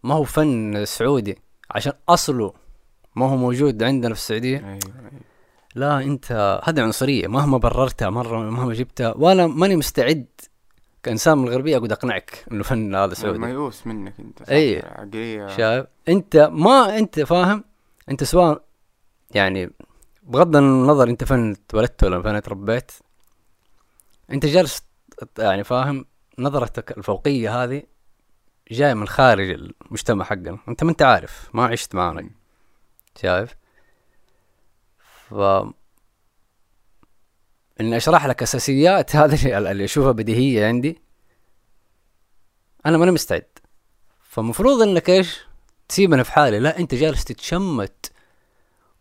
ما 0.03 0.15
هو 0.15 0.23
فن 0.23 0.85
سعودي 0.85 1.37
عشان 1.71 1.93
أصله 2.09 2.53
ما 3.15 3.29
هو 3.29 3.35
موجود 3.37 3.83
عندنا 3.83 4.13
في 4.13 4.19
السعودية. 4.19 4.57
أيوه 4.57 4.79
أيوه. 4.99 5.32
لا 5.75 5.99
انت 6.03 6.59
هذه 6.63 6.81
عنصرية. 6.81 7.27
مهما 7.27 7.57
بررتها 7.57 8.09
مرة 8.09 8.49
مهما 8.49 8.73
جبتها 8.73 9.13
وأنا 9.17 9.47
ماني 9.47 9.75
مستعد 9.75 10.25
كإنسان 11.03 11.37
من 11.37 11.47
الغربية 11.47 11.77
أقعد 11.77 11.91
أقنعك 11.91 12.45
إنه 12.51 12.63
فن 12.63 12.95
هذا 12.95 13.13
سعودي 13.13 13.39
ميؤوس 13.39 13.87
منك 13.87 14.13
أنت. 14.19 14.41
عقلية. 14.41 15.47
شايف؟ 15.47 15.85
أنت 16.09 16.37
ما 16.37 16.97
أنت 16.97 17.19
فاهم 17.19 17.63
أنت 18.09 18.23
سواء 18.23 18.63
يعني 19.31 19.71
بغض 20.23 20.55
النظر 20.55 21.09
أنت 21.09 21.23
فن 21.23 21.51
اتولدت 21.51 22.03
ولا 22.03 22.21
فن 22.21 22.41
تربيت 22.41 22.91
أنت 24.31 24.45
جالس 24.45 24.83
يعني 25.39 25.63
فاهم 25.63 26.05
نظرتك 26.39 26.97
الفوقية 26.97 27.63
هذه 27.63 27.83
جاية 28.71 28.93
من 28.93 29.07
خارج 29.07 29.49
المجتمع 29.49 30.25
حقنا. 30.25 30.57
أنت 30.67 30.83
ما 30.83 30.89
أنت 30.91 31.01
عارف 31.01 31.49
ما 31.53 31.65
عشت 31.65 31.95
معانا. 31.95 32.21
مم. 32.21 32.31
شايف؟ 33.21 33.55
ف 35.29 35.33
إني 37.81 37.97
أشرح 37.97 38.25
لك 38.25 38.41
أساسيات 38.43 39.15
هذه 39.15 39.57
اللي- 39.57 39.83
أشوفها 39.85 40.11
بديهية 40.11 40.67
عندي. 40.67 41.01
أنا 42.85 42.97
ماني 42.97 43.11
مستعد. 43.11 43.45
فمفروض 44.23 44.81
إنك 44.81 45.09
إيش؟ 45.09 45.39
تسيبنا 45.89 46.23
في 46.23 46.31
حالي. 46.31 46.59
لا 46.59 46.79
أنت 46.79 46.95
جالس 46.95 47.23
تتشمت 47.25 48.11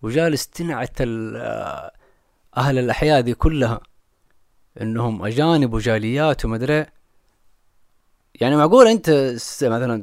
وجالس 0.02 0.46
تنعت 0.48 0.96
أهل 2.56 2.78
الأحياء 2.78 3.20
دي 3.20 3.34
كلها 3.34 3.80
إنهم 4.80 5.24
أجانب 5.24 5.74
وجاليات 5.74 6.44
ومدري 6.44 6.86
يعني 8.34 8.56
معقول 8.56 8.86
أنت 8.86 9.10
مثلا 9.62 10.02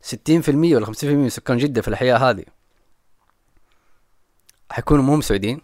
ستين 0.00 0.40
في 0.40 0.50
المية 0.50 0.76
ولا 0.76 0.86
خمسين 0.86 1.08
في 1.08 1.12
المية 1.12 1.24
من 1.24 1.30
سكان 1.30 1.56
جدة 1.58 1.82
في 1.82 1.88
الأحياء 1.88 2.18
هذه؟ 2.18 2.44
حيكونوا 4.70 5.04
مو 5.04 5.20
سعوديين 5.20 5.60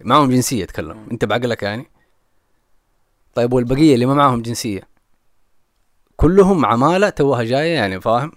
معهم 0.00 0.30
جنسية 0.30 0.64
أتكلم. 0.64 1.06
أنت 1.12 1.24
بعقلك 1.24 1.62
يعني. 1.62 1.86
طيب 3.34 3.52
والبقية 3.52 3.94
اللي 3.94 4.06
ما 4.06 4.14
معهم 4.14 4.42
جنسية؟ 4.42 4.88
كلهم 6.16 6.66
عمالة 6.66 7.08
توها 7.08 7.42
جاية 7.42 7.74
يعني 7.74 8.00
فاهم؟ 8.00 8.32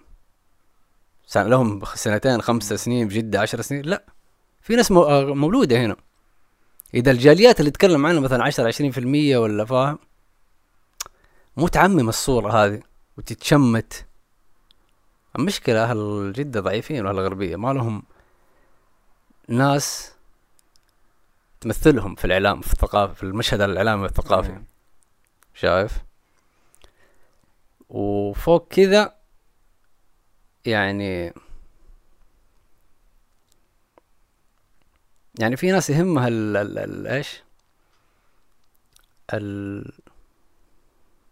سنة 1.27 1.49
لهم 1.49 1.81
سنتين 1.95 2.41
خمسة 2.41 2.75
سنين 2.75 3.07
بجدة 3.07 3.41
عشر 3.41 3.61
سنين. 3.61 3.81
لا. 3.81 4.05
في 4.61 4.75
ناس 4.75 4.91
آه، 4.91 5.33
مولودة 5.33 5.85
هنا. 5.85 5.95
إذا 6.93 7.11
الجاليات 7.11 7.59
اللي 7.59 7.71
تتكلم 7.71 8.05
عنها 8.05 8.19
مثلا 8.19 8.43
عشرة 8.43 8.67
عشرين 8.67 8.91
في 8.91 8.97
المية 8.97 9.37
ولا 9.37 9.65
فاهم؟ 9.65 9.99
مو 11.57 11.67
تعمم 11.67 12.09
الصورة 12.09 12.65
هذه 12.65 12.81
وتتشمت. 13.17 14.05
المشكلة 15.39 15.83
أهل 15.83 16.33
جدة 16.35 16.59
ضعيفين 16.59 17.05
وأهل 17.05 17.19
الغربية 17.19 17.55
ما 17.55 17.73
لهم 17.73 18.03
ناس 19.49 20.11
تمثلهم 21.61 22.15
في 22.15 22.25
الإعلام 22.25 22.61
في 22.61 22.73
الثقافة 22.73 23.13
في 23.13 23.23
المشهد 23.23 23.61
الإعلامي 23.61 24.01
والثقافي. 24.01 24.61
شايف؟ 25.53 26.03
وفوق 27.89 28.67
كذا 28.67 29.15
يعني 30.65 31.33
يعني 35.39 35.57
في 35.57 35.71
ناس 35.71 35.89
يهمها 35.89 36.27
ال 36.27 36.57
ال 36.57 36.77
ال 36.77 37.07
إيش؟ 37.07 37.43
ال 39.33 39.91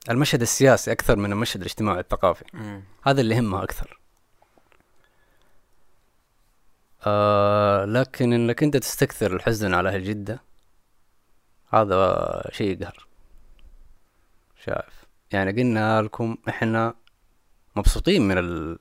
المشهد 0.10 0.42
السياسي 0.42 0.92
أكثر 0.92 1.16
من 1.16 1.32
المشهد 1.32 1.62
الاجتماعي 1.62 2.00
الثقافي. 2.00 2.46
هذا 3.04 3.22
اللي 3.22 3.36
يهمها 3.36 3.64
أكثر. 3.64 4.00
آه 7.06 7.86
لكن 7.86 8.34
إنك 8.34 8.64
أنت 8.64 8.78
تستكثر 8.78 9.36
الحزن 9.36 9.74
على 9.74 9.90
أهل 9.90 10.04
جدة 10.04 10.42
هذا 11.74 12.50
شيء 12.52 12.72
يقهر 12.72 13.08
شايف؟ 14.66 15.06
يعني 15.32 15.52
قلنا 15.52 16.02
لكم 16.02 16.38
إحنا 16.50 16.94
مبسوطين 17.76 18.22
من 18.28 18.38
ال... 18.38 18.80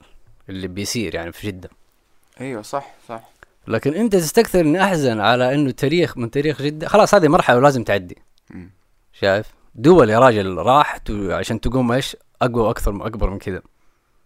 اللي 0.48 0.68
بيصير 0.68 1.14
يعني 1.14 1.32
في 1.32 1.46
جدة. 1.46 1.70
أيوه 2.40 2.62
صح 2.62 2.94
صح. 3.08 3.30
لكن 3.68 3.94
أنت 3.94 4.16
تستكثر 4.16 4.60
إني 4.60 4.84
أحزن 4.84 5.20
على 5.20 5.54
إنه 5.54 5.70
تاريخ 5.70 6.16
من 6.16 6.30
تاريخ 6.30 6.62
جدة 6.62 6.88
خلاص 6.88 7.14
هذه 7.14 7.28
مرحلة 7.28 7.56
ولازم 7.56 7.84
تعدي. 7.84 8.18
مم. 8.50 8.70
شايف؟ 9.12 9.46
دول 9.74 10.10
يا 10.10 10.18
راجل 10.18 10.56
راحت 10.56 11.10
عشان 11.10 11.60
تقوم 11.60 11.92
إيش؟ 11.92 12.16
أقوى 12.42 12.62
وأكثر 12.62 13.06
أكبر 13.06 13.30
من 13.30 13.38
كذا. 13.38 13.62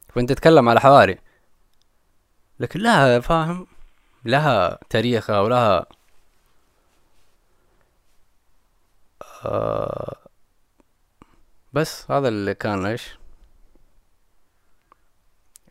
فانت 0.09 0.33
تتكلم 0.33 0.69
على 0.69 0.81
حواري. 0.81 1.19
لكن 2.61 2.81
لها 2.81 3.21
فاهم؟ 3.21 3.67
لها 4.25 4.79
تاريخها 4.91 5.41
ولها 5.41 5.87
آه 9.45 10.17
بس 11.73 12.11
هذا 12.11 12.29
اللي 12.29 12.55
كان 12.55 12.87
إيش؟ 12.87 13.19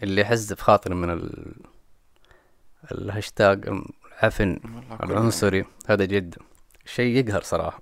اللي 0.03 0.21
يحز 0.21 0.53
في 0.53 0.63
خاطري 0.63 0.95
من 0.95 1.09
ال... 1.09 1.55
الهاشتاج 2.91 3.67
العفن 3.67 4.59
العنصري. 5.03 5.65
هذا 5.87 6.05
جدا 6.05 6.37
شيء 6.85 7.15
يقهر 7.15 7.41
صراحة. 7.41 7.81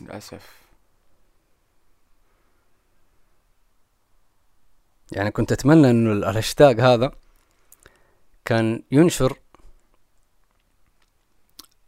للأسف. 0.00 0.60
يعني 5.12 5.30
كنت 5.30 5.52
أتمنى 5.52 5.90
إنه 5.90 6.12
ال- 6.12 6.24
الهاشتاج 6.24 6.80
هذا 6.80 7.12
كان 8.44 8.82
ينشر 8.90 9.38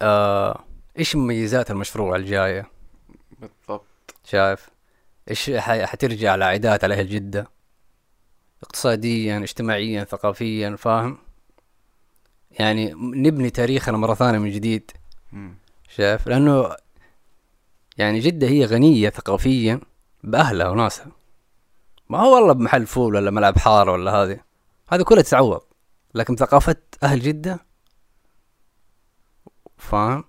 آه 0.02 0.64
إيش 0.98 1.16
مميزات 1.16 1.70
المشروع 1.70 2.16
الجاية؟ 2.16 2.70
بالضبط. 3.40 4.14
شايف؟ 4.24 4.68
إيش 5.30 5.50
حترجع 5.60 6.34
العائدات 6.34 6.84
على 6.84 6.94
أهل 6.94 7.08
جدة 7.08 7.50
اقتصاديا 8.62 9.38
اجتماعيا 9.38 10.04
ثقافيا 10.04 10.76
فاهم؟ 10.76 11.18
يعني 12.50 12.92
نبني 12.94 13.50
تاريخنا 13.50 13.96
مرة 13.96 14.14
ثانية 14.14 14.38
من 14.38 14.50
جديد. 14.50 14.90
شايف؟ 15.88 16.26
لأنه 16.26 16.76
يعني 17.96 18.18
جدة 18.18 18.46
هي 18.46 18.64
غنية 18.64 19.10
ثقافيا 19.10 19.80
بأهلها 20.24 20.68
وناسها. 20.68 21.06
ما 22.08 22.18
هو 22.20 22.34
والله 22.34 22.52
بمحل 22.52 22.86
فول 22.86 23.14
ولا 23.14 23.30
ملعب 23.30 23.58
حارة 23.58 23.92
ولا 23.92 24.10
هذه. 24.10 24.40
هذا 24.88 25.02
كله 25.02 25.22
تتعوض. 25.22 25.62
لكن 26.14 26.36
ثقافة 26.36 26.76
أهل 27.02 27.20
جدة؟ 27.20 27.71
فاهم؟ 29.82 30.24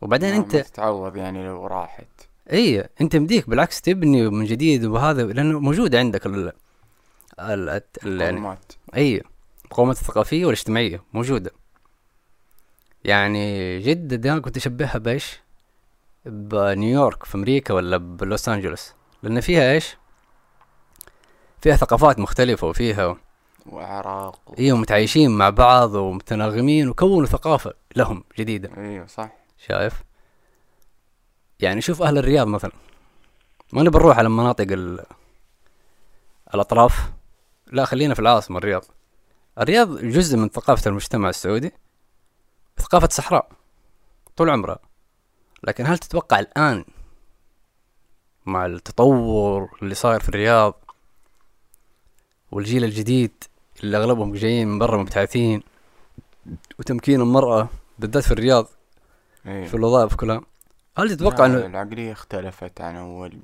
وبعدين 0.00 0.34
أنت 0.34 0.56
ما 0.56 0.62
تتعوض 0.62 1.16
يعني 1.16 1.46
لو 1.46 1.66
راحت. 1.66 2.06
اي 2.52 2.88
أنت 3.00 3.16
مديك 3.16 3.48
بالعكس 3.50 3.80
تبني 3.80 4.28
من 4.30 4.44
جديد 4.44 4.84
وهذا 4.84 5.22
لأنه 5.22 5.60
موجود 5.60 5.94
عندك 5.94 6.26
ال 6.26 6.52
ال 7.40 7.80
ال- 8.04 8.20
يعني 8.20 8.56
اي 8.96 9.22
المقومات 9.64 9.96
الثقافية 10.00 10.44
والاجتماعية 10.46 11.02
موجودة. 11.12 11.50
يعني 13.04 13.78
جدة 13.78 14.32
أنا 14.32 14.40
كنت 14.40 14.56
أشبهها 14.56 14.98
بإيش؟ 14.98 15.40
بنيويورك 16.26 17.24
في 17.24 17.34
أمريكا 17.34 17.74
ولا 17.74 17.96
بلوس 17.96 18.48
أنجلوس. 18.48 18.92
لأن 19.22 19.40
فيها 19.40 19.72
إيش؟ 19.72 19.96
فيها 21.60 21.76
ثقافات 21.76 22.18
مختلفة 22.18 22.66
وفيها 22.66 23.16
واعراق 23.66 24.40
و... 24.46 24.54
إيوه 24.58 24.78
متعايشين 24.78 25.30
مع 25.30 25.50
بعض 25.50 25.94
ومتناغمين 25.94 26.88
وكونوا 26.88 27.26
ثقافة 27.26 27.74
لهم 27.96 28.24
جديدة. 28.38 28.70
إيوه 28.76 29.06
صح. 29.06 29.30
شايف؟ 29.58 30.02
يعني 31.60 31.80
شوف 31.80 32.02
أهل 32.02 32.18
الرياض 32.18 32.46
مثلا. 32.46 32.72
ما 33.72 33.82
نبي 33.82 33.98
نروح 33.98 34.18
على 34.18 34.28
مناطق 34.28 34.66
ال... 34.70 35.04
الأطراف. 36.54 37.12
لا 37.66 37.84
خلينا 37.84 38.14
في 38.14 38.20
العاصمة 38.20 38.58
الرياض. 38.58 38.84
الرياض 39.58 39.98
جزء 39.98 40.36
من 40.36 40.48
ثقافة 40.48 40.88
المجتمع 40.88 41.28
السعودي. 41.28 41.72
ثقافة 42.78 43.08
صحراء 43.08 43.48
طول 44.36 44.50
عمرها. 44.50 44.78
لكن 45.62 45.86
هل 45.86 45.98
تتوقع 45.98 46.38
الآن 46.38 46.84
مع 48.46 48.66
التطور 48.66 49.70
اللي 49.82 49.94
صاير 49.94 50.20
في 50.20 50.28
الرياض 50.28 50.74
والجيل 52.52 52.84
الجديد 52.84 53.44
اللي 53.82 53.96
أغلبهم 53.96 54.32
جايين 54.32 54.68
من 54.68 54.78
برا 54.78 54.96
مبتعثين 54.96 55.62
وتمكين 56.78 57.20
المرأة 57.20 57.68
بالذات 57.98 58.22
في 58.24 58.32
الرياض 58.32 58.66
أيوه 59.46 59.66
في 59.66 59.74
الوظائف 59.74 60.14
كلها. 60.14 60.40
هل 60.98 61.16
تتوقع 61.16 61.46
انه 61.46 61.66
العقلية 61.66 62.12
اختلفت 62.12 62.80
عن 62.80 62.96
أول 62.96 63.38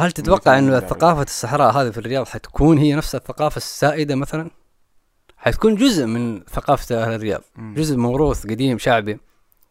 هل 0.00 0.12
تتوقع 0.12 0.58
إنه 0.58 0.80
ثقافة 0.80 1.22
الصحراء 1.22 1.72
هذه 1.72 1.90
في 1.90 1.98
الرياض 1.98 2.26
حتكون 2.26 2.78
هي 2.78 2.94
نفس 2.94 3.14
الثقافة 3.14 3.56
السائدة 3.56 4.14
مثلا؟ 4.14 4.50
حتكون 5.36 5.74
جزء 5.74 6.06
من 6.06 6.40
ثقافة 6.44 7.02
أهل 7.02 7.14
الرياض، 7.14 7.42
مم. 7.56 7.74
جزء 7.74 7.96
موروث 7.96 8.46
قديم 8.46 8.78
شعبي 8.78 9.18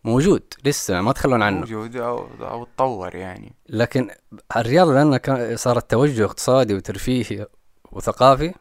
موجود 0.03 0.43
لسه 0.65 1.01
ما 1.01 1.11
تخلون 1.11 1.41
عنه، 1.41 1.59
موجود 1.59 1.95
أو 1.95 2.27
أو 2.41 2.63
تطور 2.63 3.15
يعني. 3.15 3.53
لكن 3.69 4.09
الرياض 4.57 4.87
لأنها 4.87 5.55
صارت 5.55 5.91
توجه 5.91 6.25
اقتصادي 6.25 6.75
وترفيهي 6.75 7.47
وثقافي 7.91 8.53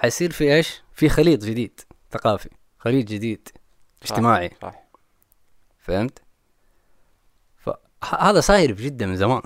حيصير 0.00 0.32
في 0.32 0.54
إيش؟ 0.54 0.82
في 0.92 1.08
خليط 1.08 1.44
جديد 1.44 1.80
ثقافي، 2.10 2.48
خليط 2.78 3.06
جديد 3.06 3.48
صح، 4.04 4.10
اجتماعي 4.10 4.50
صح 4.62 4.84
فهمت؟ 5.78 6.22
فهذا 7.58 8.40
صاير 8.40 8.74
في 8.74 8.84
جدة 8.84 9.06
من 9.06 9.16
زمان 9.16 9.42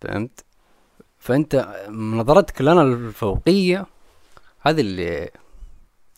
فهمت؟ 0.00 0.44
فأنت 1.18 1.84
نظرتك 1.88 2.60
لنا 2.60 2.82
الفوقية 2.82 3.86
هذا 4.60 4.80
اللي 4.80 5.30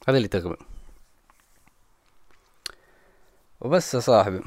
هذا 0.09 0.17
اللي 0.17 0.29
تغبن 0.29 0.57
وبس 3.61 3.95
يا 3.95 4.01
صاحبي 4.01 4.41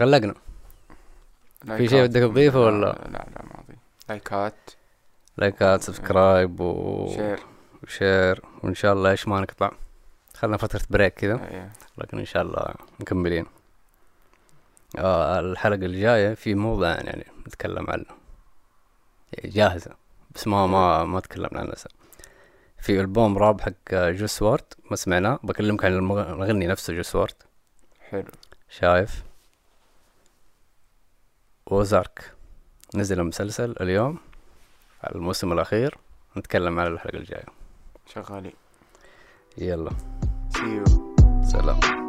غلقنا. 0.00 0.34
في 1.76 1.88
شيء. 1.88 2.02
بدك 2.02 2.20
تضيفه 2.20 2.58
لا- 2.58 2.66
ولا؟ 2.66 2.86
لا 2.86 3.10
لا 3.10 3.42
ما 3.44 3.60
أضيف. 3.60 3.78
لايكات. 4.08 4.54
لايكات 5.36 5.82
subscribe 5.82 6.60
و 6.60 7.08
share. 7.14 7.40
و 7.82 7.92
share 7.92 8.42
وإن 8.62 8.74
شاء 8.74 8.92
الله 8.92 9.10
إيش 9.10 9.28
ما 9.28 9.40
نقطع. 9.40 9.70
خلنا 10.34 10.56
فترة 10.56 10.80
break 10.90 11.14
كذا. 11.14 11.48
أيوه 11.50 11.70
لكن 11.98 12.18
إن 12.18 12.24
شاء 12.24 12.42
الله 12.42 12.74
مكملين. 13.00 13.46
آه 14.98 15.40
الحلقة 15.40 15.74
الجاية 15.86 16.34
في 16.34 16.54
موضوع 16.54 16.88
يعني 16.88 17.26
نتكلم 17.46 17.90
عنه. 17.90 18.04
يعني 19.32 19.50
جاهزة. 19.54 19.90
بس 20.34 20.46
ما 20.46 20.66
ما 20.66 21.04
ما 21.04 21.20
تكلمنا 21.20 21.60
عنه 21.60 21.70
لسه. 21.70 21.90
في 22.78 23.00
ألبوم 23.00 23.38
راب 23.38 23.60
حق 23.60 23.94
Juice 23.94 24.42
WRLD 24.42 24.64
ما 24.90 24.96
سمعناه. 24.96 25.38
بكلمك 25.42 25.84
عن 25.84 25.92
المغ- 25.92 26.30
المغني 26.30 26.66
نفسه 26.66 26.94
Juice 26.94 27.16
WRLD. 27.16 27.34
حلو. 28.10 28.24
شايف؟ 28.68 29.22
وزارك. 31.70 32.32
نزل 32.94 33.22
مسلسل 33.22 33.74
اليوم 33.80 34.18
على 35.04 35.14
الموسم 35.14 35.52
الأخير. 35.52 35.98
نتكلم 36.36 36.80
عن 36.80 36.86
الحلقة 36.86 37.18
الجاية. 37.18 37.46
شغالين. 38.06 38.52
يلا. 39.58 39.90
سلام. 41.52 41.99